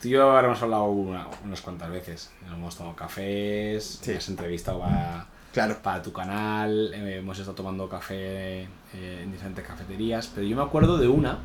Tú 0.01 0.09
y 0.09 0.11
yo 0.13 0.23
ahora 0.31 0.47
hemos 0.47 0.63
hablado 0.63 0.85
una- 0.85 1.27
unas 1.45 1.61
cuantas 1.61 1.91
veces. 1.91 2.31
Hemos 2.53 2.77
tomado 2.77 2.95
cafés, 2.97 3.99
Sí. 4.03 4.13
has 4.13 4.29
entrevistado 4.29 4.81
para, 4.81 5.27
Claro. 5.53 5.77
para 5.83 6.03
tu 6.03 6.13
canal, 6.13 6.93
eh, 6.95 7.17
hemos 7.19 7.39
estado 7.39 7.55
tomando 7.57 7.89
café 7.89 8.63
eh, 8.95 9.21
en 9.23 9.33
diferentes 9.33 9.65
cafeterías, 9.67 10.31
pero 10.35 10.47
yo 10.47 10.57
me 10.57 10.63
acuerdo 10.63 10.99
de 10.99 11.09
una. 11.09 11.39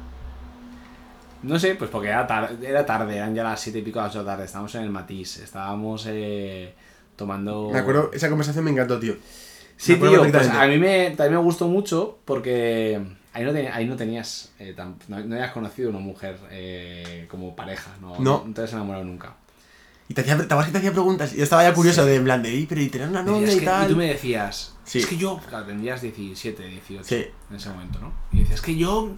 No 1.43 1.57
sé, 1.57 1.73
pues 1.75 1.89
porque 1.89 2.09
era, 2.09 2.27
tar- 2.27 2.55
era 2.63 2.85
tarde, 2.85 3.17
eran 3.17 3.33
ya 3.33 3.43
las 3.43 3.59
siete 3.59 3.79
y 3.79 3.81
pico 3.81 3.99
de 4.01 4.07
la 4.13 4.23
tarde, 4.25 4.45
estábamos 4.45 4.75
en 4.75 4.83
el 4.83 4.89
Matiz, 4.91 5.37
estábamos 5.39 6.05
eh, 6.07 6.75
tomando... 7.15 7.69
Me 7.71 7.79
acuerdo, 7.79 8.11
esa 8.13 8.29
conversación 8.29 8.63
me 8.63 8.71
encantó, 8.71 8.99
tío. 8.99 9.15
Sí, 9.75 9.95
tío, 9.95 10.21
pues 10.31 10.47
a 10.49 10.67
mí 10.67 10.77
me, 10.77 11.09
también 11.11 11.33
me 11.39 11.43
gustó 11.43 11.67
mucho 11.67 12.19
porque 12.25 13.01
ahí 13.33 13.43
no, 13.43 13.51
tenía- 13.53 13.75
ahí 13.75 13.85
no 13.87 13.95
tenías, 13.95 14.51
eh, 14.59 14.73
tan- 14.75 14.95
no, 15.07 15.19
no 15.19 15.35
habías 15.35 15.51
conocido 15.51 15.89
una 15.89 15.99
mujer 15.99 16.37
eh, 16.51 17.25
como 17.29 17.55
pareja, 17.55 17.91
no, 18.01 18.19
No. 18.19 18.43
no 18.45 18.53
te 18.53 18.61
has 18.63 18.73
enamorado 18.73 19.03
nunca. 19.05 19.35
Y 20.09 20.13
te 20.13 20.21
hacía, 20.21 20.37
¿te 20.45 20.53
hacía 20.53 20.91
preguntas? 20.91 21.33
Y 21.33 21.37
yo 21.37 21.43
estaba 21.43 21.63
ya 21.63 21.73
curioso 21.73 22.05
de 22.05 22.15
en 22.15 22.25
plan 22.25 22.43
de, 22.43 22.49
"Ey, 22.49 22.65
pero 22.65 22.81
y 22.81 22.89
tener 22.89 23.07
una 23.07 23.23
novia 23.23 23.41
Decías 23.41 23.55
y 23.55 23.59
que- 23.61 23.65
tal. 23.65 23.87
tú 23.87 23.95
me 23.95 24.07
decías, 24.07 24.75
Sí. 24.83 24.99
es 24.99 25.05
que 25.05 25.15
yo, 25.15 25.39
claro, 25.47 25.65
tendrías 25.65 26.01
17, 26.01 26.63
18 26.67 27.05
Sí. 27.05 27.25
en 27.49 27.55
ese 27.55 27.69
momento, 27.69 27.99
¿no? 27.99 28.11
Y 28.33 28.39
dices, 28.39 28.55
es 28.55 28.61
que 28.61 28.75
yo 28.75 29.11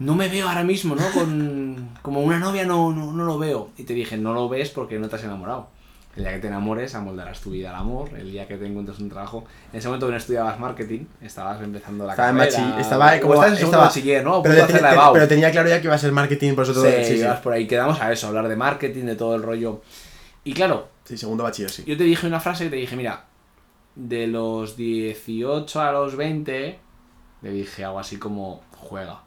no 0.00 0.14
me 0.16 0.28
veo 0.28 0.48
ahora 0.48 0.64
mismo, 0.64 0.96
¿no? 0.96 1.08
Con, 1.12 1.90
como 2.02 2.22
una 2.22 2.40
novia 2.40 2.64
no, 2.64 2.90
no, 2.92 3.12
no 3.12 3.24
lo 3.24 3.38
veo. 3.38 3.70
Y 3.78 3.84
te 3.84 3.94
dije, 3.94 4.16
no 4.16 4.32
lo 4.34 4.48
ves 4.48 4.70
porque 4.70 4.98
no 4.98 5.08
te 5.08 5.14
has 5.16 5.22
enamorado. 5.24 5.68
El 6.16 6.24
día 6.24 6.32
que 6.34 6.38
te 6.40 6.48
enamores, 6.48 6.94
amoldarás 6.96 7.40
tu 7.40 7.50
vida 7.50 7.70
al 7.70 7.76
amor. 7.76 8.10
El 8.18 8.32
día 8.32 8.48
que 8.48 8.56
te 8.56 8.66
encuentres 8.66 8.98
un 8.98 9.08
trabajo. 9.08 9.44
En 9.72 9.78
ese 9.78 9.86
momento 9.88 10.06
que 10.06 10.10
no 10.12 10.18
estudiabas 10.18 10.58
marketing, 10.58 11.04
estabas 11.20 11.62
empezando 11.62 12.04
la 12.04 12.12
Estaba 12.14 12.30
en 12.30 12.36
carrera. 12.38 12.58
bachi- 12.58 12.80
estaba 12.80 13.16
o 13.16 13.20
como- 13.20 13.34
estás 13.34 13.50
en 13.50 13.56
segundo 13.58 13.76
estaba- 13.76 13.84
bachiller, 13.88 14.24
¿no? 14.24 14.42
Pero, 14.42 15.28
tenía 15.28 15.50
claro 15.52 15.68
ya 15.68 15.80
que 15.80 15.86
iba 15.86 15.94
a 15.94 15.98
ser 15.98 16.10
marketing, 16.12 16.54
por 16.54 16.64
eso 16.64 16.72
todo. 16.74 16.84
Sí, 16.90 17.16
Sí, 17.18 17.24
por 17.44 17.52
ahí. 17.52 17.66
Quedamos 17.68 18.00
a 18.00 18.10
eso, 18.12 18.26
hablar 18.26 18.48
de 18.48 18.56
marketing, 18.56 19.04
de 19.04 19.14
todo 19.14 19.36
el 19.36 19.42
rollo. 19.44 19.82
Y 20.42 20.52
claro, 20.52 20.88
Sí, 21.04 21.16
segundo 21.16 21.44
bachiller, 21.44 21.70
sí. 21.70 21.84
yo 21.86 21.96
te 21.96 22.02
dije 22.04 22.26
una 22.26 22.40
frase 22.40 22.64
que 22.64 22.70
te 22.70 22.76
dije, 22.76 22.96
mira, 22.96 23.26
de 23.94 24.26
los 24.26 24.76
18 24.76 25.80
a 25.80 25.92
los 25.92 26.16
20, 26.16 26.78
le 27.42 27.50
dije 27.50 27.84
algo 27.84 28.00
así 28.00 28.16
como, 28.18 28.62
juega. 28.76 29.20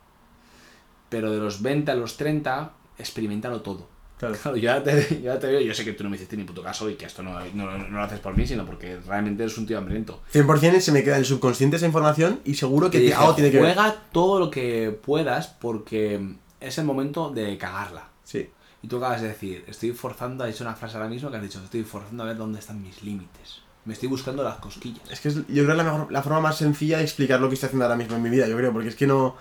Pero 1.10 1.32
de 1.32 1.38
los 1.38 1.62
20 1.62 1.92
a 1.92 1.96
los 1.96 2.18
30, 2.18 2.72
experimentalo 2.98 3.62
todo. 3.62 3.88
Claro. 4.28 4.36
Claro, 4.42 4.58
yo 4.58 4.72
ahora 4.72 4.84
te, 4.84 5.22
yo 5.24 5.30
ahora 5.32 5.40
te 5.40 5.48
veo, 5.48 5.62
yo 5.62 5.74
sé 5.74 5.84
que 5.86 5.94
tú 5.94 6.04
no 6.04 6.10
me 6.10 6.16
hiciste 6.16 6.38
ni 6.38 6.44
puto 6.44 6.62
caso 6.64 6.90
y 6.90 6.96
que 6.96 7.06
esto 7.06 7.24
no, 7.24 7.40
no- 7.54 7.78
no 7.78 7.98
lo 7.98 8.04
haces 8.04 8.20
por 8.20 8.36
mí, 8.38 8.46
sino 8.48 8.66
porque 8.66 8.98
realmente 9.08 9.44
eres 9.44 9.58
un 9.58 9.66
tío 9.66 9.78
hambriento. 9.78 10.22
100% 10.34 10.80
se 10.80 10.92
me 10.92 11.04
queda 11.04 11.16
en 11.16 11.20
el 11.22 11.26
subconsciente 11.26 11.78
esa 11.78 11.86
información 11.86 12.40
y 12.46 12.56
seguro 12.56 12.88
que 12.90 12.98
Te 12.98 13.04
te- 13.04 13.04
dije, 13.12 13.16
algo 13.18 13.36
tiene 13.36 13.52
que 13.52 13.60
ver. 13.62 13.74
juega 13.76 13.96
todo 14.12 14.40
lo 14.40 14.50
que 14.50 14.98
puedas 15.04 15.48
porque 15.48 16.36
es 16.60 16.78
el 16.78 16.86
momento 16.86 17.30
de 17.32 17.58
cagarla. 17.58 18.10
Sí. 18.24 18.50
Y 18.82 18.88
tú 18.88 18.98
acabas 18.98 19.22
de 19.22 19.30
decir, 19.30 19.64
estoy 19.68 19.92
forzando, 19.92 20.44
has 20.44 20.52
dicho 20.52 20.64
una 20.64 20.76
frase 20.76 20.98
ahora 20.98 21.10
mismo 21.10 21.30
que 21.32 21.38
has 21.38 21.44
dicho, 21.44 21.62
estoy 21.64 21.84
forzando 21.84 22.24
a 22.24 22.26
ver 22.28 22.38
dónde 22.38 22.60
están 22.60 22.82
mis 22.82 23.02
límites. 23.04 23.62
Me 23.86 23.94
estoy 23.94 24.08
buscando 24.10 24.44
las 24.44 24.56
cosquillas. 24.58 25.10
Es 25.12 25.20
que 25.20 25.28
es, 25.30 25.36
yo 25.36 25.44
creo 25.48 25.66
que 25.68 25.72
es 25.72 25.78
la, 25.78 25.84
mejor, 25.84 26.12
la 26.12 26.22
forma 26.24 26.40
más 26.40 26.58
sencilla 26.58 26.98
de 26.98 27.04
explicar 27.04 27.40
lo 27.42 27.50
que 27.50 27.56
estoy 27.56 27.68
haciendo 27.68 27.86
ahora 27.86 27.98
mismo 27.98 28.16
en 28.16 28.22
mi 28.24 28.30
vida, 28.30 28.48
yo 28.48 28.56
creo, 28.58 28.72
porque 28.72 28.90
es 28.90 28.96
que 28.96 29.08
no. 29.08 29.36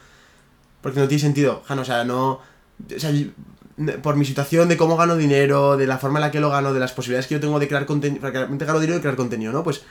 Porque 0.80 0.98
no 0.98 1.06
tiene 1.06 1.20
sentido, 1.20 1.62
Jano, 1.66 1.82
o 1.82 1.84
sea, 1.84 2.02
no. 2.04 2.30
O 2.32 2.98
sea, 2.98 3.10
yo- 3.12 3.28
por 4.02 4.16
mi 4.16 4.24
situación 4.24 4.68
de 4.68 4.76
cómo 4.76 4.96
gano 4.96 5.16
dinero, 5.16 5.76
de 5.76 5.87
la 5.87 5.98
forma 5.98 6.18
en 6.18 6.22
la 6.22 6.30
que 6.30 6.40
lo 6.40 6.50
gano, 6.50 6.72
de 6.74 6.80
las 6.80 6.92
posibilidades 6.92 7.26
que 7.26 7.35
yo 7.35 7.40
tengo 7.40 7.58
de 7.58 7.68
crear 7.68 7.87
contenido. 7.87 8.30
Realmente 8.30 8.64
gano 8.64 8.80
dinero 8.80 8.96
de 8.96 9.00
crear 9.02 9.16
contenido, 9.16 9.52
¿no? 9.52 9.62
Pues 9.62 9.82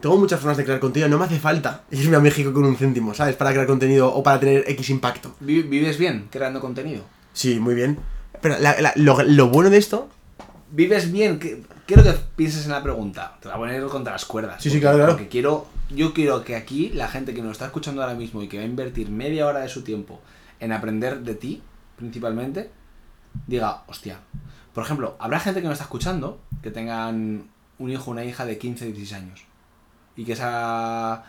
tengo 0.00 0.16
muchas 0.16 0.40
formas 0.40 0.56
de 0.56 0.64
crear 0.64 0.80
contenido, 0.80 1.08
no 1.08 1.18
me 1.18 1.24
hace 1.26 1.38
falta 1.38 1.82
irme 1.90 2.16
a 2.16 2.20
México 2.20 2.52
con 2.52 2.64
un 2.64 2.76
céntimo, 2.76 3.14
¿sabes? 3.14 3.36
Para 3.36 3.50
crear 3.52 3.66
contenido 3.66 4.12
o 4.12 4.22
para 4.22 4.40
tener 4.40 4.64
X 4.68 4.90
impacto. 4.90 5.34
Vi- 5.40 5.62
¿Vives 5.62 5.98
bien 5.98 6.26
creando 6.30 6.60
contenido? 6.60 7.04
Sí, 7.32 7.60
muy 7.60 7.74
bien. 7.74 7.98
Pero 8.40 8.58
la- 8.58 8.80
la- 8.80 8.92
lo, 8.96 9.22
lo 9.22 9.48
bueno 9.48 9.70
de 9.70 9.78
esto. 9.78 10.08
¿Vives 10.72 11.10
bien? 11.12 11.38
¿Qué- 11.38 11.62
Quiero 11.86 12.04
que 12.04 12.14
pienses 12.36 12.66
en 12.66 12.70
la 12.70 12.82
pregunta. 12.84 13.36
Te 13.42 13.48
la 13.48 13.56
voy 13.56 13.68
a 13.68 13.72
poner 13.72 13.88
contra 13.88 14.12
las 14.12 14.24
cuerdas. 14.24 14.62
Sí, 14.62 14.70
sí, 14.70 14.78
claro, 14.80 14.96
claro. 14.98 15.12
Porque 15.14 15.26
quiero, 15.28 15.66
yo 15.92 16.14
quiero 16.14 16.44
que 16.44 16.54
aquí 16.54 16.90
la 16.90 17.08
gente 17.08 17.34
que 17.34 17.42
nos 17.42 17.52
está 17.52 17.66
escuchando 17.66 18.00
ahora 18.02 18.14
mismo 18.14 18.42
y 18.44 18.48
que 18.48 18.58
va 18.58 18.62
a 18.62 18.66
invertir 18.66 19.10
media 19.10 19.44
hora 19.48 19.58
de 19.60 19.68
su 19.68 19.82
tiempo 19.82 20.20
en 20.60 20.70
aprender 20.70 21.18
de 21.20 21.34
ti, 21.34 21.62
principalmente, 21.96 22.70
diga, 23.46 23.82
hostia. 23.86 24.18
Por 24.74 24.84
ejemplo, 24.84 25.16
habrá 25.18 25.40
gente 25.40 25.60
que 25.60 25.66
nos 25.66 25.74
está 25.74 25.84
escuchando 25.84 26.40
que 26.62 26.70
tengan 26.70 27.44
un 27.78 27.90
hijo 27.90 28.10
o 28.10 28.12
una 28.12 28.24
hija 28.24 28.44
de 28.44 28.58
15, 28.58 28.86
16 28.86 29.12
años. 29.20 29.40
Y 30.16 30.24
que 30.24 30.32
esa... 30.34 31.24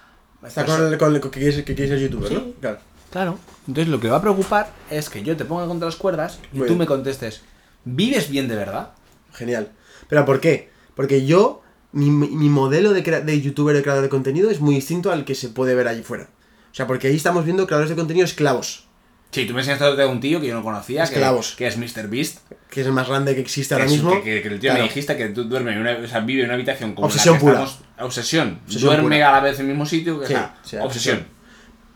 Está 0.45 0.65
con, 0.65 0.81
el- 0.93 0.97
con 0.97 1.15
el- 1.15 1.21
que 1.21 1.29
quieres, 1.29 1.63
que 1.63 1.75
quieres 1.75 1.89
ser 1.89 2.09
youtuber, 2.09 2.29
Sí. 2.29 2.35
¿no? 2.35 2.53
Claro. 2.59 2.77
Claro. 3.11 3.39
Entonces 3.67 3.87
lo 3.89 3.99
que 3.99 4.09
va 4.09 4.17
a 4.17 4.21
preocupar 4.21 4.71
es 4.89 5.09
que 5.09 5.21
yo 5.23 5.35
te 5.37 5.45
ponga 5.45 5.67
contra 5.67 5.85
las 5.87 5.95
cuerdas 5.97 6.39
y 6.53 6.57
Muy 6.59 6.67
tú 6.67 6.73
bien. 6.73 6.79
me 6.79 6.85
contestes, 6.85 7.41
¿vives 7.83 8.29
bien 8.29 8.47
de 8.47 8.55
verdad? 8.55 8.91
Genial. 9.33 9.71
Pero 10.07 10.25
¿por 10.25 10.39
qué? 10.39 10.69
Porque 10.95 11.25
yo, 11.25 11.61
mi, 11.91 12.09
mi- 12.09 12.49
modelo 12.49 12.93
de, 12.93 13.01
de 13.01 13.41
youtuber 13.41 13.75
y 13.75 13.81
creador 13.81 14.03
de 14.03 14.09
contenido 14.09 14.49
es 14.49 14.61
muy 14.61 14.75
distinto 14.75 15.11
al 15.11 15.25
que 15.25 15.35
se 15.35 15.49
puede 15.49 15.75
ver 15.75 15.87
allí 15.87 16.03
fuera. 16.03 16.29
O 16.71 16.73
sea, 16.75 16.87
porque 16.87 17.07
ahí 17.07 17.15
estamos 17.17 17.43
viendo 17.43 17.65
creadores 17.67 17.89
de 17.89 17.95
contenido 17.97 18.23
esclavos, 18.25 18.87
Sí, 19.31 19.45
tú 19.45 19.53
me 19.53 19.61
enseñaste 19.61 19.85
de 19.95 20.05
un 20.05 20.19
tío 20.19 20.41
que 20.41 20.47
yo 20.47 20.53
no 20.55 20.61
conocía, 20.63 21.03
que, 21.03 21.13
Esclavos. 21.13 21.55
que 21.57 21.65
es 21.67 21.77
Mr. 21.77 22.07
Beast. 22.09 22.39
que 22.69 22.81
es 22.81 22.87
el 22.87 22.93
más 22.93 23.07
grande 23.07 23.33
que 23.35 23.41
existe 23.41 23.73
ahora 23.73 23.85
que, 23.85 23.91
mismo. 23.91 24.11
que, 24.11 24.21
que- 24.23 24.41
que 24.41 24.47
el 24.49 24.59
tío 24.59 24.69
Claro. 24.71 24.83
me 24.83 24.87
dijiste 24.89 25.15
que 25.17 25.27
tú 25.29 25.45
duermes 25.45 25.75
en 25.75 25.81
una, 25.81 25.91
o 25.97 26.07
sea, 26.07 26.19
vive 26.21 26.41
en 26.41 26.45
una 26.47 26.55
habitación 26.55 26.93
como 26.93 27.07
Obsesión 27.07 27.33
la 27.35 27.39
que 27.39 27.45
pura. 27.45 27.53
estamos- 27.63 27.79
obsesión. 27.99 28.59
Obsesión 28.65 28.87
Duerme 28.89 29.03
pura. 29.17 29.29
a 29.29 29.31
la 29.33 29.39
vez 29.41 29.55
en 29.59 29.65
el 29.65 29.67
mismo 29.71 29.85
sitio. 29.85 30.19
Que, 30.19 30.27
Sí, 30.27 30.33
o 30.33 30.37
sea, 30.37 30.55
sí, 30.63 30.77
obsesión. 30.81 31.25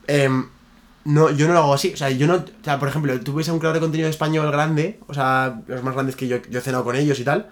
Em, 0.07 0.47
no, 1.05 1.29
yo 1.31 1.47
no 1.47 1.53
lo 1.53 1.59
hago 1.59 1.73
así. 1.73 1.91
O 1.93 1.97
sea, 1.97 2.09
yo 2.09 2.27
no. 2.27 2.35
O 2.35 2.45
sea, 2.63 2.79
por 2.79 2.87
ejemplo, 2.89 3.19
tú 3.21 3.33
ves 3.35 3.47
a 3.49 3.53
un 3.53 3.59
creador 3.59 3.75
de 3.75 3.81
contenido 3.81 4.09
español 4.09 4.49
grande, 4.51 4.99
o 5.07 5.13
sea, 5.13 5.61
los 5.67 5.83
más 5.83 5.93
grandes 5.93 6.15
que 6.15 6.27
yo, 6.27 6.37
yo 6.49 6.59
he 6.59 6.61
cenado 6.61 6.83
con 6.83 6.95
ellos 6.95 7.19
y 7.19 7.23
tal. 7.23 7.49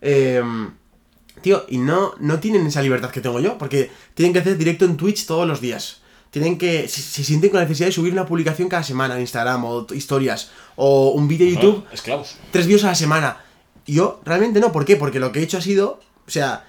em, 0.00 0.70
tío, 1.40 1.64
y 1.68 1.78
no, 1.78 2.12
no 2.20 2.38
tienen 2.40 2.66
esa 2.66 2.82
libertad 2.82 3.10
que 3.10 3.20
tengo 3.20 3.40
yo, 3.40 3.56
porque 3.58 3.90
tienen 4.14 4.32
que 4.32 4.38
hacer 4.40 4.56
directo 4.58 4.84
en 4.84 4.96
Twitch 4.96 5.26
todos 5.26 5.46
los 5.48 5.60
días. 5.60 6.02
Tienen 6.34 6.58
que. 6.58 6.88
Se, 6.88 7.00
se 7.00 7.22
sienten 7.24 7.48
con 7.50 7.58
la 7.60 7.64
necesidad 7.64 7.86
de 7.88 7.92
subir 7.92 8.12
una 8.12 8.26
publicación 8.26 8.68
cada 8.68 8.82
semana 8.82 9.14
en 9.14 9.20
Instagram, 9.22 9.64
o 9.64 9.86
historias, 9.94 10.50
o 10.76 11.10
un 11.12 11.28
vídeo 11.28 11.46
de 11.46 11.54
YouTube 11.54 11.84
esclavos. 11.92 12.36
tres 12.50 12.66
vídeos 12.66 12.84
a 12.84 12.88
la 12.88 12.94
semana. 12.94 13.38
Yo 13.86 14.20
realmente 14.24 14.60
no, 14.60 14.72
¿por 14.72 14.84
qué? 14.84 14.96
Porque 14.96 15.20
lo 15.20 15.30
que 15.32 15.38
he 15.40 15.42
hecho 15.42 15.58
ha 15.58 15.60
sido, 15.62 16.00
o 16.26 16.30
sea, 16.30 16.64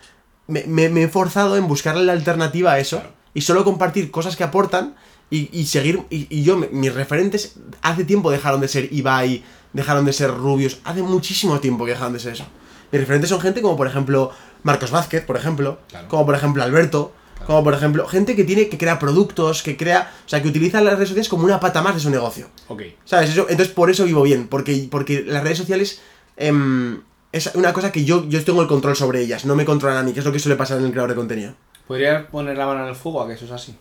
me, 0.47 0.63
me- 0.67 0.89
me 0.89 1.03
he 1.03 1.07
forzado 1.07 1.57
en 1.57 1.67
buscarle 1.67 2.03
la 2.05 2.13
alternativa 2.13 2.73
a 2.73 2.79
eso 2.79 3.01
y 3.33 3.41
solo 3.41 3.63
compartir 3.63 4.11
cosas 4.11 4.35
que 4.35 4.43
aportan 4.43 4.95
y, 5.31 5.49
y 5.51 5.65
seguir, 5.65 6.01
y, 6.11 6.27
y 6.29 6.43
yo, 6.43 6.57
mis 6.57 6.93
referentes 6.93 7.55
hace 7.81 8.03
tiempo 8.05 8.29
dejaron 8.31 8.61
de 8.61 8.67
ser 8.67 8.93
Ibai, 8.93 9.43
dejaron 9.73 10.05
de 10.05 10.13
ser 10.13 10.29
Rubios, 10.31 10.77
hace 10.83 11.01
muchísimo 11.01 11.59
tiempo 11.59 11.85
que 11.85 11.91
dejaron 11.91 12.13
de 12.13 12.19
ser 12.19 12.33
eso. 12.33 12.45
Mis 12.91 13.01
referentes 13.01 13.29
son 13.31 13.41
gente 13.41 13.61
como 13.63 13.75
por 13.75 13.87
ejemplo 13.87 14.31
Marcos 14.61 14.91
Vázquez, 14.91 15.25
por 15.25 15.37
ejemplo, 15.37 15.79
Claro. 15.89 16.07
como 16.07 16.25
por 16.27 16.35
ejemplo 16.35 16.61
Alberto, 16.63 17.11
como 17.45 17.63
por 17.63 17.73
ejemplo 17.73 18.07
gente 18.07 18.35
que 18.35 18.43
tiene, 18.43 18.69
que 18.69 18.77
crea 18.77 18.97
productos, 18.99 19.61
que 19.61 19.77
crea, 19.77 20.11
o 20.25 20.29
sea, 20.29 20.41
que 20.41 20.47
utiliza 20.47 20.81
las 20.81 20.95
redes 20.95 21.09
sociales 21.09 21.29
como 21.29 21.45
una 21.45 21.59
pata 21.59 21.81
más 21.81 21.95
de 21.95 22.01
su 22.01 22.09
negocio. 22.09 22.47
Ok. 22.67 22.83
¿Sabes? 23.03 23.29
Eso, 23.29 23.47
entonces 23.49 23.73
por 23.73 23.89
eso 23.89 24.05
vivo 24.05 24.23
bien, 24.23 24.47
porque, 24.47 24.87
porque 24.89 25.23
las 25.23 25.43
redes 25.43 25.57
sociales 25.57 26.01
em, 26.37 27.01
es 27.31 27.53
una 27.55 27.73
cosa 27.73 27.91
que 27.91 28.05
yo, 28.05 28.27
yo 28.29 28.43
tengo 28.43 28.61
el 28.61 28.67
control 28.67 28.95
sobre 28.95 29.21
ellas, 29.21 29.45
no 29.45 29.55
me 29.55 29.65
controlan 29.65 29.97
a 29.97 30.03
mí, 30.03 30.13
que 30.13 30.19
es 30.19 30.25
lo 30.25 30.31
que 30.31 30.39
suele 30.39 30.55
pasar 30.55 30.79
en 30.79 30.85
el 30.85 30.91
creador 30.91 31.11
de 31.11 31.15
contenido. 31.15 31.53
¿Podrías 31.87 32.25
poner 32.25 32.57
la 32.57 32.65
mano 32.65 32.83
en 32.83 32.89
el 32.89 32.95
fuego 32.95 33.21
a 33.21 33.27
que 33.27 33.33
eso 33.33 33.45
es 33.45 33.51
así? 33.51 33.75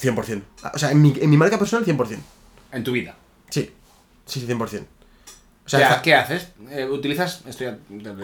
100%. 0.00 0.42
O 0.74 0.78
sea, 0.78 0.90
en 0.90 1.02
mi, 1.02 1.14
en 1.20 1.30
mi 1.30 1.36
marca 1.36 1.58
personal, 1.58 1.84
100%. 1.84 2.18
En 2.72 2.82
tu 2.82 2.92
vida. 2.92 3.14
Sí, 3.50 3.70
sí, 4.24 4.40
sí, 4.40 4.46
100%. 4.46 4.58
O 4.58 4.64
O 4.64 5.68
sea, 5.68 6.00
¿qué 6.02 6.14
haces? 6.14 6.48
Eh, 6.70 6.84
¿Utilizas...? 6.84 7.42
Estoy 7.46 7.68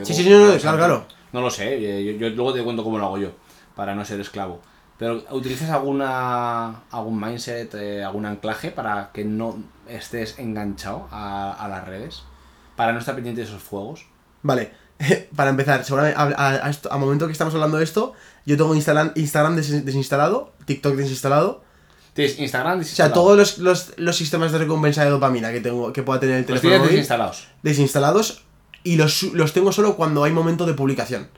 Sí, 0.04 0.14
sí, 0.14 0.24
sí, 0.24 0.30
no, 0.30 0.52
no, 0.52 0.58
claro, 0.58 0.76
claro. 0.78 1.06
No 1.32 1.40
lo 1.40 1.50
sé, 1.50 1.74
eh, 1.74 2.04
yo, 2.04 2.12
yo 2.12 2.28
luego 2.30 2.52
te 2.52 2.62
cuento 2.62 2.84
cómo 2.84 2.98
lo 2.98 3.06
hago 3.06 3.18
yo, 3.18 3.32
para 3.74 3.94
no 3.94 4.04
ser 4.04 4.20
esclavo. 4.20 4.60
Pero 4.98 5.22
¿utilizas 5.30 5.70
alguna 5.70 6.82
algún 6.90 7.20
mindset, 7.20 7.74
eh, 7.74 8.04
algún 8.04 8.24
anclaje 8.26 8.70
para 8.70 9.10
que 9.12 9.24
no 9.24 9.56
estés 9.88 10.38
enganchado 10.38 11.08
a, 11.10 11.52
a 11.52 11.68
las 11.68 11.84
redes? 11.86 12.22
Para 12.76 12.92
no 12.92 12.98
estar 13.00 13.14
pendiente 13.14 13.40
de 13.40 13.46
esos 13.48 13.62
fuegos. 13.62 14.06
Vale, 14.42 14.72
para 15.36 15.50
empezar, 15.50 15.84
seguramente 15.84 16.18
a, 16.18 16.98
momento 16.98 17.26
que 17.26 17.32
estamos 17.32 17.54
hablando 17.54 17.78
de 17.78 17.84
esto, 17.84 18.12
yo 18.46 18.56
tengo 18.56 18.74
Instagram, 18.74 19.12
Instagram 19.16 19.56
des- 19.56 19.84
desinstalado, 19.84 20.52
TikTok 20.66 20.94
desinstalado. 20.94 21.64
Tienes 22.14 22.38
Instagram 22.38 22.80
O 22.80 22.84
sea, 22.84 23.12
todos 23.12 23.36
los, 23.38 23.58
los, 23.58 23.94
los 23.96 24.16
sistemas 24.16 24.52
de 24.52 24.58
recompensa 24.58 25.02
de 25.02 25.10
dopamina 25.10 25.50
que 25.50 25.60
tengo 25.62 25.92
que 25.94 26.02
pueda 26.02 26.20
tener 26.20 26.36
el 26.36 26.40
los 26.42 26.46
teléfono 26.46 26.70
tienes 26.70 26.80
móvil 26.80 26.96
desinstalados. 26.96 27.48
desinstalados 27.62 28.44
y 28.84 28.96
los, 28.96 29.22
los 29.22 29.52
tengo 29.54 29.72
solo 29.72 29.96
cuando 29.96 30.22
hay 30.22 30.32
momento 30.32 30.66
de 30.66 30.74
publicación. 30.74 31.28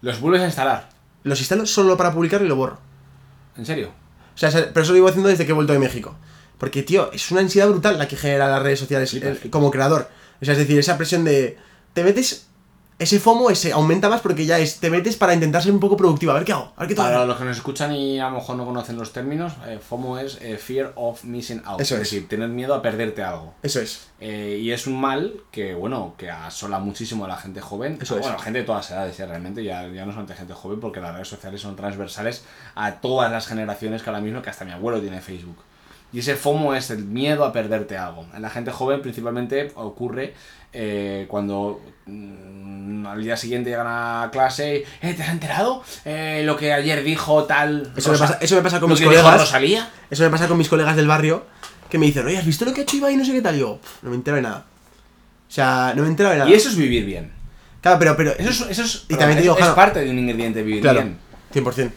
Los 0.00 0.18
vuelves 0.20 0.42
a 0.42 0.46
instalar. 0.46 0.88
Los 1.24 1.40
instalo 1.40 1.66
solo 1.66 1.96
para 1.96 2.12
publicar 2.12 2.42
y 2.42 2.48
lo 2.48 2.56
borro. 2.56 2.78
¿En 3.56 3.66
serio? 3.66 3.92
O 4.34 4.38
sea, 4.38 4.50
pero 4.50 4.82
eso 4.82 4.92
lo 4.92 4.96
llevo 4.96 5.08
haciendo 5.08 5.28
desde 5.28 5.44
que 5.44 5.52
he 5.52 5.54
vuelto 5.54 5.72
de 5.72 5.78
México. 5.78 6.16
Porque, 6.58 6.82
tío, 6.82 7.10
es 7.12 7.30
una 7.30 7.40
ansiedad 7.40 7.68
brutal 7.68 7.98
la 7.98 8.08
que 8.08 8.16
genera 8.16 8.48
las 8.48 8.62
redes 8.62 8.80
sociales 8.80 9.16
como 9.50 9.70
creador. 9.70 10.08
O 10.40 10.44
sea, 10.44 10.52
es 10.52 10.58
decir, 10.58 10.78
esa 10.78 10.96
presión 10.96 11.24
de. 11.24 11.56
Te 11.92 12.04
metes. 12.04 12.47
Ese 12.98 13.20
FOMO 13.20 13.48
ese 13.48 13.70
aumenta 13.72 14.08
más 14.08 14.20
porque 14.20 14.44
ya 14.44 14.58
es. 14.58 14.80
Te 14.80 14.90
metes 14.90 15.16
para 15.16 15.32
intentar 15.32 15.62
ser 15.62 15.70
un 15.70 15.78
poco 15.78 15.96
productivo. 15.96 16.32
A 16.32 16.34
ver 16.34 16.44
qué 16.44 16.52
hago. 16.52 16.72
A 16.74 16.80
ver 16.80 16.88
qué 16.88 16.94
Para 16.96 17.18
tal. 17.18 17.28
los 17.28 17.36
que 17.38 17.44
nos 17.44 17.56
escuchan 17.56 17.94
y 17.94 18.18
a 18.18 18.28
lo 18.28 18.36
mejor 18.36 18.56
no 18.56 18.64
conocen 18.66 18.96
los 18.96 19.12
términos, 19.12 19.52
eh, 19.68 19.78
FOMO 19.78 20.18
es 20.18 20.38
eh, 20.40 20.56
Fear 20.58 20.94
of 20.96 21.22
Missing 21.22 21.62
Out. 21.64 21.80
Eso 21.80 21.94
es 21.94 22.00
es. 22.02 22.10
decir, 22.10 22.28
tener 22.28 22.48
miedo 22.48 22.74
a 22.74 22.82
perderte 22.82 23.22
algo. 23.22 23.54
Eso 23.62 23.80
es. 23.80 24.08
Eh, 24.18 24.58
y 24.60 24.72
es 24.72 24.88
un 24.88 25.00
mal 25.00 25.34
que, 25.52 25.74
bueno, 25.74 26.14
que 26.18 26.28
asola 26.28 26.80
muchísimo 26.80 27.24
a 27.24 27.28
la 27.28 27.36
gente 27.36 27.60
joven. 27.60 27.98
Eso 28.02 28.14
Ah, 28.16 28.18
es. 28.18 28.22
Bueno, 28.24 28.38
gente 28.40 28.58
de 28.58 28.64
todas 28.64 28.90
edades, 28.90 29.16
ya, 29.16 29.26
realmente, 29.26 29.62
ya, 29.62 29.86
ya 29.86 30.04
no 30.04 30.10
solamente 30.10 30.34
gente 30.34 30.54
joven, 30.54 30.80
porque 30.80 31.00
las 31.00 31.12
redes 31.14 31.28
sociales 31.28 31.60
son 31.60 31.76
transversales 31.76 32.42
a 32.74 32.94
todas 32.96 33.30
las 33.30 33.46
generaciones 33.46 34.02
que 34.02 34.10
ahora 34.10 34.20
mismo, 34.20 34.42
que 34.42 34.50
hasta 34.50 34.64
mi 34.64 34.72
abuelo 34.72 35.00
tiene 35.00 35.20
Facebook. 35.20 35.58
Y 36.12 36.20
ese 36.20 36.36
FOMO 36.36 36.74
es 36.74 36.90
el 36.90 37.04
miedo 37.04 37.44
a 37.44 37.52
perderte 37.52 37.96
algo. 37.98 38.24
En 38.34 38.40
la 38.42 38.48
gente 38.50 38.70
joven 38.70 39.02
principalmente 39.02 39.72
ocurre 39.74 40.32
eh, 40.72 41.26
cuando 41.28 41.80
mm, 42.06 43.06
al 43.06 43.22
día 43.22 43.36
siguiente 43.36 43.70
llegan 43.70 43.86
a 43.88 44.28
clase 44.32 44.84
y, 45.02 45.06
eh, 45.06 45.14
¿te 45.14 45.22
has 45.22 45.28
enterado? 45.30 45.82
Eh, 46.04 46.42
lo 46.44 46.56
que 46.56 46.72
ayer 46.72 47.02
dijo 47.04 47.44
tal... 47.44 47.92
Eso 47.96 48.12
me 48.12 48.18
pasa- 48.18 48.38
eso 48.40 48.56
me 48.56 48.62
pasa 48.62 48.80
con 48.80 48.88
mis 48.90 49.00
colegas. 49.00 49.40
Rosalía. 49.40 49.88
Eso 50.10 50.22
me 50.24 50.30
pasa 50.30 50.48
con 50.48 50.56
mis 50.58 50.68
colegas 50.68 50.96
del 50.96 51.06
barrio 51.06 51.44
que 51.90 51.98
me 51.98 52.06
dicen, 52.06 52.26
oye, 52.26 52.38
¿has 52.38 52.46
visto 52.46 52.64
lo 52.64 52.72
que 52.72 52.80
ha 52.80 52.82
hecho 52.84 52.96
Ibai? 52.96 53.16
No 53.16 53.24
sé 53.24 53.32
qué 53.32 53.40
tal. 53.42 53.56
Y 53.56 53.60
yo, 53.60 53.78
"Pff, 53.80 54.02
no 54.02 54.10
me 54.10 54.16
entero 54.16 54.36
de 54.36 54.42
nada. 54.42 54.64
O 55.48 55.50
sea, 55.50 55.92
no 55.96 56.02
me 56.02 56.08
entero 56.08 56.28
de 56.30 56.36
nada. 56.38 56.50
Y 56.50 56.54
eso 56.54 56.68
es 56.68 56.76
vivir 56.76 57.04
bien. 57.06 57.32
Claro, 57.80 57.98
pero. 57.98 58.16
pero 58.16 58.32
Eso 58.32 58.50
es, 58.50 58.60
eso 58.70 58.82
es, 58.82 59.04
Y 59.08 59.14
también 59.16 59.32
te 59.32 59.38
es- 59.38 59.42
digo, 59.44 59.56
es 59.56 59.62
Jano- 59.64 59.74
parte 59.74 60.00
de 60.00 60.10
un 60.10 60.18
ingrediente 60.18 60.58
de 60.58 60.64
vivir 60.64 60.82
Claro, 60.82 61.00
bien. 61.02 61.18
100%. 61.54 61.90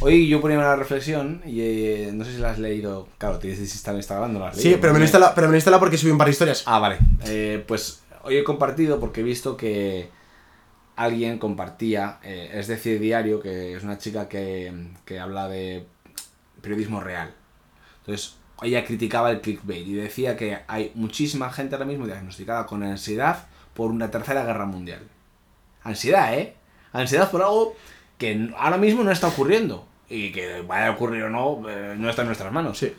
Hoy 0.00 0.28
yo 0.28 0.40
ponía 0.40 0.58
una 0.58 0.74
reflexión 0.76 1.42
y 1.46 1.60
eh, 1.60 2.10
no 2.12 2.24
sé 2.24 2.32
si 2.34 2.38
la 2.38 2.50
has 2.50 2.58
leído. 2.58 3.08
Claro, 3.18 3.38
tienes 3.38 3.58
desinstalado 3.60 3.98
Instagram, 3.98 4.32
no 4.32 4.40
la 4.40 4.48
has 4.48 4.56
Sí, 4.56 4.64
leído. 4.64 4.80
pero 4.80 4.92
me, 4.94 5.00
instalado, 5.00 5.32
pero 5.34 5.48
me 5.48 5.56
instalado 5.56 5.80
porque 5.80 5.96
subí 5.96 6.10
un 6.10 6.18
par 6.18 6.26
de 6.26 6.32
historias. 6.32 6.64
Ah, 6.66 6.78
vale. 6.78 6.98
Eh, 7.24 7.64
pues 7.66 8.02
hoy 8.24 8.36
he 8.36 8.44
compartido 8.44 8.98
porque 8.98 9.20
he 9.20 9.24
visto 9.24 9.56
que 9.56 10.10
alguien 10.96 11.38
compartía, 11.38 12.18
eh, 12.24 12.50
es 12.54 12.66
decir, 12.66 12.98
diario, 13.00 13.40
que 13.40 13.74
es 13.76 13.84
una 13.84 13.96
chica 13.98 14.28
que, 14.28 14.72
que 15.04 15.20
habla 15.20 15.48
de 15.48 15.86
periodismo 16.60 17.00
real. 17.00 17.32
Entonces, 18.00 18.36
ella 18.62 18.84
criticaba 18.84 19.30
el 19.30 19.40
clickbait 19.40 19.86
y 19.86 19.94
decía 19.94 20.36
que 20.36 20.58
hay 20.66 20.90
muchísima 20.94 21.52
gente 21.52 21.74
ahora 21.74 21.86
mismo 21.86 22.06
diagnosticada 22.06 22.66
con 22.66 22.82
ansiedad 22.82 23.46
por 23.74 23.90
una 23.90 24.10
tercera 24.10 24.44
guerra 24.44 24.64
mundial. 24.64 25.00
Ansiedad, 25.84 26.34
¿eh? 26.34 26.54
Ansiedad 26.92 27.30
por 27.30 27.42
algo 27.42 27.76
que 28.18 28.50
ahora 28.56 28.78
mismo 28.78 29.04
no 29.04 29.10
está 29.10 29.28
ocurriendo. 29.28 29.86
Y 30.08 30.30
que 30.30 30.62
vaya 30.62 30.88
a 30.88 30.90
ocurrir 30.92 31.24
o 31.24 31.30
no, 31.30 31.68
eh, 31.68 31.96
no 31.98 32.08
está 32.08 32.22
en 32.22 32.28
nuestras 32.28 32.52
manos. 32.52 32.78
Sí. 32.78 32.94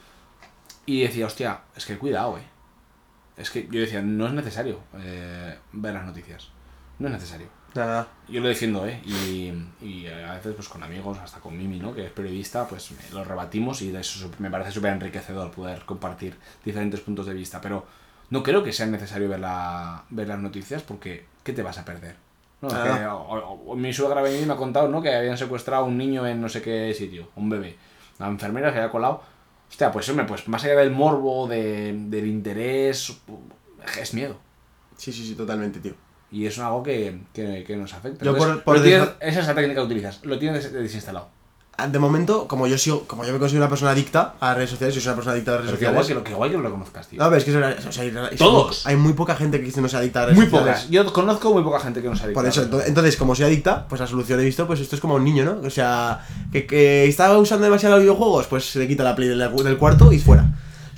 Y 0.85 1.01
decía, 1.01 1.25
hostia, 1.25 1.61
es 1.75 1.85
que 1.85 1.97
cuidado, 1.97 2.37
eh. 2.37 2.43
Es 3.37 3.49
que 3.49 3.67
yo 3.69 3.79
decía, 3.79 4.01
no 4.01 4.27
es 4.27 4.33
necesario 4.33 4.79
eh, 4.97 5.57
ver 5.71 5.93
las 5.93 6.05
noticias. 6.05 6.49
No 6.99 7.07
es 7.07 7.13
necesario. 7.13 7.47
Nada. 7.75 8.07
Yo 8.27 8.41
lo 8.41 8.47
defiendo, 8.47 8.87
¿eh? 8.87 8.99
Y, 9.05 9.53
y 9.85 10.07
a 10.07 10.33
veces, 10.33 10.55
pues 10.55 10.67
con 10.67 10.81
amigos, 10.81 11.17
hasta 11.19 11.39
con 11.39 11.55
Mimi, 11.55 11.79
¿no? 11.79 11.93
Que 11.93 12.05
es 12.05 12.11
periodista, 12.11 12.67
pues 12.67 12.91
lo 13.13 13.23
rebatimos 13.23 13.81
y 13.83 13.91
de 13.91 14.01
eso 14.01 14.31
me 14.39 14.49
parece 14.49 14.71
súper 14.71 14.93
enriquecedor 14.93 15.51
poder 15.51 15.85
compartir 15.85 16.35
diferentes 16.65 16.99
puntos 17.01 17.27
de 17.27 17.33
vista. 17.33 17.61
Pero 17.61 17.85
no 18.29 18.41
creo 18.43 18.63
que 18.63 18.73
sea 18.73 18.87
necesario 18.87 19.29
ver, 19.29 19.39
la, 19.39 20.03
ver 20.09 20.27
las 20.27 20.39
noticias 20.39 20.81
porque 20.81 21.25
¿qué 21.43 21.53
te 21.53 21.61
vas 21.61 21.77
a 21.77 21.85
perder? 21.85 22.15
No, 22.61 22.69
Ah. 22.71 22.97
que, 22.97 23.05
o- 23.05 23.17
o- 23.17 23.71
o 23.71 23.75
mi 23.75 23.93
suegra 23.93 24.21
venía 24.21 24.41
y 24.41 24.45
me 24.45 24.53
ha 24.53 24.57
contado, 24.57 24.87
¿no? 24.87 25.01
Que 25.01 25.13
habían 25.13 25.37
secuestrado 25.37 25.83
a 25.83 25.87
un 25.87 25.97
niño 25.97 26.25
en 26.25 26.41
no 26.41 26.49
sé 26.49 26.61
qué 26.61 26.93
sitio, 26.93 27.29
un 27.35 27.49
bebé. 27.49 27.75
La 28.19 28.27
enfermera 28.27 28.71
se 28.71 28.79
había 28.79 28.89
colado. 28.91 29.21
Hostia, 29.69 29.91
pues 29.91 30.07
hombre, 30.09 30.25
pues 30.25 30.47
más 30.47 30.63
allá 30.63 30.75
del 30.77 30.91
morbo, 30.91 31.47
de- 31.47 31.93
del 32.07 32.25
interés, 32.27 33.15
es 34.01 34.13
miedo. 34.13 34.37
Sí, 34.97 35.11
sí, 35.11 35.25
sí, 35.27 35.35
totalmente, 35.35 35.79
tío. 35.79 35.93
Y 36.31 36.45
es 36.45 36.57
algo 36.59 36.81
que, 36.83 37.19
que, 37.33 37.63
que 37.65 37.75
nos 37.77 37.93
afecta. 37.93 38.25
Yo 38.25 38.31
Entonces, 38.31 38.55
por- 38.55 38.63
por 38.63 38.77
lo 38.77 38.83
tienes- 38.83 39.09
esa 39.19 39.39
es 39.41 39.47
la 39.47 39.53
técnica 39.55 39.81
que 39.81 39.85
utilizas. 39.85 40.25
Lo 40.25 40.39
tienes 40.39 40.63
des- 40.63 40.73
desinstalado. 40.73 41.29
Ah, 41.79 41.87
De 41.87 41.99
momento, 41.99 42.47
como 42.47 42.65
yo 42.65 42.75
sigo, 42.77 43.03
como 43.05 43.23
yo 43.23 43.31
me 43.33 43.37
considero 43.37 43.63
una 43.63 43.69
persona 43.69 43.91
adicta 43.91 44.33
a 44.39 44.47
las 44.47 44.57
redes 44.57 44.69
sociales, 44.71 44.95
yo 44.95 45.01
soy 45.01 45.09
una 45.09 45.15
persona 45.17 45.33
adicta 45.33 45.51
a 45.51 45.55
las 45.57 45.65
redes 45.65 45.77
Pero 45.77 45.89
qué 45.91 45.93
guay 45.95 46.03
sociales. 46.03 46.07
que, 46.07 46.13
lo, 46.15 46.23
qué 46.23 46.33
guay 46.37 46.49
que 46.51 46.57
lo 46.57 46.63
reconozcas, 46.63 47.07
tío. 47.07 47.19
No, 47.19 47.25
pero 47.25 47.37
es 47.37 47.43
que 47.43 47.55
o 47.55 47.91
sea, 47.91 48.03
hay, 48.03 48.35
Todos. 48.37 48.87
hay 48.87 48.95
muy 48.95 49.13
poca 49.13 49.35
gente 49.35 49.61
que 49.61 49.81
no 49.81 49.87
se 49.87 49.97
adicta 49.97 50.23
a 50.23 50.27
las 50.27 50.35
muy 50.35 50.45
redes 50.45 50.51
sociales. 50.57 50.79
pocas. 50.85 50.89
Yo 50.91 51.13
conozco 51.13 51.53
muy 51.53 51.61
poca 51.61 51.79
gente 51.79 52.01
que 52.01 52.09
no 52.09 52.15
se 52.15 52.29
Por 52.29 52.47
eso, 52.47 52.63
ento- 52.67 52.81
entonces, 52.83 53.15
como 53.15 53.35
soy 53.35 53.45
adicta, 53.45 53.87
pues 53.87 54.01
la 54.01 54.07
solución 54.07 54.39
he 54.39 54.43
visto, 54.43 54.65
pues 54.65 54.79
esto 54.79 54.95
es 54.95 55.01
como 55.01 55.15
un 55.15 55.23
niño, 55.23 55.45
¿no? 55.45 55.67
O 55.67 55.69
sea, 55.69 56.25
que, 56.51 56.65
que 56.65 57.05
estaba 57.05 57.37
usando 57.37 57.65
demasiado 57.65 57.95
los 57.95 58.01
videojuegos, 58.03 58.47
pues 58.47 58.65
se 58.71 58.79
le 58.79 58.87
quita 58.87 59.03
la 59.03 59.15
play 59.15 59.27
del, 59.29 59.37
del 59.63 59.77
cuarto 59.77 60.11
y 60.11 60.17
fuera. 60.19 60.45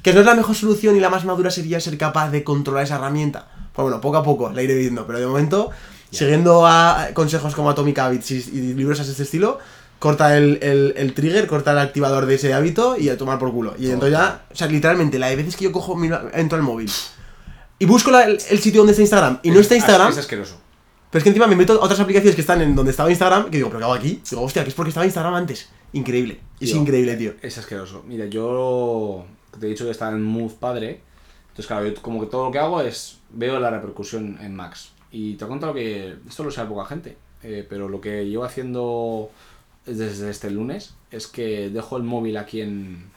Que 0.02 0.14
no 0.14 0.22
es 0.22 0.26
la 0.26 0.34
mejor 0.36 0.56
solución 0.56 0.96
y 0.96 1.02
la 1.02 1.10
más 1.10 1.26
madura 1.26 1.52
sería 1.52 1.82
ser 1.82 1.98
capaz 1.98 2.30
de 2.30 2.46
controlar 2.46 2.86
esa 2.86 2.96
herramienta. 2.96 3.48
Pues 3.74 3.84
bueno, 3.84 4.00
poco 4.00 4.16
a 4.16 4.24
poco 4.24 4.50
la 4.50 4.62
iré 4.64 4.76
viendo, 4.76 5.06
pero 5.06 5.20
de 5.20 5.28
momento, 5.28 5.72
siguiendo 6.10 6.66
a 6.66 7.04
a 7.04 7.14
consejos 7.14 7.54
como 7.54 7.70
Atomic 7.70 8.00
Habits 8.00 8.32
y, 8.32 8.36
y 8.38 8.74
libros 8.76 8.98
de 8.98 9.04
este 9.12 9.24
estilo, 9.24 9.60
corta 10.00 10.38
el, 10.38 10.60
el- 10.62 10.94
el 10.98 11.14
trigger, 11.14 11.46
corta 11.48 11.72
el 11.74 11.80
activador 11.80 12.26
de 12.26 12.36
ese 12.36 12.54
hábito 12.54 12.98
y 12.98 13.10
a 13.10 13.18
tomar 13.18 13.38
por 13.38 13.52
culo. 13.52 13.76
Y 13.78 13.86
entonces 13.92 14.12
ya, 14.18 14.46
o 14.52 14.56
sea, 14.56 14.68
literalmente, 14.68 15.20
la 15.20 15.28
de 15.28 15.36
veces 15.36 15.56
que 15.56 15.66
yo 15.66 15.72
cojo, 15.72 15.96
miro- 15.96 16.30
entro 16.34 16.58
al 16.58 16.64
móvil 16.64 16.90
y 17.78 17.86
busco 17.86 18.10
la- 18.12 18.24
el, 18.24 18.40
el 18.50 18.60
sitio 18.60 18.80
donde 18.82 18.92
está 18.92 19.02
Instagram 19.02 19.40
y 19.44 19.52
no 19.52 19.60
está 19.60 19.76
Instagram, 19.76 20.12
Es 20.12 20.18
asqueroso. 20.18 20.58
pero 21.12 21.20
es 21.20 21.24
que 21.24 21.30
encima 21.30 21.48
me 21.48 21.56
meto 21.56 21.74
a 21.74 21.84
otras 21.84 22.00
aplicaciones 22.00 22.36
que 22.36 22.42
están 22.42 22.62
en 22.62 22.76
donde 22.76 22.92
estaba 22.92 23.10
Instagram, 23.10 23.46
que 23.50 23.58
digo, 23.58 23.70
pero 23.70 23.80
¿qué 23.80 23.86
hago 23.86 23.94
aquí? 23.94 24.22
Digo, 24.30 24.42
hostia, 24.42 24.64
que 24.64 24.70
es 24.70 24.76
porque 24.76 24.90
estaba 24.90 25.06
Instagram 25.06 25.34
antes. 25.36 25.70
Increíble. 25.94 26.40
Es 26.60 26.72
increíble, 26.72 27.16
tío. 27.18 27.34
Es 27.42 27.58
asqueroso. 27.58 28.04
Mira, 28.08 28.26
yo 28.28 29.26
te 29.60 29.66
he 29.66 29.70
dicho 29.70 29.86
que 29.86 29.92
está 29.92 30.10
en 30.10 30.22
Move 30.24 30.54
padre. 30.60 31.02
Entonces, 31.50 31.68
claro, 31.68 31.88
yo 31.88 32.02
como 32.02 32.20
que 32.22 32.28
todo 32.28 32.46
lo 32.46 32.52
que 32.52 32.60
hago 32.60 32.80
es 32.82 33.18
veo 33.32 33.60
la 33.60 33.70
repercusión 33.72 34.38
en 34.42 34.56
Max. 34.56 34.92
Y 35.12 35.34
te 35.34 35.46
cuento 35.46 35.66
lo 35.66 35.74
que. 35.74 36.16
Esto 36.28 36.44
lo 36.44 36.52
sabe 36.52 36.70
poca 36.70 36.86
gente. 36.86 37.18
eh, 37.42 37.66
pero 37.68 37.88
lo 37.90 38.00
que 38.02 38.26
llevo 38.28 38.44
haciendo 38.44 39.32
desde 39.86 40.30
este 40.30 40.50
lunes 40.52 40.94
es 41.12 41.28
que 41.28 41.70
dejo 41.70 41.98
el 41.98 42.04
móvil 42.04 42.38
aquí 42.38 42.62
en, 42.62 43.10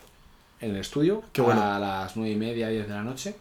en 0.61 0.71
el 0.71 0.77
estudio 0.77 1.23
Qué 1.33 1.43
bueno. 1.43 1.63
a 1.63 1.79
las 1.79 2.17
9 2.17 2.31
y 2.31 2.37
media, 2.37 2.69
10 2.69 2.89
de 2.89 2.95
la 2.95 3.03
noche. 3.03 3.37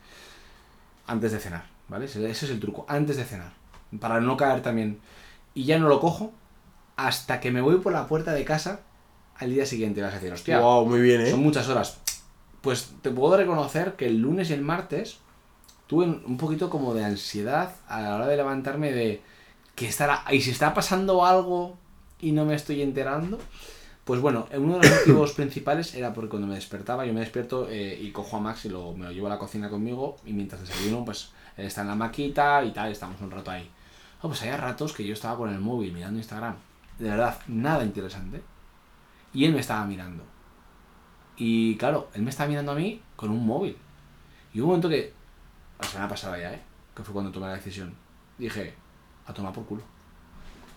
Antes 1.07 1.31
de 1.31 1.39
cenar, 1.39 1.65
¿vale? 1.87 2.05
Ese 2.05 2.19
ese 2.29 2.45
es 2.45 2.51
el 2.51 2.59
truco. 2.59 2.85
Antes 2.87 3.17
de 3.17 3.23
cenar. 3.25 3.51
Para 3.99 4.19
no 4.21 4.37
caer 4.37 4.61
también. 4.61 4.99
Y 5.53 5.65
ya 5.65 5.77
no 5.79 5.87
lo 5.87 5.99
cojo 5.99 6.31
hasta 6.95 7.39
que 7.39 7.51
me 7.51 7.61
voy 7.61 7.77
por 7.77 7.91
la 7.93 8.07
puerta 8.07 8.33
de 8.33 8.45
casa 8.45 8.81
al 9.37 9.49
día 9.53 9.65
siguiente. 9.65 10.01
Vas 10.01 10.13
a 10.13 10.15
decir, 10.15 10.31
hostia, 10.31 10.59
Wow, 10.59 10.85
muy 10.85 11.01
bien, 11.01 11.21
eh. 11.21 11.31
son 11.31 11.41
muchas 11.41 11.67
horas. 11.67 11.99
Pues 12.61 12.91
te 13.01 13.09
puedo 13.09 13.35
reconocer 13.37 13.93
que 13.95 14.05
el 14.07 14.19
lunes 14.19 14.49
y 14.49 14.53
el 14.53 14.61
martes 14.61 15.17
tuve 15.87 16.05
un 16.05 16.37
poquito 16.37 16.69
como 16.69 16.93
de 16.93 17.03
ansiedad 17.03 17.75
a 17.87 18.01
la 18.01 18.15
hora 18.15 18.27
de 18.27 18.37
levantarme 18.37 18.91
de 18.91 19.21
que 19.75 19.87
estará 19.87 20.23
y 20.31 20.41
si 20.41 20.51
está 20.51 20.73
pasando 20.73 21.25
algo 21.25 21.75
y 22.21 22.31
no 22.31 22.45
me 22.45 22.55
estoy 22.55 22.81
enterando 22.81 23.39
pues 24.03 24.19
bueno 24.21 24.47
uno 24.55 24.79
de 24.79 24.89
los 24.89 24.99
motivos 24.99 25.33
principales 25.33 25.93
era 25.95 26.13
porque 26.13 26.29
cuando 26.29 26.47
me 26.47 26.55
despertaba 26.55 27.05
yo 27.05 27.13
me 27.13 27.19
despierto 27.19 27.67
eh, 27.69 27.99
y 28.01 28.11
cojo 28.11 28.37
a 28.37 28.39
Max 28.39 28.65
y 28.65 28.69
lo, 28.69 28.93
me 28.93 29.05
lo 29.05 29.11
llevo 29.11 29.27
a 29.27 29.31
la 29.31 29.39
cocina 29.39 29.69
conmigo 29.69 30.17
y 30.25 30.33
mientras 30.33 30.61
desayuno 30.61 31.05
pues 31.05 31.31
él 31.57 31.65
está 31.65 31.81
en 31.81 31.87
la 31.87 31.95
maquita 31.95 32.63
y 32.63 32.71
tal 32.71 32.91
estamos 32.91 33.19
un 33.21 33.31
rato 33.31 33.51
ahí 33.51 33.69
Oh, 34.23 34.27
pues 34.27 34.43
había 34.43 34.55
ratos 34.55 34.93
que 34.93 35.03
yo 35.03 35.13
estaba 35.13 35.35
con 35.35 35.49
el 35.51 35.59
móvil 35.59 35.91
mirando 35.93 36.19
Instagram 36.19 36.55
de 36.99 37.09
verdad 37.09 37.39
nada 37.47 37.83
interesante 37.83 38.41
y 39.33 39.45
él 39.45 39.53
me 39.53 39.59
estaba 39.59 39.83
mirando 39.85 40.23
y 41.43 41.75
claro, 41.77 42.07
él 42.13 42.21
me 42.21 42.29
estaba 42.29 42.49
mirando 42.49 42.71
a 42.71 42.75
mí 42.75 43.01
con 43.15 43.31
un 43.31 43.43
móvil. 43.43 43.75
Y 44.53 44.59
hubo 44.59 44.65
un 44.65 44.69
momento 44.73 44.89
que, 44.89 45.11
la 45.79 45.87
semana 45.87 46.07
pasada 46.07 46.37
ya, 46.37 46.53
¿eh? 46.53 46.61
Que 46.95 47.01
fue 47.01 47.13
cuando 47.13 47.31
tomé 47.31 47.47
la 47.47 47.55
decisión. 47.55 47.95
Dije, 48.37 48.75
a 49.25 49.33
tomar 49.33 49.51
por 49.51 49.65
culo. 49.65 49.81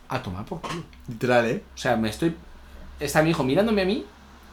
A 0.08 0.22
tomar 0.22 0.44
por 0.44 0.60
culo. 0.60 0.82
Literal, 1.08 1.46
eh. 1.46 1.62
O 1.74 1.78
sea, 1.78 1.96
me 1.96 2.08
estoy... 2.08 2.34
Está 3.00 3.22
mi 3.22 3.30
hijo 3.30 3.42
mirándome 3.42 3.82
a 3.82 3.84
mí, 3.84 4.04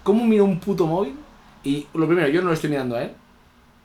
¿cómo 0.03 0.25
miro 0.25 0.45
un 0.45 0.59
puto 0.59 0.87
móvil? 0.87 1.15
Y 1.63 1.87
lo 1.93 2.07
primero, 2.07 2.27
yo 2.29 2.41
no 2.41 2.47
lo 2.47 2.53
estoy 2.53 2.69
mirando 2.69 2.95
a 2.95 3.03
él. 3.03 3.11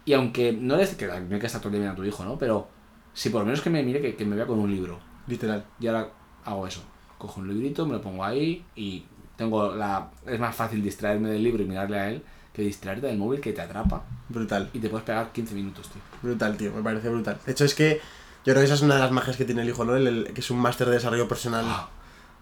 Y 0.04 0.12
aunque 0.12 0.52
no 0.52 0.76
es 0.76 0.94
que 0.94 1.06
no 1.06 1.12
hay 1.12 1.40
que 1.40 1.46
estar 1.46 1.60
todo 1.60 1.68
el 1.68 1.74
día 1.74 1.80
mirando 1.80 2.02
a 2.02 2.04
tu 2.04 2.08
hijo, 2.08 2.24
¿no? 2.24 2.38
Pero 2.38 2.68
si 3.12 3.30
por 3.30 3.40
lo 3.40 3.46
menos 3.46 3.60
que 3.60 3.70
me 3.70 3.82
mire, 3.82 4.00
que, 4.00 4.14
que 4.14 4.24
me 4.24 4.36
vea 4.36 4.46
con 4.46 4.58
un 4.58 4.70
libro. 4.70 4.98
Literal. 5.26 5.64
Y 5.80 5.86
ahora 5.88 6.08
hago 6.44 6.66
eso. 6.66 6.82
Cojo 7.18 7.40
un 7.40 7.48
librito, 7.48 7.86
me 7.86 7.94
lo 7.94 8.00
pongo 8.00 8.24
ahí 8.24 8.64
y 8.74 9.04
tengo 9.36 9.74
la... 9.74 10.10
Es 10.26 10.38
más 10.38 10.54
fácil 10.54 10.82
distraerme 10.82 11.30
del 11.30 11.42
libro 11.42 11.62
y 11.62 11.66
mirarle 11.66 11.98
a 11.98 12.08
él 12.10 12.22
que 12.52 12.62
distraerte 12.62 13.06
del 13.06 13.18
móvil 13.18 13.40
que 13.40 13.52
te 13.52 13.60
atrapa 13.60 14.02
Brutal. 14.30 14.70
y 14.72 14.78
te 14.78 14.88
puedes 14.88 15.04
pegar 15.04 15.30
15 15.30 15.54
minutos, 15.54 15.90
tío. 15.90 16.00
Brutal, 16.22 16.56
tío. 16.56 16.72
Me 16.72 16.82
parece 16.82 17.10
brutal. 17.10 17.38
De 17.44 17.52
hecho, 17.52 17.66
es 17.66 17.74
que 17.74 18.00
yo 18.46 18.52
creo 18.52 18.56
que 18.60 18.64
esa 18.64 18.74
es 18.74 18.82
una 18.82 18.94
de 18.94 19.00
las 19.00 19.10
magias 19.10 19.36
que 19.36 19.44
tiene 19.44 19.60
el 19.62 19.68
hijo, 19.68 19.84
¿no? 19.84 19.96
El, 19.96 20.06
el- 20.06 20.24
que 20.32 20.40
es 20.40 20.50
un 20.50 20.58
máster 20.58 20.86
de 20.86 20.94
desarrollo 20.94 21.28
personal. 21.28 21.64
Ah. 21.68 21.90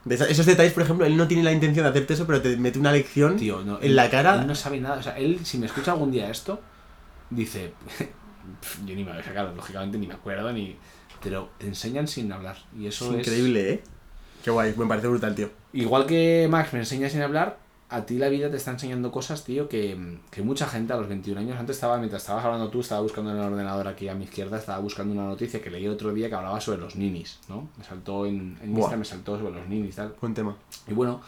De 0.05 0.15
esa- 0.17 0.27
esos 0.29 0.45
detalles, 0.47 0.73
por 0.75 0.83
ejemplo, 0.83 1.07
él 1.07 1.17
no 1.17 1.27
tiene 1.27 1.43
la 1.43 1.51
intención 1.53 1.85
de 1.85 1.91
hacerte 1.91 2.15
eso, 2.15 2.27
pero 2.27 2.41
te 2.43 2.57
mete 2.59 2.79
una 2.79 2.93
lección 2.93 3.37
Tío, 3.37 3.63
no, 3.63 3.81
en 3.81 3.97
la 3.97 4.09
cara. 4.11 4.35
Él 4.41 4.47
no 4.47 4.55
sabe 4.55 4.79
nada. 4.81 4.97
O 4.99 5.03
sea, 5.03 5.17
él, 5.19 5.41
si 5.45 5.57
me 5.59 5.67
escucha 5.67 5.93
algún 5.93 6.11
día 6.13 6.31
esto, 6.31 6.61
dice. 7.31 7.73
"Pf, 8.61 8.85
Yo 8.87 8.95
ni 8.95 9.03
me 9.03 9.11
o 9.13 9.23
sea, 9.23 9.33
claro, 9.33 9.55
lógicamente 9.57 9.97
ni 9.99 10.07
me 10.07 10.15
acuerdo 10.15 10.53
ni. 10.53 10.77
Pero 11.23 11.49
te 11.59 11.67
enseñan 11.67 12.07
sin 12.07 12.31
hablar. 12.33 12.59
Y 12.79 12.87
es 12.87 12.97
eso 12.97 13.11
es. 13.13 13.21
increíble, 13.27 13.73
eh. 13.73 13.83
Qué 14.45 14.51
guay, 14.51 14.75
me 14.77 14.85
parece 14.85 15.09
brutal, 15.09 15.35
tío. 15.35 15.51
Igual 15.73 16.05
que 16.05 16.47
Max 16.51 16.75
me 16.75 16.81
enseña 16.81 17.09
sin 17.09 17.23
hablar, 17.23 17.57
a 17.95 18.05
ti 18.05 18.19
la 18.19 18.29
vida 18.29 18.51
te 18.51 18.57
está 18.57 18.73
enseñando 18.73 19.13
cosas, 19.13 19.45
tío, 19.45 19.69
que, 19.69 20.19
que 20.31 20.43
mucha 20.43 20.67
gente 20.67 20.93
a 20.93 20.97
los 20.97 21.09
21 21.09 21.41
años, 21.41 21.57
antes 21.59 21.77
estaba, 21.77 21.97
mientras 21.99 22.23
estabas 22.23 22.45
hablando 22.45 22.69
tú, 22.69 22.81
estaba 22.81 23.01
buscando 23.01 23.31
en 23.31 23.37
el 23.37 23.45
ordenador 23.45 23.87
aquí 23.87 24.09
a 24.09 24.15
mi 24.15 24.25
izquierda, 24.25 24.59
estaba 24.59 24.81
buscando 24.81 25.15
una 25.15 25.25
noticia 25.25 25.63
que 25.63 25.71
leí 25.71 25.87
otro 25.87 26.13
día 26.13 26.29
que 26.29 26.35
hablaba 26.35 26.61
sobre 26.61 26.79
los 26.79 26.97
ninis, 26.97 27.39
¿no? 27.49 27.69
Me 27.79 27.85
saltó 27.85 28.27
en, 28.27 28.59
en. 28.63 28.77
Insta, 28.77 28.97
me 28.97 29.05
saltó 29.05 29.39
sobre 29.39 29.55
los 29.55 29.69
ninis 29.69 29.95
tal. 29.95 30.15
Buen 30.21 30.35
tema. 30.35 30.57
Y 30.89 30.93
bueno, 30.93 31.21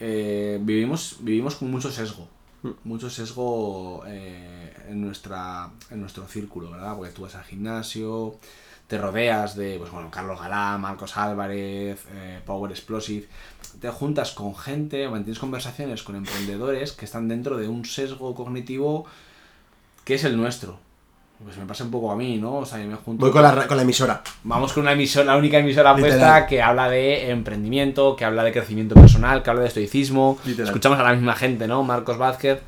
eh, 0.00 0.58
vivimos, 0.62 1.18
vivimos 1.20 1.56
con 1.56 1.70
mucho 1.70 1.90
sesgo. 1.90 2.26
Mm. 2.62 2.70
Mucho 2.84 3.10
sesgo 3.10 4.02
eh, 4.06 4.72
en, 4.88 5.02
nuestra, 5.02 5.70
en 5.90 6.00
nuestro 6.00 6.26
círculo, 6.26 6.70
¿verdad? 6.70 6.96
Porque 6.96 7.12
tú 7.12 7.22
vas 7.22 7.34
al 7.34 7.44
gimnasio, 7.44 8.38
te 8.86 8.98
rodeas 8.98 9.56
de, 9.56 9.78
pues 9.78 9.90
bueno, 9.90 10.10
Carlos 10.10 10.40
Galá, 10.40 10.76
Marcos 10.78 11.16
Álvarez, 11.16 12.04
eh, 12.12 12.40
Power 12.44 12.70
Explosive. 12.70 13.26
Te 13.80 13.88
juntas 13.90 14.32
con 14.32 14.54
gente 14.54 15.08
mantienes 15.08 15.38
conversaciones 15.38 16.02
con 16.02 16.16
emprendedores 16.16 16.92
que 16.92 17.04
están 17.04 17.28
dentro 17.28 17.56
de 17.56 17.68
un 17.68 17.84
sesgo 17.84 18.34
cognitivo 18.34 19.06
que 20.04 20.14
es 20.14 20.24
el 20.24 20.36
nuestro. 20.36 20.78
Pues 21.42 21.56
me 21.56 21.66
pasa 21.66 21.84
un 21.84 21.90
poco 21.90 22.12
a 22.12 22.16
mí, 22.16 22.38
¿no? 22.38 22.58
O 22.58 22.64
sea, 22.64 22.78
yo 22.78 22.86
me 22.86 22.94
junto 22.94 23.24
Voy 23.24 23.32
con 23.32 23.42
la, 23.42 23.66
con 23.66 23.76
la 23.76 23.82
emisora. 23.82 24.22
Vamos 24.44 24.72
con 24.72 24.82
una 24.84 24.92
emisora, 24.92 25.26
la 25.26 25.36
única 25.36 25.58
emisora 25.58 25.94
Literal. 25.94 26.18
puesta 26.18 26.46
que 26.46 26.62
habla 26.62 26.88
de 26.88 27.30
emprendimiento, 27.30 28.14
que 28.16 28.24
habla 28.24 28.44
de 28.44 28.52
crecimiento 28.52 28.94
personal, 28.94 29.42
que 29.42 29.50
habla 29.50 29.62
de 29.62 29.68
estoicismo. 29.68 30.38
Literal. 30.44 30.68
Escuchamos 30.68 30.98
a 30.98 31.02
la 31.02 31.12
misma 31.12 31.34
gente, 31.34 31.66
¿no? 31.66 31.82
Marcos 31.82 32.18
Vázquez, 32.18 32.60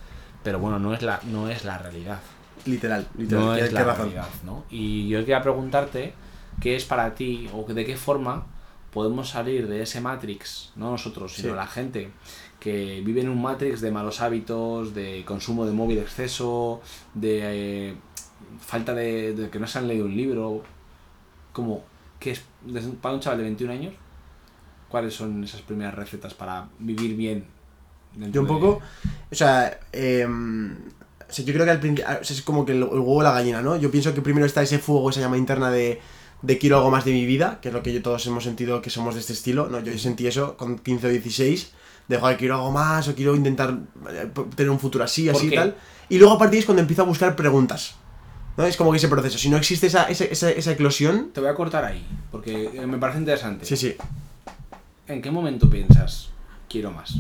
pero 0.42 0.58
bueno, 0.58 0.78
no 0.78 0.92
es 0.94 1.02
la, 1.02 1.20
no 1.24 1.48
es 1.48 1.64
la 1.64 1.78
realidad. 1.78 2.18
Literal, 2.66 3.06
literal. 3.16 3.44
No 3.44 3.54
es 3.56 3.72
la 3.72 3.84
razón. 3.84 4.04
realidad, 4.10 4.28
¿no? 4.44 4.64
Y 4.70 5.08
yo 5.08 5.20
quería 5.20 5.42
preguntarte 5.42 6.12
qué 6.60 6.76
es 6.76 6.84
para 6.84 7.14
ti 7.14 7.48
o 7.54 7.64
de 7.72 7.84
qué 7.84 7.96
forma 7.96 8.46
podemos 8.92 9.28
salir 9.30 9.68
de 9.68 9.82
ese 9.82 10.00
Matrix, 10.00 10.72
no 10.76 10.90
nosotros, 10.90 11.34
sino 11.34 11.50
Sí. 11.50 11.54
la 11.56 11.66
gente 11.66 12.10
que 12.58 13.02
vive 13.04 13.20
en 13.20 13.28
un 13.28 13.40
Matrix 13.42 13.80
de 13.80 13.90
malos 13.90 14.20
hábitos, 14.22 14.94
de 14.94 15.22
consumo 15.26 15.66
de 15.66 15.72
móvil 15.72 15.98
exceso, 15.98 16.80
de 17.14 17.40
eh, 17.90 17.94
falta 18.60 18.94
de, 18.94 19.34
de 19.34 19.50
que 19.50 19.58
no 19.60 19.66
se 19.66 19.78
han 19.78 19.86
leído 19.88 20.06
un 20.06 20.16
libro. 20.16 20.62
Como, 21.52 21.84
¿qué 22.18 22.30
es 22.32 22.42
para 23.02 23.14
un 23.14 23.20
chaval 23.20 23.38
de 23.38 23.44
21 23.44 23.72
años? 23.72 23.94
¿Cuáles 24.88 25.14
son 25.14 25.42
esas 25.44 25.60
primeras 25.62 25.94
recetas 25.94 26.32
para 26.34 26.68
vivir 26.78 27.16
bien? 27.16 27.44
Yo 28.16 28.40
un 28.40 28.46
de- 28.46 28.52
poco, 28.52 28.80
o 29.30 29.34
sea, 29.34 29.78
em, 29.92 30.74
o 31.28 31.32
sea, 31.32 31.44
yo 31.44 31.52
creo 31.52 31.64
que 31.64 31.70
al 31.70 31.80
principio, 31.80 32.04
o 32.20 32.24
sea, 32.24 32.36
es 32.36 32.42
como 32.42 32.64
que 32.64 32.72
el, 32.72 32.78
el 32.78 32.84
huevo 32.84 33.16
o 33.16 33.22
la 33.22 33.32
gallina, 33.32 33.62
¿no? 33.62 33.76
Yo 33.76 33.90
pienso 33.90 34.14
que 34.14 34.22
primero 34.22 34.46
está 34.46 34.62
ese 34.62 34.78
fuego, 34.78 35.10
esa 35.10 35.20
llama 35.20 35.36
interna 35.36 35.70
de, 35.70 36.00
de 36.42 36.58
quiero 36.58 36.76
algo 36.76 36.90
más 36.90 37.04
de 37.04 37.12
mi 37.12 37.26
vida, 37.26 37.58
que 37.60 37.68
es 37.68 37.74
lo 37.74 37.82
que 37.82 37.92
yo 37.92 38.02
todos 38.02 38.26
hemos 38.26 38.44
sentido 38.44 38.80
que 38.82 38.90
somos 38.90 39.14
de 39.14 39.20
este 39.20 39.32
estilo, 39.32 39.68
¿no? 39.68 39.80
Yo 39.80 39.96
sentí 39.98 40.26
eso 40.26 40.56
con 40.56 40.78
15 40.78 41.06
o 41.06 41.10
16, 41.10 41.72
de 42.08 42.18
joder, 42.18 42.36
quiero 42.36 42.54
algo 42.56 42.70
más, 42.70 43.08
o 43.08 43.14
quiero 43.14 43.34
intentar 43.34 43.78
eh, 44.10 44.30
tener 44.54 44.70
un 44.70 44.78
futuro 44.78 45.04
así, 45.04 45.26
¿Por 45.26 45.36
así 45.36 45.48
y 45.48 45.54
tal. 45.54 45.76
Y 46.08 46.18
luego 46.18 46.34
a 46.34 46.38
partir 46.38 46.60
es 46.60 46.64
cuando 46.64 46.82
empiezo 46.82 47.02
a 47.02 47.06
buscar 47.06 47.34
preguntas. 47.34 47.96
¿No? 48.56 48.64
Es 48.64 48.76
como 48.76 48.90
que 48.90 48.96
ese 48.96 49.08
proceso. 49.08 49.36
Si 49.36 49.50
no 49.50 49.58
existe 49.58 49.86
esa, 49.88 50.04
esa, 50.04 50.24
esa, 50.24 50.50
esa 50.50 50.72
eclosión. 50.72 51.30
Te 51.34 51.40
voy 51.40 51.50
a 51.50 51.54
cortar 51.54 51.84
ahí, 51.84 52.06
porque 52.30 52.70
eh, 52.72 52.86
me 52.86 52.96
parece 52.96 53.18
interesante. 53.18 53.66
Sí, 53.66 53.76
sí. 53.76 53.96
¿En 55.08 55.20
qué 55.20 55.30
momento 55.30 55.68
piensas, 55.68 56.30
quiero 56.68 56.90
más? 56.90 57.16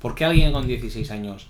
¿Por 0.00 0.14
qué 0.16 0.24
alguien 0.24 0.52
con 0.52 0.66
16 0.66 1.10
años? 1.12 1.48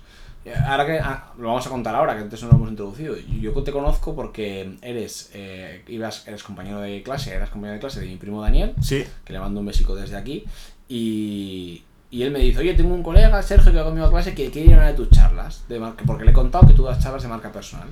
Ahora 0.67 0.85
que 0.85 0.99
ah, 0.99 1.31
lo 1.37 1.47
vamos 1.47 1.65
a 1.65 1.69
contar 1.69 1.95
ahora, 1.95 2.15
que 2.15 2.21
antes 2.23 2.41
no 2.43 2.49
lo 2.49 2.55
hemos 2.55 2.69
introducido. 2.69 3.15
Yo 3.39 3.51
te 3.63 3.71
conozco 3.71 4.13
porque 4.15 4.77
eres, 4.81 5.31
eh, 5.33 5.83
ibas, 5.87 6.27
eres 6.27 6.43
compañero 6.43 6.79
de 6.81 7.01
clase, 7.01 7.33
eras 7.33 7.49
compañero 7.49 7.75
de 7.75 7.79
clase 7.79 8.01
de 8.01 8.07
mi 8.07 8.17
primo 8.17 8.41
Daniel, 8.41 8.73
Sí. 8.81 9.05
que 9.23 9.33
le 9.33 9.39
mando 9.39 9.59
un 9.61 9.65
besico 9.65 9.95
desde 9.95 10.17
aquí. 10.17 10.43
Y, 10.89 11.83
y 12.11 12.23
él 12.23 12.31
me 12.31 12.39
dice, 12.39 12.59
oye, 12.59 12.73
tengo 12.73 12.93
un 12.93 13.03
colega, 13.03 13.41
Sergio, 13.41 13.71
que 13.71 13.77
va 13.77 13.85
conmigo 13.85 14.05
a 14.05 14.11
clase, 14.11 14.35
que 14.35 14.51
quiere 14.51 14.67
ir 14.69 14.73
a 14.75 14.79
una 14.79 14.87
de 14.87 14.93
tus 14.93 15.09
charlas. 15.09 15.63
De 15.69 15.79
marca, 15.79 16.03
porque 16.05 16.25
le 16.25 16.31
he 16.31 16.33
contado 16.33 16.67
que 16.67 16.73
tú 16.73 16.83
das 16.83 16.99
charlas 17.01 17.23
de 17.23 17.29
marca 17.29 17.51
personal. 17.51 17.87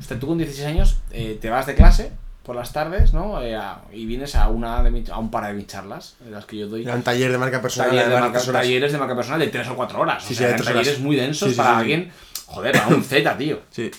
O 0.00 0.02
sea, 0.02 0.18
tú 0.18 0.26
con 0.26 0.38
16 0.38 0.66
años 0.66 0.98
eh, 1.12 1.38
te 1.40 1.48
vas 1.50 1.66
de 1.66 1.74
clase 1.74 2.10
por 2.42 2.56
las 2.56 2.72
tardes, 2.72 3.12
¿no? 3.14 3.40
Eh, 3.40 3.54
a- 3.54 3.82
y 3.92 4.04
vienes 4.06 4.34
a 4.34 4.48
una 4.48 4.82
de 4.82 4.90
mi- 4.90 5.04
a 5.10 5.18
un 5.18 5.30
par 5.30 5.46
de 5.46 5.52
mis 5.54 5.66
charlas, 5.66 6.16
de 6.20 6.30
las 6.30 6.44
que 6.44 6.58
yo 6.58 6.66
doy. 6.68 6.86
Un 6.86 7.02
taller 7.02 7.30
de 7.32 7.38
marca 7.38 7.60
personal. 7.62 7.90
Talleres 7.90 8.08
de, 8.08 8.14
de 8.14 8.20
marca- 8.20 8.38
tres 8.38 8.48
horas. 8.48 8.62
talleres 8.62 8.92
de 8.92 8.98
marca 8.98 9.14
personal 9.16 9.40
de 9.40 9.46
3 9.48 9.68
o 9.68 9.76
4 9.76 10.00
horas. 10.00 10.22
Sí, 10.22 10.26
o 10.26 10.28
sí, 10.30 10.34
sea, 10.36 10.46
de 10.48 10.52
eran 10.54 10.62
horas. 10.66 10.74
talleres 10.74 11.00
muy 11.00 11.16
densos 11.16 11.48
Sí, 11.48 11.54
sí, 11.54 11.58
para 11.58 11.68
sí, 11.70 11.74
sí. 11.74 11.80
alguien. 11.80 12.12
Joder, 12.46 12.72
para 12.72 12.88
un 12.88 13.04
Z, 13.04 13.38
tío. 13.38 13.60
Sí. 13.70 13.90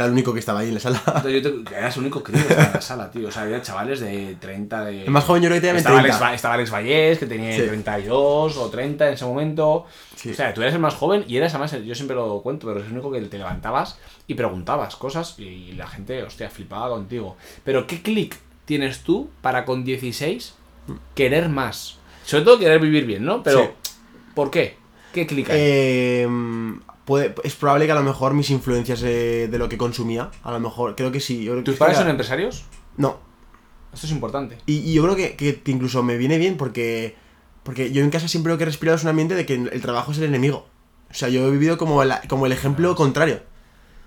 Era 0.00 0.06
el 0.06 0.12
único 0.12 0.32
que 0.32 0.40
estaba 0.40 0.60
ahí 0.60 0.68
en 0.68 0.74
la 0.74 0.80
sala. 0.80 1.02
Entonces 1.06 1.42
yo 1.42 1.62
te- 1.62 1.74
eras 1.76 1.94
el 1.96 2.00
único 2.02 2.22
crío 2.22 2.38
que 2.42 2.48
estaba 2.48 2.66
en 2.68 2.72
la 2.74 2.80
sala, 2.80 3.10
tío. 3.10 3.28
O 3.28 3.30
sea, 3.30 3.42
había 3.42 3.60
chavales 3.60 4.00
de 4.00 4.36
30, 4.40 4.84
de... 4.86 5.04
El 5.04 5.10
más 5.10 5.24
joven 5.24 5.42
yo 5.42 5.48
creo 5.50 5.60
que 5.60 5.66
tenía 5.66 5.78
estaba 5.78 6.00
30. 6.00 6.16
Alex, 6.26 6.36
estaba 6.36 6.54
Alex 6.54 6.70
Vallés, 6.72 7.18
que 7.18 7.26
tenía 7.26 7.54
Sí. 7.54 7.62
32 7.62 8.56
o 8.56 8.70
30 8.70 9.08
en 9.08 9.14
ese 9.14 9.24
momento. 9.26 9.86
Sí. 10.16 10.30
O 10.30 10.34
sea, 10.34 10.54
tú 10.54 10.62
eres 10.62 10.72
el 10.74 10.80
más 10.80 10.94
joven 10.94 11.24
y 11.28 11.36
eres 11.36 11.52
además, 11.54 11.72
yo 11.84 11.94
siempre 11.94 12.16
lo 12.16 12.40
cuento, 12.42 12.66
pero 12.66 12.78
eres 12.78 12.88
el 12.90 12.94
único 12.98 13.12
que 13.12 13.20
te 13.20 13.36
levantabas 13.38 13.98
y 14.26 14.34
preguntabas 14.34 14.96
cosas 14.96 15.38
y 15.38 15.72
la 15.72 15.86
gente, 15.86 16.22
hostia, 16.22 16.48
flipaba 16.50 16.88
contigo. 16.88 17.36
Pero 17.64 17.86
¿qué 17.86 18.00
clic 18.00 18.36
tienes 18.64 19.00
tú 19.00 19.28
para 19.42 19.64
con 19.64 19.84
16 19.84 20.54
querer 21.14 21.48
más? 21.48 21.98
Sobre 22.24 22.44
todo 22.44 22.58
querer 22.58 22.80
vivir 22.80 23.04
bien, 23.06 23.24
¿no? 23.24 23.42
Pero, 23.42 23.60
Sí. 23.82 23.90
¿por 24.34 24.50
qué? 24.50 24.76
¿Qué 25.12 25.26
clic 25.26 25.50
hay? 25.50 25.56
Eh, 25.60 26.28
puede, 27.04 27.34
es 27.44 27.54
probable 27.54 27.86
que 27.86 27.92
a 27.92 27.96
lo 27.96 28.02
mejor 28.02 28.34
mis 28.34 28.50
influencias 28.50 29.02
eh, 29.02 29.48
de 29.50 29.58
lo 29.58 29.68
que 29.68 29.76
consumía, 29.78 30.30
a 30.42 30.52
lo 30.52 30.60
mejor, 30.60 30.96
creo 30.96 31.10
que 31.12 31.20
sí. 31.20 31.44
Yo 31.44 31.52
creo 31.52 31.64
¿Tus 31.64 31.74
que 31.74 31.78
padres 31.78 31.96
era- 31.96 32.04
son 32.04 32.10
empresarios? 32.10 32.64
No. 32.96 33.18
Esto 33.92 34.06
es 34.06 34.12
importante. 34.12 34.58
Y, 34.66 34.78
y 34.78 34.92
yo 34.94 35.02
creo 35.02 35.16
que, 35.16 35.34
que 35.36 35.70
incluso 35.70 36.02
me 36.02 36.16
viene 36.16 36.38
bien 36.38 36.56
porque, 36.56 37.16
porque 37.64 37.90
yo 37.92 38.02
en 38.04 38.10
casa 38.10 38.28
siempre 38.28 38.52
lo 38.52 38.56
que 38.58 38.62
he 38.62 38.66
respirado 38.66 38.96
es 38.96 39.02
un 39.02 39.08
ambiente 39.10 39.34
de 39.34 39.46
que 39.46 39.54
el 39.54 39.80
trabajo 39.80 40.12
es 40.12 40.18
el 40.18 40.24
enemigo. 40.24 40.68
O 41.10 41.14
sea, 41.14 41.28
yo 41.28 41.46
he 41.48 41.50
vivido 41.50 41.76
como 41.76 42.02
el, 42.04 42.12
como 42.28 42.46
el 42.46 42.52
ejemplo 42.52 42.94
contrario. 42.94 43.42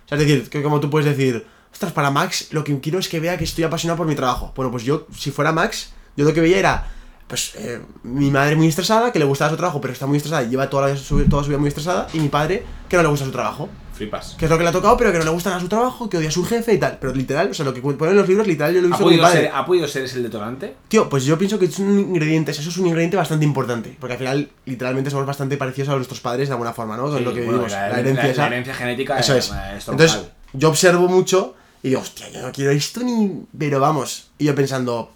O 0.05 0.07
sea, 0.07 0.17
es 0.17 0.25
decir, 0.25 0.49
que 0.49 0.63
como 0.63 0.79
tú 0.79 0.89
puedes 0.89 1.05
decir, 1.17 1.45
ostras, 1.71 1.91
para 1.91 2.11
Max 2.11 2.47
lo 2.51 2.63
que 2.63 2.79
quiero 2.79 2.97
es 2.99 3.09
que 3.09 3.19
vea 3.19 3.37
que 3.37 3.43
estoy 3.43 3.65
apasionado 3.65 3.97
por 3.97 4.07
mi 4.07 4.15
trabajo. 4.15 4.53
Bueno, 4.55 4.71
pues 4.71 4.83
yo, 4.83 5.05
si 5.13 5.31
fuera 5.31 5.51
Max, 5.51 5.91
yo 6.15 6.23
lo 6.23 6.33
que 6.33 6.39
veía 6.39 6.59
era, 6.59 6.92
pues, 7.27 7.53
eh, 7.55 7.81
mi 8.03 8.29
madre 8.31 8.55
muy 8.55 8.67
estresada, 8.67 9.11
que 9.11 9.19
le 9.19 9.25
gustaba 9.25 9.49
su 9.51 9.57
trabajo, 9.57 9.79
pero 9.81 9.93
está 9.93 10.05
muy 10.05 10.17
estresada 10.17 10.43
y 10.43 10.49
lleva 10.49 10.69
toda, 10.69 10.89
la- 10.89 10.97
su, 10.97 11.23
toda 11.25 11.43
su 11.43 11.49
vida 11.49 11.57
muy 11.59 11.69
estresada, 11.69 12.07
y 12.13 12.19
mi 12.19 12.29
padre, 12.29 12.63
que 12.89 12.95
no 12.97 13.03
le 13.03 13.09
gusta 13.09 13.25
su 13.25 13.31
trabajo. 13.31 13.69
Flipas. 13.93 14.35
Que 14.39 14.45
es 14.45 14.51
lo 14.51 14.57
que 14.57 14.63
le 14.63 14.69
ha 14.69 14.73
tocado, 14.73 14.97
pero 14.97 15.11
que 15.11 15.19
no 15.19 15.23
le 15.23 15.29
gusta 15.29 15.51
nada 15.51 15.61
su 15.61 15.67
trabajo, 15.69 16.09
que 16.09 16.17
odia 16.17 16.29
a 16.29 16.31
su 16.31 16.43
jefe 16.43 16.73
y 16.73 16.79
tal. 16.79 16.97
Pero 16.99 17.13
literal, 17.13 17.51
o 17.51 17.53
sea, 17.53 17.63
lo 17.63 17.75
que 17.75 17.81
ponen 17.81 18.09
en 18.09 18.17
los 18.17 18.27
libros, 18.27 18.47
literal, 18.47 18.73
yo 18.73 18.81
lo 18.81 18.87
he 18.87 18.89
¿Ha 18.89 18.89
visto 18.89 19.03
con 19.03 19.13
mi 19.13 19.19
podido, 19.19 19.31
ser, 19.33 19.51
¿Ha 19.53 19.65
podido 19.67 19.87
ser 19.87 20.03
ese 20.03 20.17
el 20.17 20.23
detonante? 20.23 20.73
Tío, 20.87 21.07
pues 21.07 21.25
yo 21.25 21.37
pienso 21.37 21.59
que 21.59 21.65
es 21.65 21.77
un 21.77 21.99
ingrediente, 21.99 22.49
eso 22.51 22.61
es 22.67 22.77
un 22.77 22.87
ingrediente 22.87 23.17
bastante 23.17 23.45
importante. 23.45 23.95
Porque 23.99 24.13
al 24.13 24.17
final, 24.19 24.49
literalmente, 24.65 25.11
somos 25.11 25.27
bastante 25.27 25.57
parecidos 25.57 25.89
a 25.89 25.95
nuestros 25.95 26.19
padres 26.21 26.47
de 26.47 26.53
alguna 26.53 26.73
forma, 26.73 26.97
¿no? 26.97 27.03
Con 27.03 27.19
Sí, 27.19 27.23
lo 27.23 27.33
que 27.35 27.41
bueno, 27.41 27.51
vivimos. 27.59 27.71
la, 27.71 27.89
La, 27.89 27.99
herencia 27.99 28.29
esa. 28.31 28.41
la 28.41 28.47
herencia 28.47 28.73
genética 28.73 29.19
Eso 29.19 29.35
es, 29.35 29.45
es. 29.45 29.53
es 29.77 29.87
Entonces, 29.87 30.21
yo 30.53 30.69
observo 30.69 31.07
mucho 31.07 31.53
y 31.83 31.89
digo, 31.89 32.01
hostia, 32.01 32.29
yo 32.31 32.41
no 32.41 32.51
quiero 32.51 32.71
esto 32.71 33.01
ni. 33.03 33.43
Pero 33.55 33.79
vamos. 33.79 34.31
Y 34.39 34.45
yo 34.45 34.55
pensando. 34.55 35.11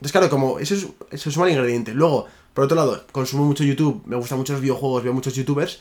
Entonces, 0.00 0.12
claro, 0.12 0.30
como 0.30 0.58
eso 0.58 0.74
es, 0.74 0.86
eso 1.10 1.28
es 1.28 1.36
un 1.36 1.42
mal 1.42 1.50
ingrediente. 1.50 1.92
Luego, 1.92 2.26
por 2.54 2.64
otro 2.64 2.74
lado, 2.74 3.04
consumo 3.12 3.44
mucho 3.44 3.64
YouTube, 3.64 4.02
me 4.06 4.16
gustan 4.16 4.38
mucho 4.38 4.54
los 4.54 4.62
videojuegos, 4.62 5.02
veo 5.02 5.12
muchos 5.12 5.34
YouTubers. 5.34 5.80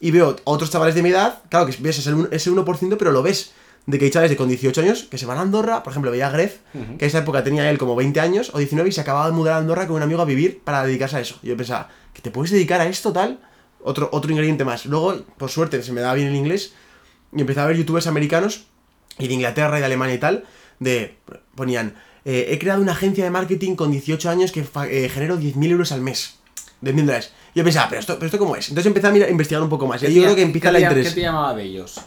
Y 0.00 0.10
veo 0.10 0.30
a 0.30 0.36
otros 0.44 0.70
chavales 0.70 0.94
de 0.94 1.02
mi 1.02 1.10
edad, 1.10 1.42
claro 1.50 1.66
que 1.66 1.76
ves 1.78 1.98
ese, 1.98 2.14
ese 2.30 2.50
1%, 2.50 2.96
pero 2.98 3.12
lo 3.12 3.22
ves. 3.22 3.52
De 3.84 3.98
que 3.98 4.06
hay 4.06 4.10
chavales 4.10 4.30
de 4.30 4.36
con 4.36 4.48
18 4.48 4.80
años 4.80 5.04
que 5.04 5.18
se 5.18 5.26
van 5.26 5.38
a 5.38 5.42
Andorra, 5.42 5.82
por 5.82 5.92
ejemplo, 5.92 6.10
veía 6.10 6.28
a 6.28 6.30
Gref, 6.30 6.58
que 6.72 6.78
en 6.78 6.96
esa 7.00 7.18
época 7.18 7.42
tenía 7.44 7.70
él 7.70 7.78
como 7.78 7.94
20 7.96 8.20
años 8.20 8.50
o 8.54 8.58
19 8.58 8.88
y 8.88 8.92
se 8.92 9.00
acababa 9.00 9.26
de 9.26 9.32
mudar 9.32 9.54
a 9.54 9.56
Andorra 9.58 9.86
con 9.86 9.96
un 9.96 10.02
amigo 10.02 10.20
a 10.20 10.26
vivir 10.26 10.60
para 10.62 10.84
dedicarse 10.84 11.16
a 11.16 11.20
eso. 11.20 11.38
Y 11.42 11.48
yo 11.48 11.56
pensaba, 11.56 11.88
que 12.12 12.20
te 12.20 12.30
puedes 12.30 12.50
dedicar 12.50 12.80
a 12.80 12.86
esto 12.86 13.12
tal, 13.12 13.40
otro, 13.82 14.08
otro 14.12 14.30
ingrediente 14.30 14.64
más. 14.64 14.84
Luego, 14.86 15.24
por 15.38 15.50
suerte, 15.50 15.82
se 15.82 15.92
me 15.92 16.00
daba 16.00 16.14
bien 16.14 16.28
el 16.28 16.36
inglés 16.36 16.74
y 17.32 17.40
empecé 17.40 17.60
a 17.60 17.66
ver 17.66 17.76
youtubers 17.76 18.06
americanos 18.06 18.66
y 19.18 19.28
de 19.28 19.34
Inglaterra 19.34 19.78
y 19.78 19.80
de 19.80 19.86
Alemania 19.86 20.14
y 20.14 20.18
tal, 20.18 20.44
de 20.80 21.16
ponían, 21.54 21.94
eh, 22.30 22.48
he 22.52 22.58
creado 22.58 22.82
una 22.82 22.92
agencia 22.92 23.24
de 23.24 23.30
marketing 23.30 23.74
con 23.74 23.90
18 23.90 24.28
años 24.28 24.52
que 24.52 24.60
eh, 24.60 25.08
genero 25.08 25.38
10.000 25.38 25.70
euros 25.70 25.92
al 25.92 26.02
mes. 26.02 26.34
10.000 26.82 26.94
dólares. 27.06 27.32
Y 27.54 27.58
yo 27.58 27.64
pensaba, 27.64 27.88
¿pero 27.88 28.00
esto, 28.00 28.14
¿pero 28.16 28.26
esto 28.26 28.38
cómo 28.38 28.54
es? 28.54 28.68
Entonces 28.68 28.86
empecé 28.86 29.06
a, 29.06 29.10
mirar- 29.10 29.28
a 29.28 29.30
investigar 29.32 29.62
un 29.62 29.68
poco 29.70 29.86
más. 29.86 30.02
Y 30.02 30.12
yo 30.14 30.22
creo 30.22 30.36
que 30.36 30.42
empieza 30.42 30.68
¿Qué 30.68 30.72
la 30.74 30.78
te- 30.78 30.84
interés. 30.84 31.08
¿Qué 31.08 31.14
te 31.14 31.20
llamaba 31.22 31.54
de 31.54 31.62
ellos? 31.64 32.00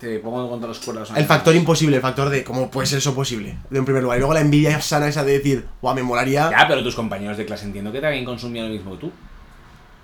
Te 0.00 0.18
pongo 0.18 0.50
contra 0.50 0.68
los 0.68 0.78
cuerdas. 0.80 1.10
El 1.16 1.24
factor 1.24 1.54
imposible, 1.54 1.96
el 1.96 2.02
factor 2.02 2.28
de 2.28 2.44
cómo 2.44 2.70
puede 2.70 2.86
ser 2.86 2.98
eso 2.98 3.14
posible, 3.14 3.56
de 3.70 3.78
un 3.78 3.86
primer 3.86 4.02
lugar. 4.02 4.18
Y 4.18 4.20
luego 4.20 4.34
la 4.34 4.40
envidia 4.40 4.78
sana 4.82 5.08
esa 5.08 5.24
de 5.24 5.32
decir, 5.38 5.64
guau, 5.80 5.94
me 5.94 6.02
molaría. 6.02 6.50
Ya, 6.50 6.66
pero 6.68 6.82
tus 6.82 6.94
compañeros 6.94 7.38
de 7.38 7.46
clase 7.46 7.64
entiendo 7.64 7.90
que 7.92 8.00
también 8.02 8.24
consumían 8.26 8.66
lo 8.66 8.72
mismo 8.74 8.90
que 8.92 8.98
tú. 8.98 9.12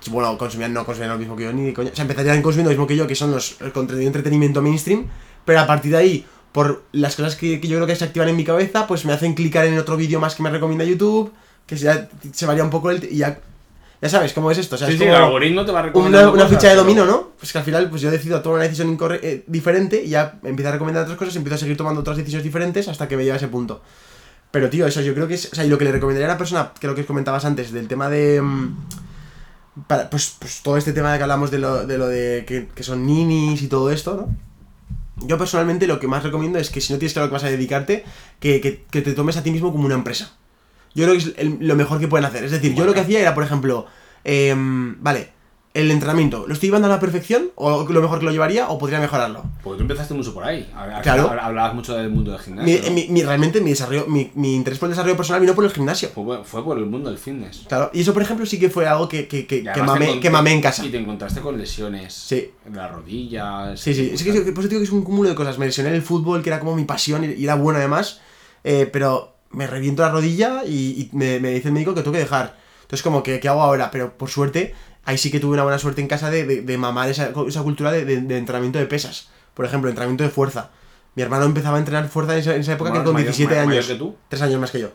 Bueno, 0.09 0.35
consumían, 0.37 0.73
no 0.73 0.83
consumían 0.85 1.11
lo 1.13 1.19
mismo 1.19 1.35
que 1.35 1.43
yo, 1.43 1.53
ni 1.53 1.63
de 1.65 1.73
coña. 1.73 1.91
O 1.91 1.95
sea, 1.95 2.01
empezarían 2.03 2.41
consumiendo 2.41 2.71
lo 2.71 2.73
mismo 2.75 2.87
que 2.87 2.95
yo, 2.95 3.05
que 3.05 3.15
son 3.15 3.29
los 3.31 3.57
el 3.61 3.71
entretenimiento 4.01 4.61
mainstream. 4.61 5.05
Pero 5.45 5.59
a 5.59 5.67
partir 5.67 5.91
de 5.91 5.97
ahí, 5.97 6.25
por 6.53 6.83
las 6.91 7.15
cosas 7.15 7.35
que, 7.35 7.59
que 7.59 7.67
yo 7.67 7.77
creo 7.77 7.87
que 7.87 7.95
se 7.95 8.05
activan 8.05 8.29
en 8.29 8.37
mi 8.37 8.45
cabeza, 8.45 8.87
pues 8.87 9.03
me 9.05 9.11
hacen 9.11 9.33
clicar 9.33 9.65
en 9.65 9.77
otro 9.77 9.97
vídeo 9.97 10.19
más 10.19 10.35
que 10.35 10.43
me 10.43 10.51
recomienda 10.51 10.85
YouTube, 10.85 11.33
que 11.65 11.75
ya 11.75 12.07
se 12.31 12.45
varía 12.45 12.63
un 12.63 12.69
poco 12.69 12.91
el. 12.91 13.03
Y 13.11 13.17
ya, 13.17 13.39
ya 14.01 14.09
sabes 14.09 14.33
cómo 14.33 14.51
es 14.51 14.59
esto. 14.59 14.75
O 14.75 14.77
sea, 14.77 14.87
Sí, 14.87 14.93
es 14.93 14.99
sí, 14.99 15.05
como 15.05 15.17
el 15.17 15.23
algoritmo 15.23 15.65
te 15.65 15.71
va 15.71 15.81
recomendando 15.81 16.27
una, 16.27 16.33
una 16.33 16.43
cosas, 16.43 16.59
ficha 16.59 16.69
de 16.69 16.75
dominó, 16.75 17.05
¿no? 17.05 17.31
Pues 17.39 17.51
que 17.51 17.57
al 17.57 17.63
final, 17.63 17.89
pues 17.89 18.03
yo 18.03 18.11
decido 18.11 18.41
tomar 18.41 18.57
una 18.57 18.63
decisión 18.65 18.97
eh, 19.21 19.43
diferente 19.47 20.03
y 20.03 20.09
ya 20.09 20.39
empiezo 20.43 20.69
a 20.69 20.73
recomendar 20.73 21.03
otras 21.03 21.17
cosas, 21.17 21.35
empiezo 21.35 21.55
a 21.55 21.57
seguir 21.57 21.75
tomando 21.75 22.01
otras 22.01 22.17
decisiones 22.17 22.43
diferentes 22.43 22.87
hasta 22.87 23.07
que 23.07 23.17
me 23.17 23.23
lleva 23.23 23.35
a 23.35 23.37
ese 23.37 23.47
punto. 23.47 23.81
Pero, 24.51 24.69
tío, 24.69 24.85
eso 24.85 25.01
yo 25.01 25.15
creo 25.15 25.27
que 25.27 25.33
es. 25.33 25.51
O 25.51 25.55
sea, 25.55 25.65
y 25.65 25.69
lo 25.69 25.79
que 25.79 25.85
le 25.85 25.91
recomendaría 25.91 26.27
a 26.27 26.31
una 26.31 26.37
persona, 26.37 26.71
que 26.79 26.85
lo 26.85 26.93
que 26.93 27.03
comentabas 27.03 27.45
antes, 27.45 27.71
del 27.71 27.87
tema 27.87 28.09
de. 28.09 28.39
mm, 28.39 28.77
para, 29.87 30.07
pues, 30.07 30.35
pues 30.37 30.61
todo 30.61 30.77
este 30.77 30.93
tema 30.93 31.11
de 31.11 31.17
que 31.17 31.23
hablamos 31.23 31.49
de 31.49 31.57
lo 31.57 31.87
de, 31.87 31.97
lo 31.97 32.05
de 32.05 32.45
que, 32.45 32.67
que 32.67 32.83
son 32.83 33.07
ninis 33.07 33.63
y 33.63 33.67
todo 33.67 33.89
esto, 33.89 34.15
¿no? 34.15 34.52
Yo 35.17 35.37
personalmente 35.37 35.87
lo 35.87 35.99
que 35.99 36.07
más 36.07 36.23
recomiendo 36.23 36.57
es 36.59 36.69
que 36.69 36.81
si 36.81 36.91
no 36.93 36.99
tienes 36.99 37.13
claro 37.13 37.29
que 37.29 37.33
vas 37.33 37.43
a 37.43 37.49
dedicarte, 37.49 38.03
que, 38.39 38.59
que- 38.61 38.83
que 38.89 39.01
te 39.01 39.13
tomes 39.13 39.37
a 39.37 39.43
ti 39.43 39.51
mismo 39.51 39.71
como 39.71 39.85
una 39.85 39.95
empresa. 39.95 40.33
Yo 40.95 41.05
creo 41.05 41.17
que 41.17 41.23
es 41.23 41.33
el- 41.37 41.57
lo 41.59 41.75
mejor 41.75 41.99
que 41.99 42.07
pueden 42.07 42.25
hacer. 42.25 42.43
Es 42.43 42.51
decir, 42.51 42.73
yo 42.75 42.85
lo 42.85 42.93
que 42.93 42.99
hacía 43.01 43.19
era, 43.19 43.33
por 43.35 43.43
ejemplo, 43.43 43.85
em, 44.23 44.95
vale, 45.03 45.32
el 45.73 45.89
entrenamiento, 45.89 46.45
¿lo 46.47 46.53
estoy 46.53 46.67
llevando 46.67 46.87
a 46.87 46.91
la 46.91 46.99
perfección? 46.99 47.49
¿O 47.55 47.83
lo 47.89 48.01
mejor 48.01 48.19
que 48.19 48.25
lo 48.25 48.31
llevaría? 48.31 48.69
¿O 48.69 48.77
podría 48.77 48.99
mejorarlo? 48.99 49.43
Porque 49.63 49.77
tú 49.77 49.81
empezaste 49.83 50.13
mucho 50.13 50.31
por 50.31 50.43
ahí. 50.43 50.69
Claro. 51.01 51.29
hab- 51.31 51.39
Hablabas 51.41 51.73
mucho 51.73 51.95
del 51.95 52.09
mundo 52.11 52.31
del 52.31 52.39
gimnasio. 52.41 52.91
mi- 52.91 53.07
mi- 53.09 53.23
realmente 53.23 53.59
mi 53.59 53.71
desarrollo, 53.71 54.05
mi, 54.07 54.29
mi 54.35 54.53
interés 54.55 54.77
por 54.77 54.87
el 54.87 54.91
desarrollo 54.91 55.17
personal 55.17 55.41
vino 55.41 55.55
por 55.55 55.63
el 55.65 55.71
gimnasio. 55.71 56.09
Fue, 56.13 56.43
fue 56.43 56.63
por 56.63 56.77
el 56.77 56.85
mundo 56.85 57.09
del 57.09 57.17
fitness. 57.17 57.65
Claro, 57.67 57.89
y 57.91 58.01
eso 58.01 58.13
por 58.13 58.21
ejemplo 58.21 58.45
sí 58.45 58.59
que 58.59 58.69
fue 58.69 58.85
algo 58.87 59.09
que, 59.09 59.27
que, 59.27 59.47
que, 59.47 59.63
que 59.63 59.81
mamé, 59.83 60.19
que 60.19 60.29
mamé 60.29 60.51
en 60.53 60.61
casa. 60.61 60.85
Y 60.85 60.89
te 60.89 60.97
encontraste 60.97 61.41
con 61.41 61.57
lesiones. 61.57 62.13
Sí. 62.13 62.51
En 62.67 62.75
las 62.75 62.91
rodillas. 62.91 63.79
Sí, 63.79 63.95
sí, 63.95 64.11
es 64.13 64.21
que 64.23 64.31
por 64.51 64.63
eso 64.63 64.69
digo 64.69 64.79
que 64.79 64.85
es 64.85 64.91
un 64.91 65.03
cúmulo 65.03 65.29
de 65.29 65.35
cosas. 65.35 65.57
Me 65.57 65.65
lesioné 65.65 65.89
en 65.89 65.95
el 65.95 66.01
fútbol, 66.03 66.43
que 66.43 66.49
era 66.49 66.59
como 66.59 66.75
mi 66.75 66.85
pasión 66.85 67.23
y 67.23 67.33
y 67.33 67.45
era 67.45 67.55
bueno 67.55 67.79
además, 67.79 68.19
eh, 68.63 68.87
pero 68.93 69.33
me 69.49 69.65
reviento 69.65 70.03
la 70.03 70.09
rodilla 70.09 70.63
y, 70.65 71.01
y 71.01 71.09
me, 71.13 71.39
me 71.39 71.49
dice 71.49 71.69
el 71.69 71.73
médico 71.73 71.95
que 71.95 72.01
tengo 72.01 72.13
que 72.13 72.19
dejar. 72.19 72.57
Entonces, 72.83 73.01
como, 73.01 73.23
que 73.23 73.39
¿qué 73.39 73.47
hago 73.49 73.61
ahora? 73.63 73.89
Pero 73.91 74.15
por 74.17 74.29
suerte, 74.29 74.75
ahí 75.05 75.17
sí 75.17 75.31
que 75.31 75.39
tuve 75.39 75.53
una 75.53 75.63
buena 75.63 75.79
suerte 75.79 76.01
en 76.01 76.07
casa 76.07 76.29
de, 76.29 76.45
de, 76.45 76.61
de 76.61 76.77
mamar 76.77 77.09
esa, 77.09 77.31
esa 77.47 77.61
cultura 77.63 77.91
de, 77.91 78.05
de- 78.05 78.37
entrenamiento 78.37 78.79
de 78.79 78.85
pesas. 78.85 79.29
Por 79.53 79.65
ejemplo, 79.65 79.89
entrenamiento 79.89 80.23
de 80.23 80.29
fuerza. 80.29 80.69
Mi 81.15 81.21
hermano 81.23 81.45
empezaba 81.45 81.75
a 81.77 81.79
entrenar 81.79 82.07
fuerza 82.09 82.33
en 82.33 82.39
esa, 82.39 82.55
en 82.55 82.61
esa 82.61 82.73
época 82.73 82.89
que 82.91 82.99
Mayor- 82.99 83.05
con 83.05 83.13
mayor- 83.13 83.27
17 83.33 83.55
mayor 83.55 83.71
años. 83.73 83.87
que 83.87 83.95
tú. 83.95 84.15
Tres 84.29 84.41
años 84.41 84.59
más 84.59 84.71
que 84.71 84.79
yo. 84.79 84.89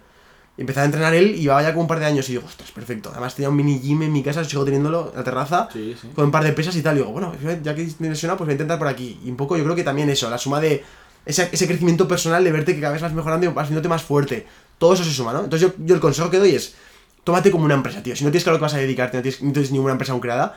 Y 0.56 0.62
empezaba 0.62 0.82
a 0.82 0.86
entrenar 0.86 1.14
él 1.14 1.36
y 1.36 1.42
llevaba 1.42 1.62
ya 1.62 1.70
como 1.72 1.82
un 1.82 1.86
par 1.88 2.00
de 2.00 2.06
años 2.06 2.28
y 2.28 2.32
digo, 2.32 2.44
ostras, 2.44 2.72
perfecto. 2.72 3.10
Además 3.12 3.34
tenía 3.36 3.48
un 3.48 3.54
mini 3.54 3.78
gym 3.78 4.02
en 4.02 4.12
mi 4.12 4.24
casa, 4.24 4.42
sigo 4.42 4.64
teniéndolo 4.64 5.10
en 5.12 5.18
la 5.18 5.22
terraza 5.22 5.68
Sí, 5.72 5.94
sí. 6.00 6.08
con 6.16 6.24
un 6.24 6.30
par 6.32 6.42
de 6.42 6.52
pesas 6.52 6.74
y 6.74 6.82
tal. 6.82 6.96
Y 6.96 6.98
digo, 6.98 7.12
bueno, 7.12 7.32
ya 7.62 7.74
que 7.76 7.82
estoy 7.84 8.08
lesionado, 8.08 8.38
pues 8.38 8.46
voy 8.46 8.52
a 8.52 8.54
intentar 8.54 8.76
por 8.78 8.88
aquí. 8.88 9.20
Y 9.24 9.30
un 9.30 9.36
poco 9.36 9.56
yo 9.56 9.62
creo 9.62 9.76
que 9.76 9.84
también 9.84 10.10
eso, 10.10 10.28
la 10.28 10.38
suma 10.38 10.60
de 10.60 10.82
ese, 11.26 11.48
ese 11.52 11.66
crecimiento 11.68 12.08
personal, 12.08 12.42
de 12.42 12.50
verte 12.50 12.74
que 12.74 12.80
cada 12.80 12.92
vez 12.94 13.02
vas 13.02 13.12
mejorando 13.12 13.46
y 13.46 13.50
vas 13.50 13.64
haciéndote 13.64 13.88
más 13.88 14.02
fuerte. 14.02 14.46
Todo 14.78 14.94
eso 14.94 15.04
se 15.04 15.12
suma, 15.12 15.32
¿no? 15.32 15.44
Entonces 15.44 15.68
yo, 15.68 15.74
yo 15.84 15.94
el 15.94 16.00
consejo 16.00 16.28
que 16.28 16.38
doy 16.38 16.56
es, 16.56 16.74
tómate 17.28 17.50
como 17.50 17.66
una 17.66 17.74
empresa, 17.74 18.02
tío. 18.02 18.16
Si 18.16 18.24
no 18.24 18.30
tienes 18.30 18.42
claro 18.42 18.58
que 18.58 18.62
vas 18.62 18.72
a 18.72 18.78
dedicarte, 18.78 19.18
no 19.18 19.22
tienes, 19.22 19.42
no 19.42 19.52
tienes 19.52 19.70
ninguna 19.70 19.92
empresa 19.92 20.12
aún 20.12 20.20
creada, 20.22 20.56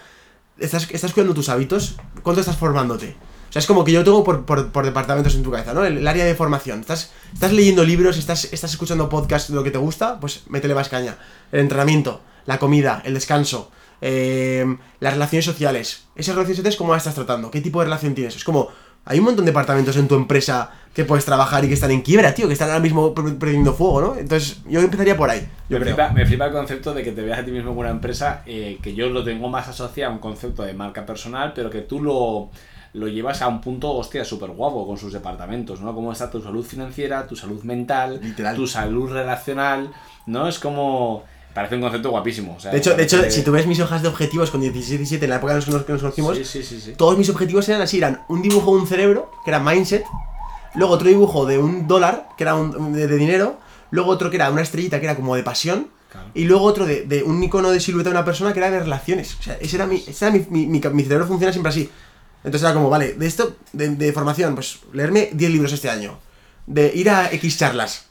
estás, 0.58 0.90
estás 0.90 1.12
cuidando 1.12 1.34
tus 1.34 1.50
hábitos, 1.50 1.98
¿cuánto 2.24 2.40
estás 2.40 2.56
formándote? 2.56 3.18
O 3.50 3.52
sea, 3.52 3.60
es 3.60 3.68
como 3.68 3.84
que 3.84 3.92
yo 3.92 4.06
tengo 4.06 4.24
por, 4.24 4.46
por, 4.46 4.72
por 4.72 4.86
departamentos 4.86 5.36
en 5.36 5.44
tu 5.44 5.52
cabeza, 5.52 5.74
¿no? 5.74 5.84
El, 5.84 6.08
área 6.08 6.24
de 6.24 6.34
formación. 6.34 6.80
Estás, 6.80 7.12
estás 7.34 7.52
leyendo 7.52 7.84
libros, 7.84 8.18
estás, 8.18 8.46
estás 8.54 8.72
escuchando 8.72 9.10
podcasts 9.10 9.50
de 9.50 9.56
lo 9.56 9.66
que 9.66 9.72
te 9.72 9.80
gusta, 9.80 10.18
pues 10.22 10.44
métele 10.48 10.74
más 10.74 10.88
caña. 10.88 11.18
El 11.52 11.60
entrenamiento, 11.60 12.22
la 12.46 12.58
comida, 12.58 13.02
el 13.04 13.16
descanso, 13.16 13.70
eh, 14.00 14.66
las 15.02 15.12
relaciones 15.12 15.44
sociales. 15.44 16.06
Esas 16.16 16.36
relaciones 16.36 16.56
sociales, 16.56 16.78
¿cómo 16.78 16.94
las 16.94 17.02
estás 17.02 17.16
tratando? 17.16 17.52
¿Qué 17.52 17.60
tipo 17.60 17.80
de 17.80 17.86
relación 17.88 18.16
tienes? 18.16 18.38
Es 18.38 18.46
como, 18.46 18.70
Hay 19.06 19.20
un 19.20 19.26
montón 19.26 19.46
de 19.46 19.52
departamentos 19.52 19.98
en 19.98 20.08
tu 20.08 20.16
empresa 20.16 20.72
que 20.94 21.06
puedes 21.06 21.24
trabajar 21.26 21.64
y 21.64 21.68
que 21.70 21.74
están 21.74 21.92
en 21.92 22.02
quiebra, 22.02 22.34
tío, 22.34 22.48
que 22.48 22.54
están 22.54 22.70
ahora 22.70 22.82
mismo 22.82 23.14
prendiendo 23.14 23.74
fuego, 23.74 24.02
¿no? 24.02 24.16
Entonces, 24.18 24.62
yo 24.68 24.82
empezaría 24.82 25.16
por 25.16 25.30
ahí. 25.30 25.40
Yo 25.70 25.80
Me 25.80 25.86
creo. 25.86 25.96
flipa, 25.96 26.10
me 26.12 26.26
flipa 26.26 26.46
el 26.48 26.52
concepto 26.52 26.94
de 26.94 27.02
que 27.04 27.12
te 27.14 27.22
veas 27.22 27.40
a 27.40 27.46
ti 27.46 27.52
mismo 27.52 27.70
como 27.70 27.80
una 27.82 27.90
empresa 27.92 28.44
eh, 28.46 28.78
que 28.82 28.94
yo 28.94 29.10
lo 29.10 29.24
tengo 29.24 29.48
más 29.50 29.68
asociado 29.70 30.12
a 30.12 30.14
un 30.16 30.20
concepto 30.20 30.64
de 30.64 30.74
marca 30.74 31.06
personal, 31.06 31.54
pero 31.56 31.70
que 31.70 31.80
tú 31.82 32.02
lo, 32.04 32.50
lo 32.94 33.08
llevas 33.08 33.42
a 33.42 33.48
un 33.48 33.62
punto, 33.62 33.90
hostia, 33.94 34.26
súper 34.26 34.50
guapo 34.52 34.86
con 34.86 34.98
sus 34.98 35.14
departamentos, 35.14 35.80
¿no? 35.82 35.96
Cómo 35.96 36.12
está 36.12 36.30
tu 36.30 36.42
salud 36.42 36.64
financiera, 36.66 37.26
tu 37.26 37.38
salud 37.38 37.64
mental, 37.64 38.20
Literal. 38.22 38.56
tu 38.56 38.68
salud 38.68 39.10
relacional, 39.12 39.92
¿no? 40.26 40.48
Es 40.48 40.60
como... 40.60 41.24
Parece 41.54 41.76
un 41.76 41.82
concepto 41.82 42.10
guapísimo. 42.12 42.56
o 42.56 42.60
sea, 42.60 42.72
De 42.72 42.78
hecho, 42.78 42.96
de 42.96 43.04
hecho, 43.04 43.30
si 43.30 43.42
tú 43.44 43.52
ves 43.52 43.68
mis 43.68 43.80
hojas 43.80 44.02
de 44.02 44.08
objetivos 44.08 44.52
con 44.52 44.62
16, 44.62 45.00
17, 45.00 45.26
en 45.26 45.30
la 45.30 45.36
época 45.38 45.54
en 45.54 45.60
la 45.60 45.66
que 45.66 45.72
nos- 45.92 46.02
conocimos, 46.02 46.38
Sí, 46.38 46.46
sí, 46.46 46.64
sí, 46.64 46.80
sí. 46.80 46.94
todos 46.98 47.18
mis 47.18 47.30
objetivos 47.30 47.68
eran 47.70 47.82
así, 47.82 47.98
eran 47.98 48.24
un 48.30 48.42
dibujo 48.42 48.74
de 48.76 48.82
un 48.82 48.88
cerebro, 48.88 49.32
que 49.44 49.52
era 49.52 49.60
mindset, 49.60 50.06
luego 50.76 50.94
otro 50.94 51.08
dibujo 51.10 51.46
de 51.46 51.58
un 51.58 51.88
dólar, 51.88 52.30
que 52.38 52.44
era 52.44 52.56
un- 52.56 52.94
de, 52.94 53.08
de 53.08 53.18
dinero, 53.18 53.58
luego 53.92 54.10
otro 54.12 54.30
que 54.30 54.38
era 54.38 54.50
una 54.50 54.62
estrellita, 54.62 55.00
que 55.00 55.06
era 55.06 55.16
como 55.16 55.36
de 55.36 55.44
pasión, 55.44 55.88
Claro. 56.12 56.28
y 56.34 56.44
luego 56.44 56.64
otro 56.66 56.86
de, 56.86 57.06
de 57.06 57.24
un 57.24 57.42
icono 57.42 57.70
de 57.72 57.80
silueta 57.80 58.10
de 58.10 58.16
una 58.16 58.26
persona, 58.26 58.52
que 58.54 58.60
era 58.60 58.70
de 58.70 58.80
relaciones. 58.80 59.36
O 59.40 59.44
sea, 59.44 59.58
ese 59.62 59.76
era 59.78 59.86
mi, 59.88 60.04
ese 60.06 60.26
era 60.26 60.32
mi, 60.36 60.46
mi, 60.50 60.68
mi, 60.68 60.80
mi 60.94 61.04
cerebro 61.04 61.26
funciona 61.28 61.52
siempre 61.54 61.70
así. 61.70 61.90
Entonces 62.44 62.64
era 62.64 62.74
como, 62.74 62.90
vale, 62.90 63.14
de 63.14 63.28
esto, 63.28 63.56
de, 63.72 63.90
de 63.96 64.12
formación, 64.14 64.56
pues 64.56 64.80
leerme 64.94 65.30
10 65.34 65.52
libros 65.52 65.72
este 65.74 65.90
año, 65.90 66.18
de 66.66 66.92
ir 66.96 67.10
a 67.10 67.32
X 67.32 67.58
charlas, 67.58 68.08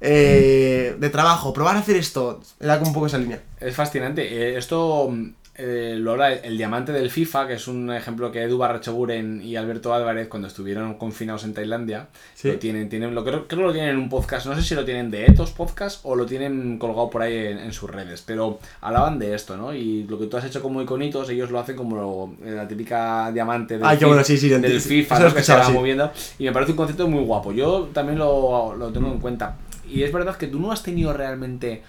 eh, 0.00 0.96
de 0.98 1.10
trabajo, 1.10 1.52
probar 1.52 1.76
a 1.76 1.80
hacer 1.80 1.96
esto, 1.96 2.40
era 2.60 2.78
como 2.78 2.88
un 2.90 2.94
poco 2.94 3.06
esa 3.06 3.18
línea. 3.18 3.40
Es 3.60 3.74
fascinante. 3.74 4.22
Eh, 4.22 4.58
esto 4.58 5.08
mm, 5.10 5.28
eh, 5.58 5.96
lo 5.98 6.12
habla 6.12 6.34
el 6.34 6.58
diamante 6.58 6.92
del 6.92 7.10
FIFA, 7.10 7.46
que 7.48 7.54
es 7.54 7.66
un 7.66 7.90
ejemplo 7.90 8.30
que 8.30 8.42
Edu 8.42 8.58
Barrachoguren 8.58 9.40
y 9.42 9.56
Alberto 9.56 9.94
Álvarez, 9.94 10.28
cuando 10.28 10.48
estuvieron 10.48 10.94
confinados 10.98 11.44
en 11.44 11.54
Tailandia, 11.54 12.08
Sí. 12.34 12.48
lo 12.48 12.58
tienen, 12.58 12.90
tienen 12.90 13.14
lo 13.14 13.24
creo, 13.24 13.48
creo 13.48 13.60
que 13.60 13.64
lo 13.68 13.72
tienen 13.72 13.92
en 13.92 13.96
un 13.96 14.10
podcast. 14.10 14.44
No 14.46 14.54
sé 14.54 14.60
si 14.60 14.74
lo 14.74 14.84
tienen 14.84 15.10
de 15.10 15.24
Ethos 15.24 15.52
Podcast 15.52 16.00
o 16.04 16.14
lo 16.14 16.26
tienen 16.26 16.78
colgado 16.78 17.08
por 17.08 17.22
ahí 17.22 17.34
en, 17.34 17.58
en 17.58 17.72
sus 17.72 17.88
redes. 17.90 18.22
Pero 18.26 18.58
hablaban 18.82 19.18
de 19.18 19.34
esto, 19.34 19.56
¿no? 19.56 19.72
Y 19.72 20.02
lo 20.04 20.18
que 20.18 20.26
tú 20.26 20.36
has 20.36 20.44
hecho 20.44 20.60
como 20.60 20.82
iconitos, 20.82 21.30
ellos 21.30 21.50
lo 21.50 21.58
hacen 21.58 21.74
como 21.74 21.96
lo- 21.96 22.34
la 22.54 22.68
típica 22.68 23.32
diamante 23.32 23.78
del, 23.78 23.86
Ay, 23.86 23.96
qué 23.96 24.04
fi- 24.04 24.08
bueno, 24.08 24.22
sí, 24.24 24.36
sí, 24.36 24.48
del 24.50 24.56
entiendo. 24.62 24.80
FIFA, 24.86 25.34
que 25.34 25.42
se 25.42 25.54
va 25.54 25.70
moviendo. 25.70 26.12
Y 26.38 26.44
me 26.44 26.52
parece 26.52 26.72
un 26.72 26.76
concepto 26.76 27.08
muy 27.08 27.24
guapo. 27.24 27.52
Yo 27.52 27.88
también 27.94 28.18
lo, 28.18 28.74
lo 28.76 28.92
tengo 28.92 29.10
en 29.10 29.20
cuenta. 29.20 29.56
Y 29.88 30.02
es 30.02 30.12
verdad 30.12 30.36
que 30.36 30.46
tú 30.48 30.58
no 30.60 30.72
has 30.72 30.82
tenido 30.82 31.12
realmente 31.12 31.82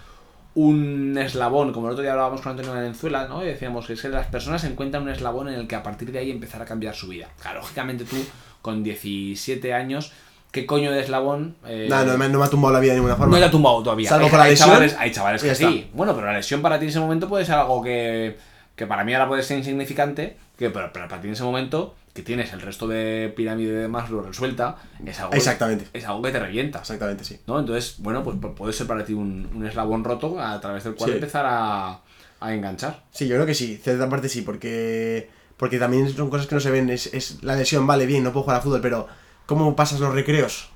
un 0.56 1.18
eslabón, 1.20 1.72
como 1.72 1.88
el 1.88 1.94
otro 1.94 2.02
día 2.02 2.12
hablábamos 2.14 2.42
con 2.42 2.52
Antonio 2.52 2.74
Valenzuela, 2.74 3.28
¿no? 3.28 3.44
Y 3.44 3.48
decíamos 3.48 3.86
que 3.86 3.94
es 3.94 4.02
que 4.02 4.10
las 4.10 4.28
personas 4.28 4.64
encuentran 4.64 5.04
un 5.04 5.10
eslabón 5.10 5.50
en 5.50 5.54
el 5.56 5.68
que 5.68 5.76
a 5.76 5.84
partir 5.84 6.12
de 6.12 6.20
ahí 6.20 6.32
empezar 6.32 6.62
a 6.62 6.66
cambiar 6.66 6.96
su 6.96 7.08
vida. 7.08 7.28
Claro, 7.42 7.60
lógicamente 7.60 8.06
tú, 8.06 8.16
con 8.64 8.84
17 8.84 9.74
años, 9.76 10.12
¿qué 10.52 10.66
coño 10.66 10.92
de 10.92 11.02
eslabón? 11.02 11.56
eh, 11.68 11.86
No, 11.90 12.04
no, 12.06 12.18
me- 12.18 12.28
no 12.30 12.40
me 12.40 12.46
ha 12.46 12.50
tumbado 12.50 12.74
la 12.74 12.80
vida 12.80 12.94
de 12.94 12.98
ninguna 12.98 13.16
forma. 13.16 13.36
no 13.36 13.40
te 13.40 13.46
ha 13.48 13.52
tumbado 13.52 13.84
todavía. 13.84 14.10
Salvo 14.10 14.26
hay, 14.26 14.30
por 14.32 14.40
la 14.40 14.46
hay 14.46 14.52
lesión, 14.52 14.70
chavales, 14.70 14.96
hay 14.98 15.12
chavales 15.12 15.42
que 15.44 15.52
está. 15.52 15.68
sí. 15.70 15.90
Bueno, 15.94 16.16
pero 16.16 16.26
la 16.28 16.34
lesión 16.34 16.62
para 16.64 16.80
ti 16.80 16.86
en 16.86 16.90
ese 16.90 17.00
momento 17.00 17.30
puede 17.30 17.46
ser 17.46 17.56
algo 17.56 17.84
que, 17.84 18.38
que 18.76 18.88
para 18.88 19.04
mí 19.04 19.14
ahora 19.14 19.28
puede 19.28 19.44
ser 19.44 19.60
insignificante, 19.60 20.38
que 20.58 20.72
pero, 20.72 20.90
pero 20.92 21.08
para 21.08 21.22
ti 21.22 21.28
en 21.28 21.34
ese 21.34 21.44
momento, 21.44 21.94
que 22.18 22.24
tienes 22.24 22.52
el 22.52 22.62
resto 22.62 22.88
de 22.88 23.32
pirámide 23.36 23.72
de 23.74 23.88
Maslow 23.88 24.22
resuelta, 24.24 24.76
es 25.06 25.20
algo, 25.20 25.34
Exactamente. 25.36 25.86
es 25.94 26.04
algo 26.06 26.22
que 26.24 26.32
te 26.32 26.40
revienta. 26.40 26.80
Exactamente, 26.80 27.24
sí. 27.24 27.40
¿no? 27.48 27.60
Entonces, 27.60 27.96
bueno, 28.00 28.24
pues 28.24 28.36
pu- 28.38 28.54
puede 28.56 28.74
ser 28.74 28.88
para 28.88 29.06
ti 29.06 29.14
un, 29.14 29.48
un 29.54 29.66
eslabón 29.68 30.04
roto 30.04 30.40
a 30.42 30.60
través 30.60 30.84
del 30.84 30.96
cual 30.96 31.12
Sí. 31.12 31.16
empezar 31.16 31.46
a, 31.48 32.00
a 32.40 32.54
enganchar. 32.54 33.04
Sí, 33.12 33.28
yo 33.28 33.36
creo 33.36 33.46
que 33.46 33.54
sí, 33.54 33.78
cierta 33.82 34.10
parte 34.10 34.28
sí, 34.30 34.42
porque 34.42 35.30
porque 35.58 35.78
también 35.80 36.10
son 36.10 36.30
cosas 36.30 36.48
que 36.48 36.56
no 36.56 36.62
se 36.62 36.72
ven, 36.72 36.90
es, 36.90 37.14
es 37.14 37.44
la 37.44 37.56
lesión, 37.56 37.86
vale, 37.88 38.06
bien, 38.06 38.24
no 38.24 38.32
puedo 38.34 38.44
jugar 38.44 38.60
a 38.60 38.62
fútbol, 38.62 38.82
pero 38.82 39.08
¿cómo 39.46 39.76
pasas 39.76 40.00
los 40.00 40.14
recreos? 40.14 40.70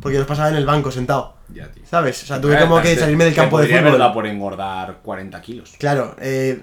Porque 0.00 0.18
los 0.18 0.26
pasaba 0.26 0.50
en 0.50 0.56
el 0.56 0.66
banco 0.66 0.90
sentado, 0.92 1.34
Ya, 1.52 1.70
tío. 1.72 1.82
¿sabes? 1.86 2.22
O 2.22 2.26
sea, 2.26 2.40
tuve 2.40 2.58
como 2.60 2.80
que 2.82 2.94
salirme 2.96 3.24
del 3.24 3.34
campo 3.34 3.58
de 3.60 3.66
fútbol. 3.68 4.12
por 4.12 4.26
engordar 4.26 4.98
40 5.02 5.40
kilos. 5.40 5.74
Claro, 5.78 6.14
eh, 6.20 6.62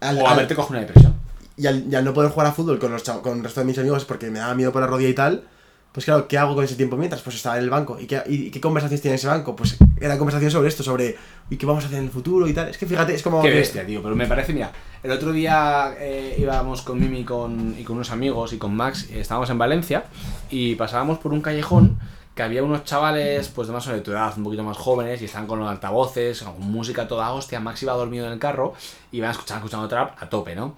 al, 0.00 0.18
O 0.18 0.26
al- 0.26 0.32
haberte 0.34 0.54
cogido 0.54 0.78
una 0.78 0.86
depresión. 0.86 1.17
Y, 1.58 1.66
al, 1.66 1.84
y 1.90 1.94
al 1.94 2.04
no 2.04 2.14
poder 2.14 2.30
jugar 2.30 2.46
a 2.46 2.52
fútbol 2.52 2.78
con, 2.78 2.92
los 2.92 3.02
con 3.02 3.38
el 3.38 3.44
resto 3.44 3.60
de 3.60 3.66
mis 3.66 3.78
amigos 3.78 4.04
porque 4.04 4.30
me 4.30 4.38
daba 4.38 4.54
miedo 4.54 4.72
por 4.72 4.80
la 4.80 4.86
rodilla 4.88 5.10
y 5.10 5.14
tal, 5.14 5.44
pues 5.92 6.04
claro, 6.04 6.28
¿qué 6.28 6.38
hago 6.38 6.54
con 6.54 6.64
ese 6.64 6.76
tiempo 6.76 6.96
mientras? 6.96 7.22
Pues 7.22 7.36
estaba 7.36 7.56
en 7.56 7.64
el 7.64 7.70
banco. 7.70 7.98
¿Y 7.98 8.06
qué, 8.06 8.22
y, 8.26 8.50
qué 8.50 8.60
conversaciones 8.60 9.00
tiene 9.02 9.16
ese 9.16 9.26
banco? 9.26 9.56
Pues 9.56 9.76
era 10.00 10.16
conversación 10.16 10.50
sobre 10.50 10.68
esto, 10.68 10.82
sobre 10.82 11.16
¿y 11.50 11.56
qué 11.56 11.66
vamos 11.66 11.82
a 11.82 11.86
hacer 11.88 11.98
en 11.98 12.04
el 12.04 12.10
futuro 12.10 12.46
y 12.46 12.52
tal? 12.52 12.68
Es 12.68 12.78
que 12.78 12.86
fíjate, 12.86 13.14
es 13.14 13.22
como... 13.22 13.42
Qué 13.42 13.48
que- 13.48 13.54
bestia, 13.56 13.84
tío. 13.84 14.02
Pero 14.02 14.14
me 14.14 14.26
parece, 14.26 14.52
mira, 14.52 14.70
el 15.02 15.10
otro 15.10 15.32
día 15.32 15.94
eh, 15.98 16.36
íbamos 16.38 16.82
con 16.82 17.00
Mimi 17.00 17.24
con, 17.24 17.74
y 17.76 17.82
con 17.84 17.96
unos 17.96 18.10
amigos 18.10 18.52
y 18.52 18.58
con 18.58 18.76
Max, 18.76 19.08
eh, 19.10 19.20
estábamos 19.20 19.50
en 19.50 19.58
Valencia 19.58 20.04
y 20.50 20.74
pasábamos 20.76 21.18
por 21.18 21.32
un 21.32 21.40
callejón 21.40 21.98
que 22.34 22.44
había 22.44 22.62
unos 22.62 22.84
chavales, 22.84 23.48
pues 23.48 23.66
de 23.66 23.74
más 23.74 23.84
de 23.84 24.00
tu 24.00 24.12
edad, 24.12 24.32
un 24.36 24.44
poquito 24.44 24.62
más 24.62 24.76
jóvenes, 24.76 25.20
y 25.20 25.24
estaban 25.24 25.48
con 25.48 25.58
los 25.58 25.68
altavoces, 25.68 26.40
con 26.42 26.70
música 26.70 27.08
toda 27.08 27.32
hostia. 27.32 27.58
Max 27.58 27.82
iba 27.82 27.92
dormido 27.94 28.26
en 28.26 28.32
el 28.34 28.38
carro 28.38 28.74
y 29.10 29.16
iban 29.16 29.32
escuchando, 29.32 29.64
escuchando 29.64 29.88
trap 29.88 30.22
a 30.22 30.28
tope, 30.28 30.54
¿no? 30.54 30.76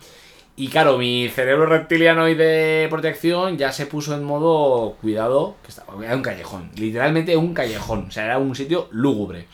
Y 0.60 0.68
claro, 0.68 0.98
mi 0.98 1.26
cerebro 1.30 1.64
reptiliano 1.64 2.28
y 2.28 2.34
de 2.34 2.86
protección 2.90 3.56
ya 3.56 3.72
se 3.72 3.86
puso 3.86 4.14
en 4.14 4.24
modo 4.24 4.92
cuidado, 5.00 5.56
que 5.62 5.68
estaba, 5.68 6.04
era 6.04 6.14
un 6.14 6.20
callejón, 6.20 6.70
literalmente 6.74 7.34
un 7.34 7.54
callejón, 7.54 8.08
o 8.08 8.10
sea, 8.10 8.26
era 8.26 8.36
un 8.36 8.54
sitio 8.54 8.86
lúgubre. 8.90 9.48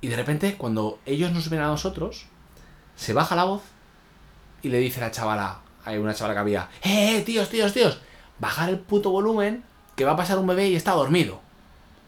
Y 0.00 0.06
de 0.06 0.14
repente, 0.14 0.54
cuando 0.54 1.00
ellos 1.06 1.32
nos 1.32 1.50
ven 1.50 1.58
a 1.58 1.66
nosotros, 1.66 2.26
se 2.94 3.12
baja 3.12 3.34
la 3.34 3.42
voz 3.42 3.62
y 4.62 4.68
le 4.68 4.78
dice 4.78 5.00
a 5.00 5.06
la 5.08 5.10
chavala, 5.10 5.58
hay 5.84 5.98
una 5.98 6.14
chavala 6.14 6.34
que 6.34 6.40
había, 6.40 6.68
¡eh, 6.84 7.16
eh, 7.16 7.22
tíos, 7.22 7.48
tíos, 7.48 7.72
tíos! 7.72 8.00
Bajar 8.38 8.68
el 8.68 8.78
puto 8.78 9.10
volumen, 9.10 9.64
que 9.96 10.04
va 10.04 10.12
a 10.12 10.16
pasar 10.16 10.38
un 10.38 10.46
bebé 10.46 10.68
y 10.68 10.76
está 10.76 10.92
dormido. 10.92 11.40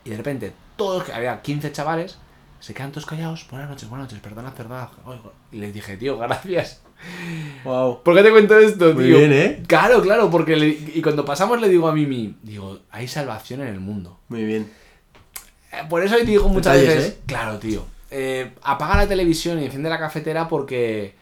Y 0.05 0.11
de 0.11 0.17
repente, 0.19 0.53
todos, 0.77 1.03
que 1.03 1.12
había 1.12 1.43
15 1.43 1.73
chavales, 1.73 2.19
se 2.61 2.75
quedan 2.75 2.93
todos 2.93 3.07
callados, 3.07 3.45
buenas 3.51 3.69
noches, 3.69 3.89
buenas 3.89 4.07
noches, 4.07 4.23
perdona, 4.23 4.55
perdona. 4.55 4.89
Y 5.51 5.59
les 5.59 5.75
dije, 5.75 5.97
tío, 5.97 6.17
gracias. 6.17 6.81
Wow. 7.64 8.02
¿Por 8.02 8.14
qué 8.14 8.22
te 8.22 8.30
cuento 8.30 8.59
esto, 8.59 8.86
tío? 8.90 8.94
Muy 8.94 9.05
bien, 9.07 9.32
¿eh? 9.32 9.62
Claro, 9.66 10.02
claro, 10.02 10.30
porque 10.30 10.57
le- 10.57 10.68
y 10.94 11.00
cuando 11.02 11.24
pasamos 11.24 11.61
le 11.61 11.68
digo 11.68 11.88
a 11.88 11.94
Mimi, 11.94 12.36
digo, 12.42 12.80
hay 12.90 13.09
salvación 13.09 13.62
en 13.62 13.68
el 13.68 13.80
mundo. 13.80 14.18
Muy 14.28 14.44
bien. 14.44 14.70
Eh, 15.72 15.76
Por 15.88 16.02
eso 16.05 16.16
te 16.16 16.24
digo 16.24 16.48
muchas 16.48 16.74
Detalles, 16.74 16.96
veces, 16.96 17.12
¿eh? 17.14 17.18
claro, 17.26 17.59
tío, 17.59 17.84
eh, 18.11 18.52
apaga 18.62 18.96
la 18.98 19.09
televisión 19.09 19.61
y 19.61 19.64
enciende 19.64 19.88
la 19.88 19.98
cafetera 19.98 20.46
porque 20.48 21.14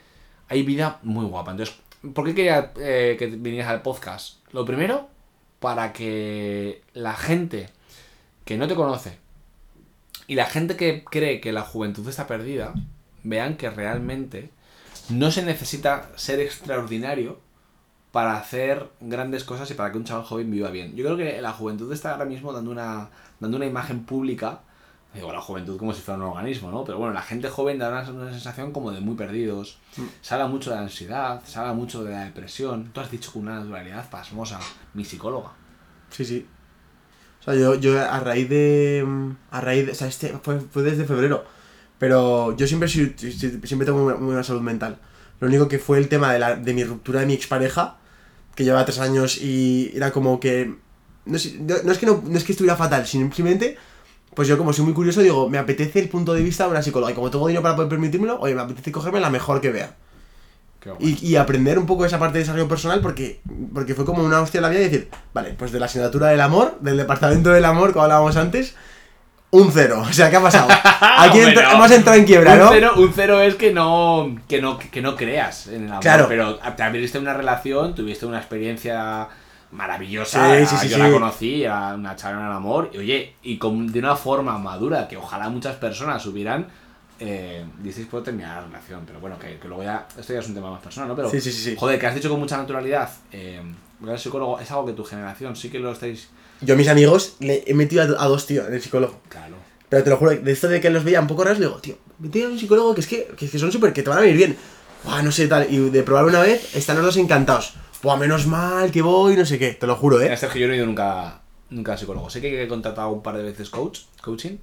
hay 0.48 0.62
vida 0.64 0.98
muy 1.02 1.24
guapa. 1.26 1.52
Entonces, 1.52 1.76
¿por 2.12 2.24
qué 2.26 2.34
quería 2.34 2.72
eh, 2.80 3.16
que 3.18 3.26
vinieras 3.28 3.70
al 3.70 3.82
podcast? 3.82 4.38
Lo 4.52 4.64
primero, 4.64 5.08
para 5.60 5.92
que 5.92 6.82
la 6.92 7.14
gente 7.14 7.68
que 8.44 8.56
no 8.58 8.66
te 8.66 8.74
conoce 8.74 9.16
y 10.26 10.34
la 10.34 10.46
gente 10.46 10.74
que 10.76 11.04
cree 11.04 11.40
que 11.40 11.52
la 11.52 11.62
juventud 11.62 12.06
está 12.08 12.26
perdida, 12.26 12.74
vean 13.22 13.56
que 13.56 13.70
realmente 13.70 14.50
no 15.10 15.30
se 15.30 15.42
necesita 15.42 16.10
ser 16.16 16.40
extraordinario 16.40 17.40
para 18.12 18.36
hacer 18.36 18.90
grandes 19.00 19.44
cosas 19.44 19.70
y 19.70 19.74
para 19.74 19.90
que 19.90 19.98
un 19.98 20.04
chaval 20.04 20.24
joven 20.24 20.50
viva 20.50 20.70
bien. 20.70 20.94
Yo 20.94 21.04
creo 21.04 21.16
que 21.16 21.40
la 21.40 21.52
juventud 21.52 21.90
está 21.92 22.12
ahora 22.12 22.26
mismo 22.26 22.52
dando 22.52 22.70
una, 22.70 23.08
dando 23.40 23.56
una 23.56 23.66
imagen 23.66 24.04
pública, 24.04 24.60
digo 25.14 25.32
la 25.32 25.40
juventud 25.40 25.78
como 25.78 25.94
si 25.94 26.02
fuera 26.02 26.20
un 26.20 26.30
organismo, 26.30 26.70
¿no? 26.70 26.84
Pero 26.84 26.98
bueno, 26.98 27.14
la 27.14 27.22
gente 27.22 27.48
joven 27.48 27.78
da 27.78 27.88
una, 27.88 28.02
una 28.10 28.30
sensación 28.30 28.72
como 28.72 28.90
de 28.90 29.00
muy 29.00 29.14
perdidos. 29.14 29.78
Se 30.20 30.34
habla 30.34 30.46
mucho 30.46 30.70
de 30.70 30.76
la 30.76 30.82
ansiedad, 30.82 31.42
se 31.44 31.58
habla 31.58 31.72
mucho 31.72 32.04
de 32.04 32.12
la 32.12 32.24
depresión. 32.24 32.90
Tú 32.92 33.00
has 33.00 33.10
dicho 33.10 33.32
con 33.32 33.42
una 33.42 33.60
naturalidad 33.60 34.08
pasmosa, 34.10 34.60
mi 34.92 35.04
psicóloga. 35.04 35.52
Sí, 36.10 36.24
sí. 36.24 36.46
O 37.40 37.44
sea, 37.44 37.54
yo, 37.54 37.74
yo 37.74 38.00
a 38.00 38.20
raíz 38.20 38.48
de. 38.48 39.34
A 39.50 39.60
raíz 39.60 39.86
de. 39.86 39.92
O 39.92 39.94
sea, 39.94 40.06
este 40.06 40.28
fue, 40.42 40.60
fue 40.60 40.82
desde 40.82 41.04
febrero. 41.04 41.44
Pero 42.02 42.56
yo 42.56 42.66
siempre, 42.66 42.88
siempre 42.88 43.86
tengo 43.86 43.96
muy, 43.96 44.14
muy 44.14 44.26
buena 44.26 44.42
salud 44.42 44.60
mental. 44.60 44.98
Lo 45.38 45.46
único 45.46 45.68
que 45.68 45.78
fue 45.78 45.98
el 45.98 46.08
tema 46.08 46.32
de, 46.32 46.40
la, 46.40 46.56
de 46.56 46.74
mi 46.74 46.82
ruptura 46.82 47.20
de 47.20 47.26
mi 47.26 47.32
expareja, 47.32 47.98
que 48.56 48.64
llevaba 48.64 48.84
tres 48.84 48.98
años 48.98 49.40
y 49.40 49.92
era 49.94 50.10
como 50.10 50.40
que. 50.40 50.74
No 51.26 51.36
es, 51.36 51.54
no, 51.60 51.92
es 51.92 51.98
que 51.98 52.06
no, 52.06 52.20
no 52.26 52.36
es 52.36 52.42
que 52.42 52.50
estuviera 52.50 52.74
fatal, 52.74 53.06
simplemente. 53.06 53.76
Pues 54.34 54.48
yo, 54.48 54.58
como 54.58 54.72
soy 54.72 54.84
muy 54.84 54.94
curioso, 54.94 55.20
digo, 55.20 55.48
me 55.48 55.58
apetece 55.58 56.00
el 56.00 56.08
punto 56.08 56.34
de 56.34 56.42
vista 56.42 56.64
de 56.64 56.70
una 56.70 56.82
psicóloga. 56.82 57.12
Y 57.12 57.14
como 57.14 57.30
tengo 57.30 57.46
dinero 57.46 57.62
para 57.62 57.76
poder 57.76 57.88
permitírmelo, 57.88 58.40
oye, 58.40 58.56
me 58.56 58.62
apetece 58.62 58.90
cogerme 58.90 59.20
la 59.20 59.30
mejor 59.30 59.60
que 59.60 59.70
vea. 59.70 59.94
Y, 60.98 61.24
y 61.24 61.36
aprender 61.36 61.78
un 61.78 61.86
poco 61.86 62.04
esa 62.04 62.18
parte 62.18 62.38
de 62.38 62.40
desarrollo 62.40 62.66
personal 62.66 63.00
porque, 63.00 63.40
porque 63.72 63.94
fue 63.94 64.04
como 64.04 64.24
una 64.24 64.40
hostia 64.40 64.58
en 64.58 64.62
la 64.62 64.70
vida 64.70 64.80
y 64.80 64.84
decir, 64.86 65.08
vale, 65.32 65.54
pues 65.56 65.70
de 65.70 65.78
la 65.78 65.86
asignatura 65.86 66.26
del 66.30 66.40
amor, 66.40 66.80
del 66.80 66.96
departamento 66.96 67.50
del 67.50 67.64
amor 67.64 67.92
que 67.92 68.00
hablábamos 68.00 68.36
antes, 68.36 68.74
un 69.52 69.70
cero. 69.70 70.02
O 70.08 70.12
sea, 70.12 70.28
¿qué 70.30 70.36
ha 70.36 70.42
pasado? 70.42 70.68
Aquí 71.00 71.38
entra- 71.40 71.72
hemos 71.72 71.90
entrado 71.90 72.18
en 72.18 72.24
quiebra, 72.24 72.52
un 72.54 72.58
¿no? 72.58 72.68
Cero, 72.70 72.92
un 72.96 73.12
cero 73.14 73.40
es 73.40 73.54
que 73.54 73.72
no, 73.72 74.36
que 74.48 74.60
no, 74.60 74.78
que 74.78 75.00
no 75.00 75.14
creas 75.14 75.68
en 75.68 75.84
el 75.84 75.88
amor. 75.90 76.00
Claro. 76.02 76.26
Pero 76.28 76.56
te 76.58 76.82
abriste 76.82 77.18
una 77.18 77.34
relación, 77.34 77.94
tuviste 77.94 78.26
una 78.26 78.38
experiencia 78.38 79.28
maravillosa. 79.70 80.58
Sí, 80.58 80.66
sí, 80.66 80.76
sí, 80.76 80.88
yo 80.88 80.98
la 80.98 81.10
conocí, 81.10 81.64
a 81.64 81.94
una 81.94 82.14
charla 82.16 82.40
en 82.40 82.46
el 82.46 82.52
amor. 82.52 82.90
Y 82.92 82.98
oye, 82.98 83.34
y 83.42 83.58
con, 83.58 83.90
de 83.90 83.98
una 83.98 84.16
forma 84.16 84.58
madura, 84.58 85.08
que 85.08 85.16
ojalá 85.16 85.48
muchas 85.48 85.76
personas 85.76 86.24
hubieran 86.26 86.66
eh, 87.20 87.64
disteis 87.78 88.06
por 88.06 88.22
terminar 88.22 88.62
la 88.62 88.68
relación. 88.68 89.02
Pero 89.06 89.20
bueno, 89.20 89.38
que, 89.38 89.58
que 89.58 89.68
luego 89.68 89.82
ya, 89.82 90.06
esto 90.18 90.32
ya 90.32 90.40
es 90.40 90.48
un 90.48 90.54
tema 90.54 90.70
más 90.70 90.80
personal, 90.80 91.08
¿no? 91.08 91.16
Pero, 91.16 91.30
Sí, 91.30 91.40
sí, 91.40 91.52
sí, 91.52 91.62
sí. 91.70 91.76
joder, 91.78 91.98
que 91.98 92.06
has 92.06 92.14
dicho 92.14 92.28
con 92.30 92.40
mucha 92.40 92.56
naturalidad, 92.56 93.08
eh, 93.32 93.62
el 94.06 94.18
psicólogo 94.18 94.58
es 94.60 94.70
algo 94.70 94.86
que 94.86 94.92
tu 94.92 95.04
generación 95.04 95.54
sí 95.56 95.70
que 95.70 95.78
lo 95.78 95.92
estáis... 95.92 96.30
Yo 96.62 96.74
a 96.74 96.76
mis 96.76 96.88
amigos 96.88 97.36
le 97.40 97.64
he 97.66 97.74
metido 97.74 98.02
a, 98.02 98.24
a 98.24 98.28
dos, 98.28 98.46
tío, 98.46 98.66
en 98.66 98.74
el 98.74 98.80
psicólogo. 98.80 99.20
Claro. 99.28 99.56
Pero 99.88 100.04
te 100.04 100.10
lo 100.10 100.16
juro, 100.16 100.30
de 100.30 100.52
esto 100.52 100.68
de 100.68 100.80
que 100.80 100.88
los 100.90 101.04
veía 101.04 101.20
un 101.20 101.26
poco 101.26 101.44
raros, 101.44 101.58
le 101.58 101.66
digo, 101.66 101.78
tío, 101.80 101.98
vete 102.18 102.44
a 102.44 102.48
un 102.48 102.58
psicólogo 102.58 102.94
que 102.94 103.00
es 103.02 103.06
que, 103.06 103.26
que, 103.36 103.44
es 103.44 103.50
que 103.50 103.58
son 103.58 103.70
súper, 103.70 103.92
que 103.92 104.02
te 104.02 104.08
van 104.08 104.18
a 104.18 104.22
venir 104.22 104.36
bien. 104.36 104.56
Buah, 105.04 105.22
no 105.22 105.32
sé, 105.32 105.48
tal. 105.48 105.66
Y 105.70 105.90
de 105.90 106.02
probar 106.02 106.24
una 106.24 106.40
vez, 106.40 106.74
están 106.76 106.96
los 106.96 107.04
dos 107.04 107.16
encantados. 107.16 107.74
Buah, 108.02 108.16
menos 108.16 108.46
mal 108.46 108.90
que 108.90 109.02
voy, 109.02 109.36
no 109.36 109.44
sé 109.44 109.58
qué. 109.58 109.72
Te 109.72 109.86
lo 109.86 109.96
juro, 109.96 110.20
eh. 110.20 110.34
Sergio, 110.36 110.62
yo 110.62 110.66
no 110.68 110.72
he 110.72 110.76
ido 110.76 110.86
nunca, 110.86 111.42
nunca 111.70 111.92
al 111.92 111.98
psicólogo. 111.98 112.30
Sé 112.30 112.40
que 112.40 112.62
he 112.62 112.68
contratado 112.68 113.10
un 113.10 113.22
par 113.22 113.36
de 113.36 113.42
veces 113.42 113.68
coach, 113.68 114.00
coaching, 114.22 114.58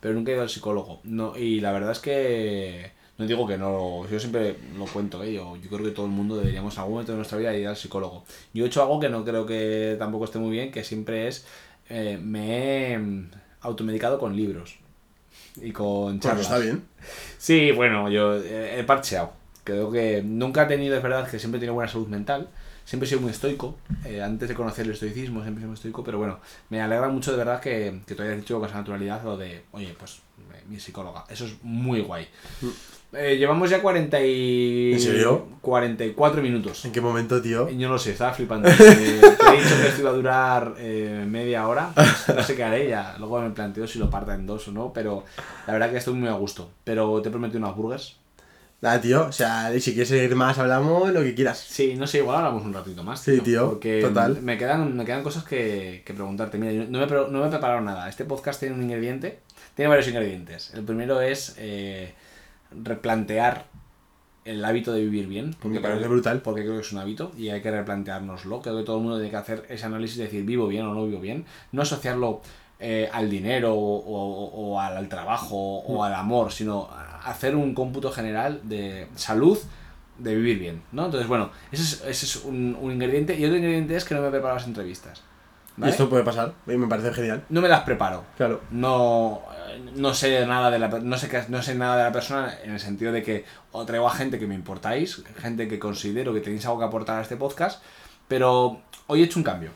pero 0.00 0.14
nunca 0.14 0.30
he 0.30 0.34
ido 0.34 0.42
al 0.42 0.48
psicólogo. 0.48 1.00
No, 1.04 1.36
y 1.36 1.60
la 1.60 1.72
verdad 1.72 1.92
es 1.92 1.98
que 1.98 2.92
no 3.20 3.26
digo 3.26 3.46
que 3.46 3.58
no, 3.58 4.08
yo 4.08 4.18
siempre 4.18 4.56
lo 4.76 4.86
cuento, 4.86 5.22
¿eh? 5.22 5.34
yo, 5.34 5.54
yo 5.56 5.68
creo 5.68 5.84
que 5.84 5.90
todo 5.90 6.06
el 6.06 6.12
mundo 6.12 6.36
deberíamos 6.38 6.74
en 6.74 6.80
algún 6.80 6.94
momento 6.94 7.12
de 7.12 7.16
nuestra 7.16 7.38
vida 7.38 7.54
ir 7.54 7.68
al 7.68 7.76
psicólogo. 7.76 8.24
Yo 8.54 8.64
he 8.64 8.68
hecho 8.68 8.82
algo 8.82 8.98
que 8.98 9.10
no 9.10 9.24
creo 9.24 9.44
que 9.46 9.96
tampoco 9.98 10.24
esté 10.24 10.38
muy 10.38 10.50
bien, 10.50 10.72
que 10.72 10.82
siempre 10.84 11.28
es, 11.28 11.46
eh, 11.90 12.18
me 12.20 12.92
he 12.94 12.98
mm, 12.98 13.30
automedicado 13.60 14.18
con 14.18 14.34
libros 14.34 14.76
y 15.60 15.72
con 15.72 16.18
Pues 16.18 16.20
charlas. 16.20 16.42
está 16.46 16.58
bien. 16.58 16.84
Sí, 17.38 17.72
bueno, 17.72 18.08
yo 18.10 18.36
eh, 18.36 18.80
he 18.80 18.84
parcheado. 18.84 19.32
Creo 19.64 19.90
que 19.90 20.22
nunca 20.24 20.62
he 20.64 20.66
tenido, 20.66 20.96
es 20.96 21.02
verdad, 21.02 21.28
que 21.30 21.38
siempre 21.38 21.58
he 21.58 21.60
tenido 21.60 21.74
buena 21.74 21.90
salud 21.90 22.08
mental. 22.08 22.48
Siempre 22.90 23.06
he 23.06 23.08
sido 23.08 23.20
muy 23.20 23.30
estoico. 23.30 23.76
eh, 24.04 24.20
antes 24.20 24.48
de 24.48 24.54
conocer 24.56 24.84
el 24.84 24.90
estoicismo, 24.94 25.42
siempre 25.42 25.60
he 25.60 25.62
sido 25.62 25.68
muy 25.68 25.76
estoico. 25.76 26.02
Pero 26.02 26.18
bueno, 26.18 26.40
me 26.70 26.82
alegra 26.82 27.08
mucho 27.08 27.30
de 27.30 27.36
verdad 27.38 27.60
que, 27.60 28.00
que 28.04 28.16
tú 28.16 28.22
hayas 28.24 28.38
dicho 28.38 28.58
con 28.58 28.68
esa 28.68 28.78
naturalidad 28.78 29.22
lo 29.22 29.36
de, 29.36 29.62
oye, 29.70 29.94
pues 29.96 30.16
eh, 30.52 30.64
mi 30.68 30.80
psicóloga. 30.80 31.22
Eso 31.28 31.46
es 31.46 31.54
muy 31.62 32.00
guay. 32.00 32.26
Eh, 33.12 33.36
llevamos 33.38 33.70
ya 33.70 33.80
40 33.80 34.20
y... 34.24 34.92
¿En 34.94 35.00
serio? 35.00 35.46
44 35.60 36.42
minutos. 36.42 36.84
¿En 36.84 36.90
qué 36.90 37.00
momento, 37.00 37.40
tío? 37.40 37.68
Yo 37.70 37.86
no 37.86 37.94
lo 37.94 37.98
sé, 38.00 38.10
estaba 38.10 38.32
flipando. 38.32 38.68
Eh, 38.80 39.20
te 39.20 39.56
he 39.56 39.60
dicho 39.62 39.76
que 39.80 39.88
esto 39.88 40.00
iba 40.00 40.10
a 40.10 40.14
durar 40.14 40.74
eh, 40.78 41.24
media 41.28 41.68
hora. 41.68 41.92
No 42.34 42.42
sé 42.42 42.56
qué 42.56 42.64
haré 42.64 42.88
ya. 42.88 43.14
Luego 43.18 43.40
me 43.40 43.50
planteo 43.50 43.86
si 43.86 44.00
lo 44.00 44.10
parta 44.10 44.34
en 44.34 44.46
dos 44.46 44.66
o 44.66 44.72
no. 44.72 44.92
Pero 44.92 45.22
la 45.68 45.74
verdad 45.74 45.92
que 45.92 45.98
estoy 45.98 46.14
muy 46.14 46.28
a 46.28 46.32
gusto. 46.32 46.70
Pero 46.82 47.22
te 47.22 47.28
he 47.28 47.30
prometido 47.30 47.60
unas 47.60 47.76
burgers. 47.76 48.16
Nada, 48.82 48.98
tío, 49.00 49.26
o 49.26 49.32
sea, 49.32 49.70
si 49.78 49.92
quieres 49.92 50.08
seguir 50.08 50.34
más, 50.34 50.58
hablamos, 50.58 51.12
lo 51.12 51.20
que 51.22 51.34
quieras. 51.34 51.58
Sí, 51.58 51.96
no 51.96 52.06
sé, 52.06 52.18
igual 52.18 52.38
hablamos 52.38 52.64
un 52.64 52.72
ratito 52.72 53.02
más. 53.04 53.20
Sí, 53.20 53.38
tío, 53.40 53.68
Porque 53.70 54.00
total. 54.00 54.40
Me 54.40 54.56
quedan, 54.56 54.96
me 54.96 55.04
quedan 55.04 55.22
cosas 55.22 55.44
que, 55.44 56.02
que 56.06 56.14
preguntarte. 56.14 56.56
Mira, 56.56 56.72
yo 56.72 56.84
no 56.88 56.98
me, 56.98 57.06
no 57.06 57.40
me 57.40 57.46
he 57.46 57.50
preparado 57.50 57.82
nada. 57.82 58.08
Este 58.08 58.24
podcast 58.24 58.58
tiene 58.58 58.74
un 58.74 58.82
ingrediente. 58.82 59.40
Tiene 59.74 59.90
varios 59.90 60.08
ingredientes. 60.08 60.72
El 60.72 60.82
primero 60.84 61.20
es 61.20 61.56
eh, 61.58 62.14
replantear 62.70 63.66
el 64.46 64.64
hábito 64.64 64.92
de 64.94 65.00
vivir 65.02 65.26
bien. 65.26 65.54
Porque 65.60 65.76
Me 65.76 65.82
parece 65.82 65.98
creo- 66.00 66.10
brutal. 66.12 66.40
Porque 66.40 66.62
creo 66.62 66.74
que 66.76 66.80
es 66.80 66.92
un 66.92 66.98
hábito 67.00 67.32
y 67.36 67.50
hay 67.50 67.60
que 67.60 67.70
replanteárnoslo. 67.70 68.62
Creo 68.62 68.78
que 68.78 68.84
todo 68.84 68.96
el 68.96 69.02
mundo 69.02 69.18
tiene 69.18 69.30
que 69.30 69.36
hacer 69.36 69.66
ese 69.68 69.84
análisis 69.84 70.16
de 70.16 70.24
decir 70.24 70.44
vivo 70.44 70.66
bien 70.68 70.86
o 70.86 70.94
no 70.94 71.04
vivo 71.06 71.20
bien. 71.20 71.44
No 71.72 71.82
asociarlo 71.82 72.40
eh, 72.80 73.08
al 73.12 73.28
dinero 73.28 73.74
o, 73.74 73.96
o- 73.98 74.72
o 74.72 74.80
al, 74.80 74.96
al 74.96 75.08
trabajo 75.08 75.56
o 75.56 76.02
al 76.04 76.14
amor, 76.14 76.50
sino 76.52 76.88
hacer 77.24 77.54
un 77.54 77.74
cómputo 77.74 78.10
general 78.10 78.60
de 78.64 79.06
salud, 79.14 79.58
de 80.18 80.34
vivir 80.34 80.58
bien. 80.58 80.82
¿no? 80.92 81.06
Entonces, 81.06 81.28
bueno, 81.28 81.50
ese 81.72 81.82
es, 81.82 81.92
ese 82.06 82.26
es 82.26 82.36
un, 82.44 82.76
un 82.80 82.92
ingrediente. 82.92 83.34
Y 83.38 83.44
otro 83.44 83.56
ingrediente 83.56 83.96
es 83.96 84.04
que 84.04 84.14
no 84.14 84.22
me 84.22 84.30
preparo 84.30 84.54
las 84.54 84.66
entrevistas. 84.66 85.22
Esto 85.86 86.10
puede 86.10 86.24
pasar, 86.24 86.52
me 86.66 86.86
parece 86.88 87.12
genial. 87.14 87.44
No 87.48 87.62
me 87.62 87.68
las 87.68 87.82
preparo. 87.84 88.24
Claro. 88.36 88.60
No, 88.70 89.40
no 89.96 90.12
sé 90.12 90.44
nada 90.44 90.70
de 90.70 90.78
la 90.78 90.88
no 90.88 91.16
sé 91.16 91.30
no 91.48 91.62
sé 91.62 91.74
nada 91.74 91.96
de 91.96 92.02
la 92.04 92.12
persona 92.12 92.52
en 92.62 92.72
el 92.72 92.80
sentido 92.80 93.12
de 93.12 93.22
que 93.22 93.46
o 93.72 93.86
traigo 93.86 94.06
a 94.06 94.10
gente 94.10 94.38
que 94.38 94.46
me 94.46 94.54
importáis, 94.54 95.22
gente 95.38 95.68
que 95.68 95.78
considero 95.78 96.34
que 96.34 96.40
tenéis 96.40 96.66
algo 96.66 96.80
que 96.80 96.84
aportar 96.84 97.18
a 97.18 97.22
este 97.22 97.36
podcast, 97.36 97.82
pero 98.28 98.82
hoy 99.06 99.22
he 99.22 99.24
hecho 99.24 99.38
un 99.38 99.44
cambio 99.44 99.70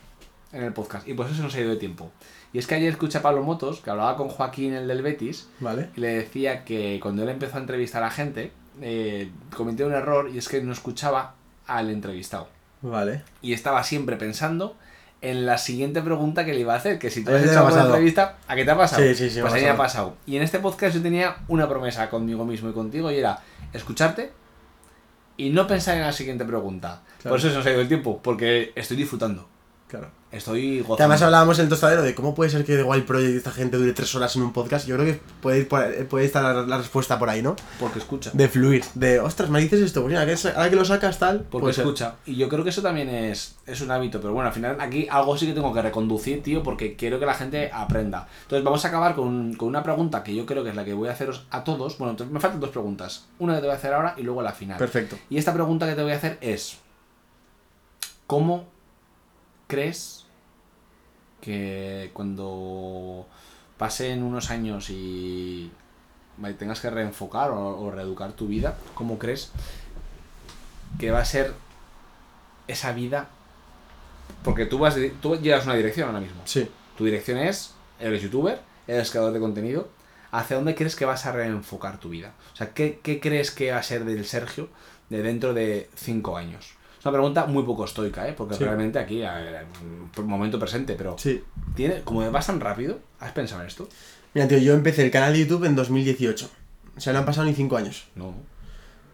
en 0.51 0.63
el 0.63 0.73
podcast 0.73 1.07
y 1.07 1.13
por 1.15 1.25
eso 1.25 1.35
se 1.35 1.41
nos 1.41 1.55
ha 1.55 1.59
ido 1.61 1.71
de 1.71 1.77
tiempo. 1.77 2.11
Y 2.53 2.59
es 2.59 2.67
que 2.67 2.75
ayer 2.75 2.89
escuché 2.91 3.17
a 3.17 3.21
Pablo 3.21 3.43
Motos, 3.43 3.81
que 3.81 3.89
hablaba 3.89 4.15
con 4.15 4.29
Joaquín, 4.29 4.73
el 4.73 4.87
del 4.87 5.01
Betis, 5.01 5.49
¿Vale? 5.59 5.89
y 5.95 5.99
le 5.99 6.07
decía 6.15 6.63
que 6.63 6.99
cuando 7.01 7.23
él 7.23 7.29
empezó 7.29 7.57
a 7.57 7.59
entrevistar 7.59 8.03
a 8.03 8.09
gente, 8.09 8.51
eh, 8.81 9.29
cometió 9.55 9.87
un 9.87 9.93
error 9.93 10.29
y 10.33 10.37
es 10.37 10.47
que 10.47 10.61
no 10.61 10.71
escuchaba 10.71 11.35
al 11.67 11.89
entrevistado. 11.89 12.47
Vale. 12.81 13.23
Y 13.41 13.53
estaba 13.53 13.83
siempre 13.83 14.15
pensando 14.15 14.75
en 15.21 15.45
la 15.45 15.57
siguiente 15.57 16.01
pregunta 16.01 16.45
que 16.45 16.53
le 16.53 16.59
iba 16.59 16.73
a 16.73 16.77
hacer, 16.77 16.99
que 16.99 17.09
si 17.09 17.23
tú 17.23 17.31
has 17.31 17.41
hecho 17.43 17.63
pasado. 17.63 17.87
entrevista, 17.87 18.37
¿a 18.47 18.55
qué 18.55 18.63
te 18.63 18.71
ha 18.71 18.77
pasado? 18.77 19.01
Sí, 19.01 19.15
sí, 19.15 19.29
sí, 19.29 19.41
Pues 19.41 19.51
ha 19.53 19.55
a 19.55 19.59
mí 19.59 19.63
me 19.65 19.69
ha 19.71 19.77
pasado. 19.77 20.09
pasado. 20.11 20.17
Y 20.27 20.37
en 20.37 20.43
este 20.43 20.59
podcast 20.59 20.95
yo 20.95 21.01
tenía 21.01 21.37
una 21.47 21.67
promesa 21.67 22.09
conmigo 22.09 22.45
mismo 22.45 22.69
y 22.69 22.73
contigo 22.73 23.11
y 23.11 23.17
era 23.17 23.39
escucharte 23.73 24.31
y 25.37 25.49
no 25.49 25.67
pensar 25.67 25.95
en 25.97 26.03
la 26.03 26.11
siguiente 26.13 26.45
pregunta. 26.45 27.01
Claro. 27.21 27.31
Por 27.33 27.39
eso 27.39 27.49
se 27.49 27.55
nos 27.55 27.65
ha 27.65 27.71
ido 27.71 27.81
el 27.81 27.87
tiempo, 27.87 28.19
porque 28.21 28.71
estoy 28.75 28.97
disfrutando. 28.97 29.49
Claro. 29.87 30.09
Estoy 30.31 30.77
Que 30.77 30.81
gozando. 30.81 31.03
además 31.03 31.21
hablábamos 31.21 31.59
en 31.59 31.63
el 31.65 31.69
tostadero 31.69 32.01
de 32.01 32.13
cómo 32.15 32.35
puede 32.35 32.49
ser 32.49 32.65
que 32.65 32.75
The 32.75 32.83
Wild 32.83 33.05
Project 33.05 33.33
y 33.35 33.37
esta 33.37 33.51
gente 33.51 33.77
dure 33.77 33.93
tres 33.93 34.13
horas 34.15 34.35
en 34.35 34.41
un 34.41 34.51
podcast. 34.51 34.85
Yo 34.87 34.95
creo 34.97 35.05
que 35.07 35.21
puede, 35.41 35.59
ir 35.59 35.67
por- 35.69 36.07
puede 36.07 36.25
estar 36.25 36.43
la, 36.43 36.63
la 36.65 36.77
respuesta 36.79 37.17
por 37.19 37.29
ahí, 37.29 37.41
¿no? 37.41 37.55
Porque 37.79 37.99
escucha. 37.99 38.31
De 38.33 38.49
fluir. 38.49 38.83
De, 38.95 39.19
ostras, 39.21 39.49
me 39.49 39.61
dices 39.61 39.79
esto. 39.79 40.01
Pues 40.01 40.11
mira, 40.11 40.25
que 40.25 40.35
ahora 40.49 40.69
que 40.69 40.75
lo 40.75 40.83
sacas 40.83 41.19
tal. 41.19 41.45
Porque 41.49 41.71
ser. 41.71 41.83
escucha. 41.85 42.15
Y 42.25 42.35
yo 42.35 42.49
creo 42.49 42.63
que 42.65 42.71
eso 42.71 42.81
también 42.81 43.07
es, 43.07 43.55
es 43.65 43.79
un 43.79 43.91
hábito. 43.91 44.19
Pero 44.19 44.33
bueno, 44.33 44.47
al 44.49 44.53
final 44.53 44.75
aquí 44.81 45.07
algo 45.09 45.37
sí 45.37 45.45
que 45.45 45.53
tengo 45.53 45.71
que 45.73 45.81
reconducir, 45.83 46.41
tío, 46.43 46.63
porque 46.63 46.95
quiero 46.97 47.17
que 47.19 47.27
la 47.27 47.35
gente 47.35 47.69
aprenda. 47.71 48.27
Entonces 48.41 48.65
vamos 48.65 48.83
a 48.83 48.87
acabar 48.89 49.15
con, 49.15 49.53
con 49.53 49.69
una 49.69 49.83
pregunta 49.83 50.21
que 50.23 50.35
yo 50.35 50.45
creo 50.45 50.63
que 50.63 50.71
es 50.71 50.75
la 50.75 50.83
que 50.83 50.93
voy 50.95 51.07
a 51.07 51.11
haceros 51.13 51.45
a 51.51 51.63
todos. 51.63 51.97
Bueno, 51.99 52.11
entonces 52.11 52.33
me 52.33 52.39
faltan 52.41 52.59
dos 52.59 52.71
preguntas. 52.71 53.27
Una 53.39 53.53
que 53.53 53.59
te 53.61 53.67
voy 53.67 53.73
a 53.75 53.77
hacer 53.77 53.93
ahora 53.93 54.15
y 54.17 54.23
luego 54.23 54.41
la 54.41 54.51
final. 54.51 54.77
Perfecto. 54.79 55.15
Y 55.29 55.37
esta 55.37 55.53
pregunta 55.53 55.87
que 55.87 55.93
te 55.95 56.01
voy 56.01 56.11
a 56.11 56.15
hacer 56.17 56.39
es, 56.41 56.77
¿cómo 58.27 58.73
crees 59.67 60.25
que 61.41 62.11
cuando 62.13 63.27
pasen 63.77 64.23
unos 64.23 64.49
años 64.49 64.89
y 64.89 65.71
tengas 66.57 66.79
que 66.79 66.89
reenfocar 66.89 67.51
o, 67.51 67.79
o 67.79 67.91
reeducar 67.91 68.33
tu 68.33 68.47
vida, 68.47 68.77
¿cómo 68.93 69.17
crees 69.17 69.51
que 70.99 71.11
va 71.11 71.19
a 71.19 71.25
ser 71.25 71.53
esa 72.67 72.93
vida? 72.93 73.29
Porque 74.43 74.65
tú, 74.65 74.79
vas, 74.79 74.95
tú 75.21 75.35
llevas 75.39 75.65
una 75.65 75.75
dirección 75.75 76.07
ahora 76.07 76.21
mismo. 76.21 76.41
Sí. 76.45 76.69
Tu 76.97 77.05
dirección 77.05 77.37
es, 77.37 77.73
eres 77.99 78.21
youtuber, 78.21 78.61
eres 78.87 79.11
creador 79.11 79.33
de 79.33 79.39
contenido. 79.39 79.89
¿Hacia 80.31 80.57
dónde 80.57 80.75
crees 80.75 80.95
que 80.95 81.05
vas 81.05 81.25
a 81.25 81.31
reenfocar 81.31 81.99
tu 81.99 82.09
vida? 82.09 82.33
O 82.53 82.55
sea, 82.55 82.73
¿qué, 82.73 82.99
qué 83.01 83.19
crees 83.19 83.51
que 83.51 83.71
va 83.71 83.77
a 83.77 83.83
ser 83.83 84.03
del 84.05 84.25
Sergio 84.25 84.69
de 85.09 85.21
dentro 85.21 85.53
de 85.53 85.89
cinco 85.95 86.37
años? 86.37 86.74
Es 87.05 87.07
una 87.09 87.19
pregunta 87.19 87.45
muy 87.45 87.61
poco 87.61 87.85
estoica, 87.85 88.27
¿eh? 88.27 88.33
Porque 88.35 88.55
Sí. 88.55 88.63
realmente 88.63 88.97
aquí, 88.97 89.21
un 90.17 90.25
momento 90.25 90.57
presente, 90.57 90.95
pero 90.97 91.15
Sí. 91.19 91.43
tiene, 91.75 92.01
como 92.01 92.31
vas 92.31 92.47
tan 92.47 92.59
rápido, 92.59 92.97
¿has 93.19 93.31
pensado 93.31 93.61
en 93.61 93.67
esto? 93.67 93.87
Mira, 94.33 94.47
tío, 94.47 94.57
yo 94.57 94.73
empecé 94.73 95.05
el 95.05 95.11
canal 95.11 95.33
de 95.33 95.41
YouTube 95.41 95.65
en 95.65 95.75
2018. 95.75 96.49
O 96.97 96.99
sea, 96.99 97.13
no 97.13 97.19
han 97.19 97.25
pasado 97.25 97.45
ni 97.45 97.53
cinco 97.53 97.77
años. 97.77 98.05
No. 98.15 98.33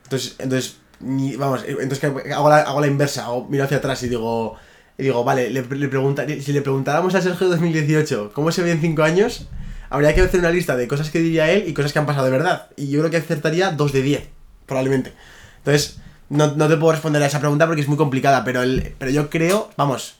Entonces, 0.05 0.37
entonces 0.39 0.77
ni- 1.01 1.35
vamos, 1.35 1.65
entonces 1.67 1.99
¿qué? 1.99 2.31
hago 2.31 2.47
la, 2.49 2.59
hago 2.61 2.79
la 2.79 2.87
inversa, 2.87 3.25
hago, 3.25 3.45
miro 3.49 3.65
hacia 3.65 3.77
atrás 3.79 4.01
y 4.03 4.07
digo, 4.07 4.55
y 4.97 5.03
digo, 5.03 5.25
vale, 5.25 5.49
le, 5.49 5.61
le 5.61 5.87
pregunta- 5.89 6.25
si 6.25 6.53
le 6.53 6.61
preguntáramos 6.61 7.13
a 7.15 7.21
Sergio 7.21 7.49
2018 7.49 8.31
cómo 8.33 8.53
se 8.53 8.61
ve 8.63 8.71
en 8.71 8.79
5 8.79 9.03
años, 9.03 9.49
habría 9.89 10.15
que 10.15 10.21
hacer 10.21 10.39
una 10.39 10.49
lista 10.51 10.77
de 10.77 10.87
cosas 10.87 11.09
que 11.09 11.19
diría 11.19 11.51
él 11.51 11.65
y 11.67 11.73
cosas 11.73 11.91
que 11.91 11.99
han 11.99 12.05
pasado 12.05 12.23
de 12.23 12.31
verdad. 12.31 12.69
Y 12.77 12.87
yo 12.89 12.99
creo 13.01 13.11
que 13.11 13.17
acertaría 13.17 13.71
2 13.71 13.91
de 13.91 14.01
10, 14.01 14.29
probablemente. 14.65 15.11
Entonces, 15.57 15.97
no, 16.31 16.55
no 16.55 16.67
te 16.67 16.77
puedo 16.77 16.93
responder 16.93 17.21
a 17.23 17.27
esa 17.27 17.39
pregunta 17.39 17.67
porque 17.67 17.81
es 17.81 17.87
muy 17.87 17.97
complicada, 17.97 18.43
pero, 18.43 18.61
el, 18.63 18.95
pero 18.97 19.11
yo 19.11 19.29
creo, 19.29 19.69
vamos, 19.77 20.15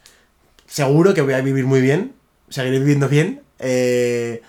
seguro 0.68 1.14
que 1.14 1.22
voy 1.22 1.34
a 1.34 1.42
vivir 1.42 1.66
muy 1.66 1.82
bien, 1.82 2.14
seguiré 2.50 2.80
viviendo 2.80 3.10
bien. 3.10 3.42
eh, 3.60 4.42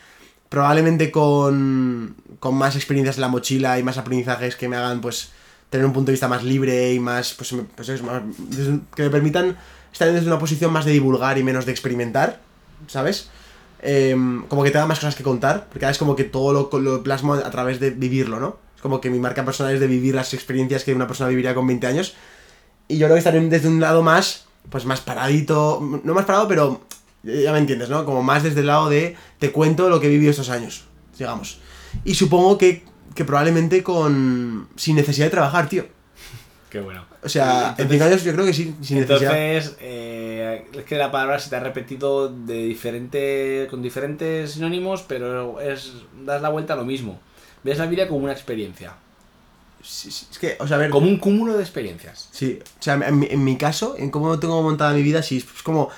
probablemente 0.48 1.10
con, 1.10 2.14
con 2.38 2.54
más 2.56 2.76
experiencias 2.76 3.16
en 3.16 3.22
la 3.22 3.28
mochila 3.28 3.78
y 3.78 3.82
más 3.82 3.96
aprendizajes 3.98 4.56
que 4.56 4.68
me 4.68 4.76
hagan, 4.76 5.00
pues, 5.00 5.30
tener 5.70 5.86
un 5.86 5.94
punto 5.94 6.08
de 6.08 6.12
vista 6.12 6.28
más 6.28 6.44
libre 6.44 6.92
y 6.92 7.00
más, 7.00 7.32
pues, 7.34 7.54
pues 7.74 7.88
es 7.88 8.02
más- 8.02 8.22
que 8.94 9.02
me 9.04 9.10
permitan 9.10 9.56
estar 9.92 10.12
desde 10.12 10.26
una 10.26 10.38
posición 10.38 10.72
más 10.72 10.84
de 10.84 10.92
divulgar 10.92 11.38
y 11.38 11.42
menos 11.42 11.64
de 11.66 11.72
experimentar, 11.72 12.40
¿sabes? 12.86 13.30
Em, 13.80 14.44
como 14.48 14.62
que 14.62 14.70
tenga 14.70 14.86
más 14.86 14.98
cosas 15.00 15.14
que 15.16 15.22
contar, 15.22 15.66
porque 15.70 15.84
ahora 15.86 15.92
es 15.92 15.98
como 15.98 16.16
que 16.16 16.24
todo 16.24 16.52
lo, 16.52 16.78
lo 16.80 17.02
plasmo 17.02 17.34
a 17.34 17.50
través 17.50 17.80
de 17.80 17.90
vivirlo, 17.90 18.38
¿no? 18.38 18.58
Como 18.82 19.00
que 19.00 19.08
mi 19.08 19.20
marca 19.20 19.44
personal 19.44 19.72
es 19.72 19.80
de 19.80 19.86
vivir 19.86 20.14
las 20.14 20.34
experiencias 20.34 20.84
que 20.84 20.94
una 20.94 21.06
persona 21.06 21.30
viviría 21.30 21.54
con 21.54 21.66
20 21.66 21.86
años. 21.86 22.14
Y 22.88 22.98
yo 22.98 23.06
creo 23.06 23.14
que 23.14 23.20
estaré 23.20 23.40
desde 23.40 23.68
un 23.68 23.80
lado 23.80 24.02
más, 24.02 24.46
pues 24.68 24.84
más 24.84 25.00
paradito, 25.00 25.80
no 26.02 26.14
más 26.14 26.24
parado, 26.24 26.48
pero 26.48 26.82
ya 27.22 27.52
me 27.52 27.58
entiendes, 27.58 27.88
¿no? 27.88 28.04
Como 28.04 28.22
más 28.22 28.42
desde 28.42 28.60
el 28.60 28.66
lado 28.66 28.88
de 28.88 29.16
te 29.38 29.52
cuento 29.52 29.88
lo 29.88 30.00
que 30.00 30.08
he 30.08 30.10
vivido 30.10 30.30
estos 30.30 30.50
años, 30.50 30.84
digamos. 31.16 31.60
Y 32.04 32.14
supongo 32.14 32.58
que, 32.58 32.84
que 33.14 33.24
probablemente 33.24 33.82
con... 33.82 34.68
sin 34.76 34.96
necesidad 34.96 35.26
de 35.26 35.30
trabajar, 35.30 35.68
tío. 35.68 35.86
Qué 36.68 36.80
bueno. 36.80 37.04
O 37.22 37.28
sea, 37.28 37.74
en 37.78 37.88
5 37.88 38.04
años 38.04 38.24
yo 38.24 38.32
creo 38.32 38.46
que 38.46 38.54
sí, 38.54 38.74
sin 38.80 39.00
necesidad. 39.00 39.38
Entonces, 39.38 39.76
eh, 39.80 40.64
es 40.72 40.84
que 40.84 40.96
la 40.96 41.12
palabra 41.12 41.38
se 41.38 41.50
te 41.50 41.56
ha 41.56 41.60
repetido 41.60 42.28
de 42.28 42.64
diferente, 42.64 43.68
con 43.70 43.82
diferentes 43.82 44.52
sinónimos, 44.52 45.02
pero 45.02 45.60
es 45.60 45.92
das 46.24 46.40
la 46.42 46.48
vuelta 46.48 46.72
a 46.72 46.76
lo 46.76 46.84
mismo. 46.84 47.20
Ves 47.64 47.78
la 47.78 47.86
vida 47.86 48.08
como 48.08 48.24
una 48.24 48.32
experiencia. 48.32 48.94
Sí, 49.82 50.10
sí, 50.10 50.26
Es 50.30 50.38
que, 50.38 50.56
o 50.60 50.66
sea, 50.68 50.76
a 50.76 50.80
ver. 50.80 50.90
Como 50.90 51.08
un 51.08 51.18
cúmulo 51.18 51.54
de 51.56 51.62
experiencias. 51.62 52.28
Sí, 52.30 52.58
o 52.62 52.82
sea, 52.82 52.94
en 52.94 53.18
mi, 53.18 53.26
en 53.30 53.42
mi 53.42 53.56
caso, 53.56 53.96
en 53.98 54.10
cómo 54.10 54.38
tengo 54.38 54.62
montada 54.62 54.92
mi 54.92 55.02
vida, 55.02 55.22
sí, 55.22 55.38
es 55.38 55.62
como... 55.62 55.88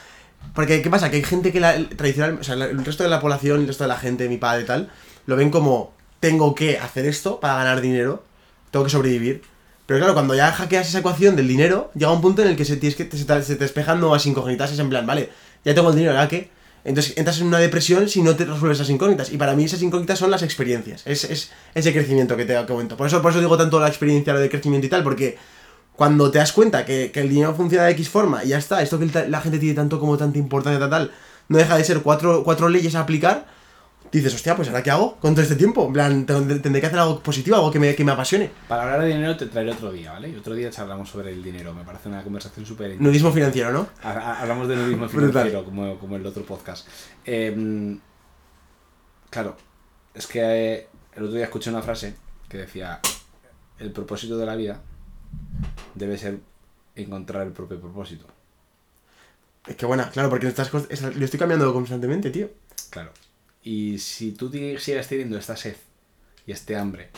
Porque, 0.54 0.82
¿qué 0.82 0.90
pasa? 0.90 1.10
Que 1.10 1.16
hay 1.16 1.24
gente 1.24 1.52
que 1.52 1.60
la, 1.60 1.74
tradicional, 1.96 2.38
o 2.40 2.44
sea, 2.44 2.54
la- 2.56 2.66
el 2.66 2.84
resto 2.84 3.02
de 3.02 3.08
la 3.10 3.20
población, 3.20 3.60
el 3.60 3.66
resto 3.66 3.84
de 3.84 3.88
la 3.88 3.96
gente, 3.98 4.28
mi 4.28 4.36
padre 4.36 4.62
y 4.62 4.66
tal, 4.66 4.90
lo 5.26 5.36
ven 5.36 5.50
como, 5.50 5.92
tengo 6.20 6.54
que 6.54 6.78
hacer 6.78 7.06
esto 7.06 7.40
para 7.40 7.56
ganar 7.56 7.80
dinero, 7.80 8.22
tengo 8.70 8.84
que 8.84 8.90
sobrevivir. 8.90 9.42
Pero 9.86 9.98
claro, 10.00 10.14
cuando 10.14 10.34
ya 10.34 10.50
hackeas 10.52 10.88
esa 10.88 10.98
ecuación 11.00 11.34
del 11.36 11.48
dinero, 11.48 11.90
llega 11.94 12.10
un 12.12 12.20
punto 12.22 12.42
en 12.42 12.48
el 12.48 12.56
que 12.56 12.64
se, 12.64 12.76
tienes 12.76 12.96
que, 12.96 13.04
se, 13.16 13.24
te, 13.24 13.42
se 13.42 13.56
te 13.56 13.64
despejan 13.64 14.00
nuevas 14.00 14.24
incógnitas, 14.26 14.70
es 14.72 14.78
en 14.78 14.88
plan, 14.90 15.06
vale, 15.06 15.30
ya 15.64 15.74
tengo 15.74 15.90
el 15.90 15.96
dinero, 15.96 16.14
¿ya 16.14 16.28
qué? 16.28 16.50
Entonces 16.84 17.14
entras 17.16 17.40
en 17.40 17.46
una 17.46 17.58
depresión 17.58 18.08
si 18.08 18.22
no 18.22 18.36
te 18.36 18.44
resuelves 18.44 18.78
esas 18.78 18.90
incógnitas. 18.90 19.32
Y 19.32 19.38
para 19.38 19.54
mí 19.54 19.64
esas 19.64 19.82
incógnitas 19.82 20.18
son 20.18 20.30
las 20.30 20.42
experiencias, 20.42 21.02
es, 21.06 21.24
es 21.24 21.50
ese 21.74 21.92
crecimiento 21.92 22.36
que 22.36 22.44
te 22.44 22.66
comento. 22.66 22.96
Por 22.96 23.06
eso, 23.06 23.22
por 23.22 23.30
eso 23.30 23.40
digo 23.40 23.56
tanto 23.56 23.80
la 23.80 23.88
experiencia, 23.88 24.34
lo 24.34 24.40
de 24.40 24.50
crecimiento 24.50 24.86
y 24.86 24.90
tal, 24.90 25.02
porque 25.02 25.38
cuando 25.96 26.30
te 26.30 26.38
das 26.38 26.52
cuenta 26.52 26.84
que, 26.84 27.10
que 27.10 27.20
el 27.20 27.28
dinero 27.28 27.54
funciona 27.54 27.84
de 27.84 27.92
X 27.92 28.08
forma 28.08 28.44
y 28.44 28.48
ya 28.48 28.58
está, 28.58 28.82
esto 28.82 28.98
que 28.98 29.06
la 29.28 29.40
gente 29.40 29.58
tiene 29.58 29.74
tanto 29.74 29.98
como 29.98 30.18
tanta 30.18 30.38
importancia 30.38 30.78
tal, 30.80 30.90
tal, 30.90 31.10
no 31.48 31.58
deja 31.58 31.76
de 31.76 31.84
ser 31.84 32.00
cuatro, 32.00 32.42
cuatro 32.44 32.68
leyes 32.68 32.94
a 32.94 33.00
aplicar, 33.00 33.46
dices, 34.18 34.34
hostia, 34.34 34.54
pues 34.56 34.68
ahora 34.68 34.82
qué 34.82 34.90
hago 34.90 35.16
con 35.16 35.34
todo 35.34 35.42
este 35.42 35.56
tiempo. 35.56 35.86
En 35.86 35.92
plan, 35.92 36.26
tendré 36.26 36.80
que 36.80 36.86
hacer 36.86 36.98
algo 36.98 37.20
positivo, 37.20 37.56
algo 37.56 37.70
que 37.70 37.78
me, 37.78 37.94
que 37.94 38.04
me 38.04 38.12
apasione. 38.12 38.50
Para 38.68 38.82
hablar 38.82 39.00
de 39.02 39.08
dinero 39.08 39.36
te 39.36 39.46
traeré 39.46 39.72
otro 39.72 39.90
día, 39.92 40.12
¿vale? 40.12 40.28
Y 40.30 40.36
otro 40.36 40.54
día 40.54 40.70
charlamos 40.70 41.08
sobre 41.08 41.32
el 41.32 41.42
dinero. 41.42 41.72
Me 41.74 41.84
parece 41.84 42.08
una 42.08 42.22
conversación 42.22 42.64
súper 42.66 43.00
Nudismo 43.00 43.32
financiero, 43.32 43.72
¿no? 43.72 43.88
Ha- 44.02 44.10
ha- 44.12 44.40
Hablamos 44.42 44.68
de 44.68 44.76
nudismo 44.76 45.08
financiero, 45.08 45.64
como, 45.64 45.98
como 45.98 46.16
el 46.16 46.24
otro 46.26 46.44
podcast. 46.44 46.86
Eh, 47.24 47.96
claro, 49.30 49.56
es 50.14 50.26
que 50.26 50.40
eh, 50.42 50.88
el 51.14 51.22
otro 51.24 51.34
día 51.36 51.44
escuché 51.44 51.70
una 51.70 51.82
frase 51.82 52.14
que 52.48 52.58
decía: 52.58 53.00
el 53.78 53.90
propósito 53.92 54.36
de 54.38 54.46
la 54.46 54.54
vida 54.56 54.80
debe 55.94 56.16
ser 56.18 56.38
encontrar 56.96 57.46
el 57.46 57.52
propio 57.52 57.80
propósito. 57.80 58.26
Es 59.66 59.76
que 59.76 59.86
buena, 59.86 60.10
claro, 60.10 60.28
porque 60.28 60.46
estas 60.46 60.68
cosas, 60.68 60.88
es- 60.90 61.02
lo 61.02 61.24
estoy 61.24 61.38
cambiando 61.40 61.72
constantemente, 61.72 62.30
tío. 62.30 62.50
Claro. 62.90 63.10
Y 63.64 63.98
si 63.98 64.32
tú 64.32 64.50
sigues 64.50 65.08
teniendo 65.08 65.36
esta 65.38 65.56
sed 65.56 65.76
y 66.46 66.52
este 66.52 66.76
hambre 66.76 67.08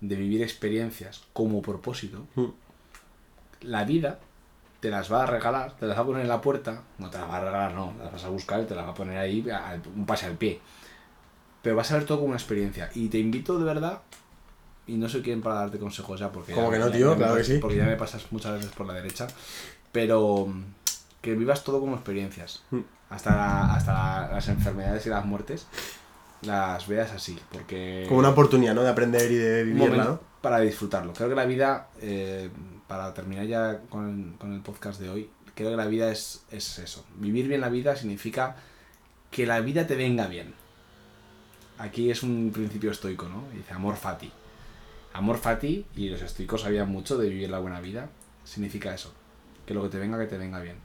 de 0.00 0.14
vivir 0.16 0.42
experiencias 0.42 1.24
como 1.32 1.60
propósito, 1.62 2.26
Mm. 2.36 2.46
la 3.62 3.84
vida 3.84 4.18
te 4.80 4.90
las 4.90 5.10
va 5.12 5.24
a 5.24 5.26
regalar, 5.26 5.76
te 5.76 5.86
las 5.86 5.96
va 5.98 6.02
a 6.02 6.06
poner 6.06 6.22
en 6.22 6.28
la 6.28 6.40
puerta, 6.40 6.82
no 6.98 7.10
te 7.10 7.18
las 7.18 7.28
va 7.28 7.38
a 7.38 7.40
regalar, 7.40 7.72
no, 7.74 7.94
las 7.98 8.12
vas 8.12 8.24
a 8.24 8.28
buscar 8.28 8.60
y 8.62 8.66
te 8.66 8.74
las 8.74 8.84
va 8.86 8.90
a 8.90 8.94
poner 8.94 9.18
ahí 9.18 9.44
un 9.96 10.06
pase 10.06 10.26
al 10.26 10.36
pie. 10.36 10.60
Pero 11.62 11.74
vas 11.74 11.90
a 11.90 11.94
ver 11.96 12.04
todo 12.04 12.18
como 12.18 12.28
una 12.28 12.36
experiencia. 12.36 12.90
Y 12.94 13.08
te 13.08 13.18
invito 13.18 13.58
de 13.58 13.64
verdad, 13.64 14.02
y 14.86 14.92
no 14.96 15.08
soy 15.08 15.22
quien 15.22 15.40
para 15.42 15.56
darte 15.56 15.78
consejos 15.78 16.20
ya, 16.20 16.30
porque... 16.30 16.52
¿Cómo 16.52 16.68
ya- 16.70 16.74
que 16.74 16.78
no, 16.84 16.90
tío? 16.92 17.10
me 17.10 17.16
Claro 17.16 17.36
que 17.36 17.44
sí. 17.44 17.58
Porque 17.58 17.78
ya 17.78 17.86
me 17.86 17.96
pasas 17.96 18.30
muchas 18.30 18.52
veces 18.52 18.70
por 18.70 18.86
la 18.86 18.92
derecha, 18.94 19.26
pero 19.90 20.46
mm, 20.46 20.64
que 21.26 21.34
vivas 21.34 21.62
todo 21.64 21.80
como 21.80 21.94
experiencias. 21.96 22.62
Mm. 22.70 22.80
Hasta, 23.10 23.36
la- 23.36 23.74
hasta 23.74 23.92
la- 23.92 24.28
las 24.32 24.48
enfermedades 24.48 25.04
y 25.06 25.10
las 25.10 25.24
muertes 25.26 25.66
las 26.42 26.86
veas 26.86 27.12
así, 27.12 27.38
porque... 27.52 28.04
Como 28.08 28.20
una 28.20 28.28
oportunidad, 28.30 28.74
¿no? 28.74 28.82
De 28.82 28.88
aprender 28.90 29.30
y 29.30 29.34
de 29.36 29.64
vivirla, 29.64 30.04
¿no? 30.04 30.20
para 30.40 30.60
disfrutarlo. 30.60 31.12
Creo 31.12 31.28
que 31.28 31.34
la 31.34 31.44
vida, 31.44 31.88
eh, 32.00 32.50
para 32.86 33.12
terminar 33.14 33.46
ya 33.46 33.80
con, 33.88 34.34
con 34.38 34.52
el 34.52 34.60
podcast 34.60 35.00
de 35.00 35.08
hoy, 35.10 35.28
creo 35.56 35.70
que 35.70 35.76
la 35.76 35.86
vida 35.86 36.12
es, 36.12 36.44
es 36.52 36.78
eso. 36.78 37.04
Vivir 37.16 37.48
bien 37.48 37.60
la 37.60 37.68
vida 37.68 37.96
significa 37.96 38.54
que 39.30 39.44
la 39.46 39.60
vida 39.60 39.86
te 39.88 39.96
venga 39.96 40.26
bien. 40.28 40.54
Aquí 41.78 42.10
es 42.10 42.22
un 42.22 42.52
principio 42.54 42.90
estoico, 42.92 43.28
¿no? 43.28 43.42
Dice 43.54 43.72
amor 43.74 43.96
fati. 43.96 44.30
Amor 45.14 45.38
fati, 45.38 45.84
y 45.96 46.08
los 46.10 46.22
estoicos 46.22 46.62
sabían 46.62 46.88
mucho 46.90 47.18
de 47.18 47.28
vivir 47.28 47.50
la 47.50 47.58
buena 47.58 47.80
vida, 47.80 48.08
significa 48.44 48.94
eso. 48.94 49.12
Que 49.66 49.74
lo 49.74 49.82
que 49.82 49.88
te 49.88 49.98
venga, 49.98 50.18
que 50.18 50.26
te 50.26 50.38
venga 50.38 50.60
bien. 50.60 50.76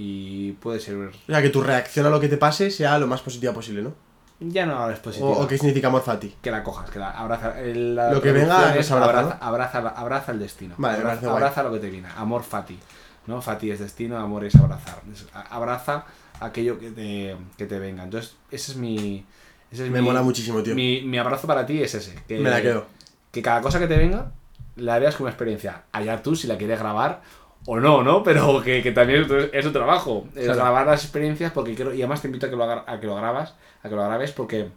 Y 0.00 0.52
puede 0.52 0.78
ser... 0.78 0.94
O 0.96 1.10
sea, 1.26 1.42
que 1.42 1.50
tu 1.50 1.60
reacción 1.60 2.06
a 2.06 2.10
lo 2.10 2.20
que 2.20 2.28
te 2.28 2.36
pase 2.36 2.70
sea 2.70 2.96
lo 3.00 3.08
más 3.08 3.20
positiva 3.20 3.52
posible, 3.52 3.82
¿no? 3.82 3.94
Ya 4.38 4.64
no 4.64 4.88
es 4.88 5.00
O, 5.00 5.02
positivo. 5.02 5.30
o 5.32 5.48
qué 5.48 5.58
significa 5.58 5.88
amor 5.88 6.02
fati. 6.02 6.36
que 6.40 6.52
la 6.52 6.62
cojas, 6.62 6.88
que 6.88 7.00
la 7.00 7.10
abraza. 7.10 7.60
el- 7.60 7.96
la 7.96 8.12
Lo 8.12 8.22
que 8.22 8.30
venga, 8.30 8.76
es 8.76 8.88
abraza, 8.92 9.36
abraza, 9.40 9.78
abraza, 9.80 9.88
abraza 9.88 10.30
el 10.32 10.38
destino. 10.38 10.76
Vale, 10.78 10.98
abraza, 10.98 11.28
abraza 11.32 11.62
lo 11.64 11.72
que 11.72 11.80
te 11.80 11.90
viene. 11.90 12.06
Amor 12.16 12.44
fati. 12.44 12.78
¿no? 13.26 13.42
Fati 13.42 13.72
es 13.72 13.80
destino, 13.80 14.16
amor 14.16 14.44
es 14.44 14.54
abrazar. 14.54 15.00
Es- 15.12 15.26
abraza 15.50 16.04
aquello 16.38 16.78
que 16.78 16.90
te, 16.92 17.36
que 17.56 17.66
te 17.66 17.78
venga. 17.80 18.04
Entonces, 18.04 18.36
ese 18.52 18.70
es 18.72 18.78
mi. 18.78 19.26
Ese 19.72 19.84
es 19.86 19.90
Me 19.90 20.00
mi- 20.00 20.06
mola 20.06 20.22
muchísimo, 20.22 20.62
tío. 20.62 20.74
Mi, 20.76 21.02
mi 21.02 21.18
abrazo 21.18 21.48
para 21.48 21.66
ti 21.66 21.82
es 21.82 21.92
ese. 21.94 22.14
Que, 22.28 22.38
Me 22.38 22.48
la 22.50 22.62
quedo. 22.62 22.86
Que 23.32 23.42
cada 23.42 23.60
cosa 23.60 23.80
que 23.80 23.88
te 23.88 23.98
venga 23.98 24.30
la 24.76 25.00
veas 25.00 25.16
como 25.16 25.28
experiencia. 25.28 25.82
Allá 25.90 26.22
tú 26.22 26.36
si 26.36 26.46
la 26.46 26.56
quieres 26.56 26.78
grabar 26.78 27.20
o 27.66 27.78
no, 27.80 28.02
¿no? 28.02 28.22
Pero 28.22 28.60
que, 28.62 28.82
que 28.82 28.92
también 28.92 29.26
es 29.52 29.64
tu- 29.64 29.72
trabajo. 29.72 30.24
Es 30.34 30.44
Claro. 30.44 30.60
grabar 30.60 30.86
las 30.86 31.02
experiencias 31.04 31.52
porque 31.52 31.74
quiero. 31.74 31.92
Y 31.92 31.98
además 32.02 32.22
te 32.22 32.28
invito 32.28 32.46
a 32.46 32.50
que 32.50 32.56
lo, 32.56 32.64
a 32.64 33.00
que 33.00 33.06
lo 33.06 33.16
grabas, 33.16 33.54
a 33.82 33.88
que 33.88 33.94
lo 33.94 34.02
grabes 34.04 34.32
porque 34.32 34.68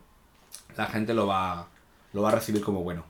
la 0.77 0.85
gente 0.87 1.13
lo 1.13 1.27
va, 1.27 1.67
lo 2.13 2.21
va 2.21 2.29
a 2.29 2.35
recibir 2.35 2.61
como 2.61 2.83
bueno. 2.83 3.03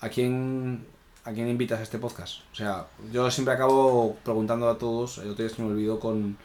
¿A 0.00 0.08
quién, 0.08 0.86
¿A 1.24 1.32
quién 1.32 1.48
invitas 1.48 1.80
a 1.80 1.82
este 1.82 1.98
podcast? 1.98 2.40
O 2.52 2.54
sea, 2.54 2.86
yo 3.12 3.30
siempre 3.30 3.54
acabo 3.54 4.16
preguntando 4.24 4.68
a 4.68 4.76
todos, 4.78 5.18
el 5.18 5.30
otro 5.30 5.44
día 5.44 5.54
se 5.54 5.62
me 5.62 5.68
olvidó 5.70 5.98
con, 6.00 6.36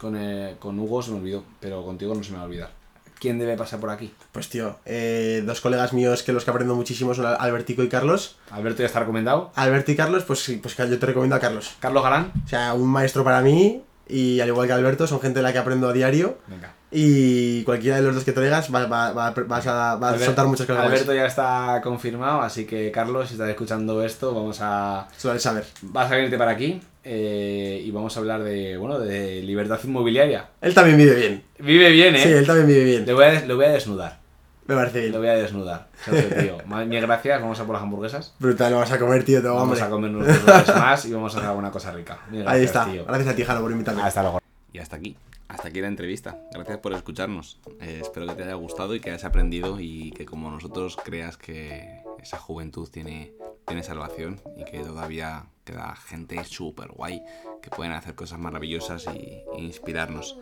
con, 0.00 0.16
eh, 0.16 0.56
con 0.58 0.78
Hugo, 0.78 1.02
se 1.02 1.10
me 1.10 1.18
olvidó, 1.18 1.42
pero 1.60 1.84
contigo 1.84 2.14
no 2.14 2.22
se 2.22 2.30
me 2.30 2.36
va 2.38 2.44
a 2.44 2.46
olvidar. 2.46 2.70
¿Quién 3.18 3.38
debe 3.38 3.56
pasar 3.56 3.80
por 3.80 3.90
aquí? 3.90 4.12
Pues 4.32 4.48
tío, 4.48 4.78
eh, 4.84 5.42
dos 5.46 5.60
colegas 5.60 5.92
míos 5.92 6.22
que 6.22 6.32
los 6.32 6.44
que 6.44 6.50
aprendo 6.50 6.74
muchísimo 6.74 7.14
son 7.14 7.26
Albertico 7.26 7.82
y 7.82 7.88
Carlos. 7.88 8.36
Alberto 8.50 8.80
ya 8.80 8.86
está 8.86 9.00
recomendado. 9.00 9.52
Alberto 9.54 9.92
y 9.92 9.96
Carlos, 9.96 10.24
pues 10.24 10.40
sí, 10.40 10.56
pues 10.56 10.76
yo 10.76 10.98
te 10.98 11.06
recomiendo 11.06 11.36
a 11.36 11.40
Carlos. 11.40 11.74
Carlos 11.80 12.02
Galán. 12.02 12.32
O 12.44 12.48
sea, 12.48 12.74
un 12.74 12.88
maestro 12.88 13.24
para 13.24 13.40
mí 13.40 13.82
y 14.08 14.40
al 14.40 14.48
igual 14.48 14.66
que 14.66 14.72
Alberto, 14.72 15.06
son 15.06 15.20
gente 15.20 15.38
de 15.38 15.42
la 15.42 15.52
que 15.52 15.58
aprendo 15.58 15.88
a 15.88 15.92
diario. 15.92 16.38
Venga. 16.46 16.72
Y 16.90 17.62
cualquiera 17.64 17.96
de 17.96 18.02
los 18.02 18.14
dos 18.14 18.24
que 18.24 18.32
traigas 18.32 18.72
va, 18.72 18.86
va- 18.86 19.12
va- 19.12 19.30
vas 19.32 19.66
a, 19.66 19.96
va 19.96 20.08
a 20.08 20.12
Albert- 20.12 20.24
soltar 20.24 20.46
muchas 20.46 20.66
cosas 20.66 20.84
Alberto 20.86 21.12
ya 21.12 21.26
está 21.26 21.80
confirmado, 21.82 22.40
así 22.42 22.64
que 22.64 22.90
Carlos, 22.92 23.28
si 23.28 23.34
estás 23.34 23.48
escuchando 23.50 24.02
esto, 24.04 24.32
vamos 24.34 24.58
a... 24.60 25.08
saber. 25.16 25.64
Vas 25.82 26.10
a 26.10 26.14
venirte 26.14 26.38
para 26.38 26.52
aquí 26.52 26.80
eh, 27.02 27.82
y 27.84 27.90
vamos 27.90 28.16
a 28.16 28.20
hablar 28.20 28.42
de, 28.44 28.76
bueno, 28.76 28.98
de 29.00 29.42
libertad 29.42 29.80
inmobiliaria. 29.82 30.46
Él 30.60 30.72
también 30.74 30.96
vive 30.96 31.14
bien. 31.16 31.42
Vive 31.58 31.90
bien, 31.90 32.14
¿eh? 32.16 32.22
Sí, 32.22 32.28
él 32.32 32.46
también 32.46 32.68
vive 32.68 32.84
bien. 32.84 33.04
Le 33.06 33.12
voy 33.12 33.24
a, 33.24 33.44
le 33.44 33.54
voy 33.54 33.64
a 33.64 33.70
desnudar. 33.70 34.20
Me 34.66 34.74
parece 34.74 35.00
bien. 35.00 35.12
voy 35.12 35.28
a 35.28 35.34
desnudar. 35.34 35.88
Tío. 36.04 36.58
Mil 36.86 37.00
gracias, 37.00 37.40
vamos 37.40 37.60
a 37.60 37.64
por 37.64 37.74
las 37.74 37.82
hamburguesas. 37.82 38.34
Brutal, 38.38 38.72
lo 38.72 38.78
vas 38.78 38.90
a 38.92 38.98
comer, 38.98 39.24
tío, 39.24 39.42
Vamos 39.42 39.62
hambre. 39.62 39.82
a 39.82 39.90
comer 39.90 40.10
unos 40.10 40.44
más 40.76 41.04
y 41.04 41.12
vamos 41.12 41.34
a 41.34 41.38
hacer 41.38 41.48
alguna 41.50 41.70
cosa 41.70 41.92
rica. 41.92 42.18
Gracias, 42.30 42.48
Ahí 42.52 42.64
está. 42.64 42.84
tío. 42.84 43.04
Gracias 43.04 43.28
a 43.28 43.36
ti, 43.36 43.44
Jano, 43.44 43.60
por 43.60 43.70
invitarme. 43.72 44.02
Hasta 44.02 44.22
luego. 44.22 44.40
Y 44.72 44.78
hasta 44.78 44.96
aquí. 44.96 45.16
Hasta 45.48 45.68
aquí 45.68 45.80
la 45.80 45.86
entrevista. 45.88 46.36
Gracias 46.52 46.78
por 46.78 46.92
escucharnos. 46.92 47.60
Eh, 47.80 48.00
espero 48.02 48.26
que 48.26 48.34
te 48.34 48.42
haya 48.42 48.54
gustado 48.54 48.94
y 48.94 49.00
que 49.00 49.10
hayas 49.10 49.24
aprendido 49.24 49.78
y 49.80 50.10
que 50.10 50.26
como 50.26 50.50
nosotros 50.50 50.96
creas 51.02 51.36
que 51.36 52.02
esa 52.20 52.38
juventud 52.38 52.88
tiene, 52.90 53.32
tiene 53.66 53.82
salvación 53.84 54.40
y 54.56 54.64
que 54.64 54.80
todavía 54.80 55.44
queda 55.64 55.94
gente 55.96 56.42
súper 56.44 56.88
guay 56.88 57.22
que 57.62 57.70
pueden 57.70 57.92
hacer 57.92 58.14
cosas 58.16 58.38
maravillosas 58.40 59.06
y, 59.06 59.42
e 59.56 59.60
inspirarnos. 59.60 60.36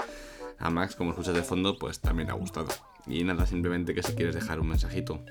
A 0.58 0.70
Max, 0.70 0.96
como 0.96 1.10
escuchas 1.10 1.34
de 1.34 1.42
fondo, 1.42 1.78
pues 1.78 2.00
también 2.00 2.28
le 2.28 2.32
ha 2.32 2.36
gustado. 2.36 2.68
Y 3.06 3.22
nada, 3.24 3.46
simplemente 3.46 3.94
que 3.94 4.02
si 4.02 4.14
quieres 4.14 4.34
dejar 4.34 4.60
un 4.60 4.68
mensajito, 4.68 5.24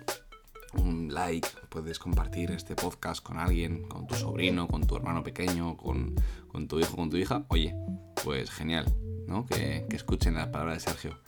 un 0.74 1.13
like, 1.13 1.47
puedes 1.69 1.99
compartir 1.99 2.51
este 2.51 2.76
podcast 2.76 3.24
con 3.24 3.38
alguien, 3.39 3.88
con 3.88 4.07
tu 4.07 4.15
sobrino, 4.15 4.67
con 4.67 4.86
tu 4.86 4.95
hermano 4.95 5.24
pequeño, 5.24 5.78
con, 5.78 6.15
con 6.47 6.67
tu 6.67 6.80
hijo, 6.80 6.95
con 6.95 7.09
tu 7.09 7.17
hija, 7.17 7.45
oye, 7.49 7.76
pues 8.24 8.51
genial, 8.51 8.86
¿no? 9.28 9.45
Que, 9.45 9.86
que 9.89 9.95
escuchen 9.95 10.36
las 10.36 10.47
palabras 10.47 10.84
de 10.84 10.91
Sergio. 10.91 11.19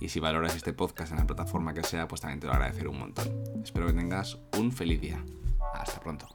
Y 0.00 0.08
si 0.08 0.20
valoras 0.20 0.56
este 0.56 0.72
podcast 0.72 1.12
en 1.12 1.18
la 1.18 1.26
plataforma 1.26 1.74
que 1.74 1.82
sea, 1.82 2.08
pues 2.08 2.20
también 2.20 2.40
te 2.40 2.46
lo 2.46 2.52
agradeceré 2.52 2.88
un 2.88 2.98
montón. 2.98 3.28
Espero 3.62 3.86
que 3.86 3.92
tengas 3.92 4.38
un 4.58 4.72
feliz 4.72 5.00
día. 5.00 5.22
Hasta 5.74 6.00
pronto. 6.00 6.26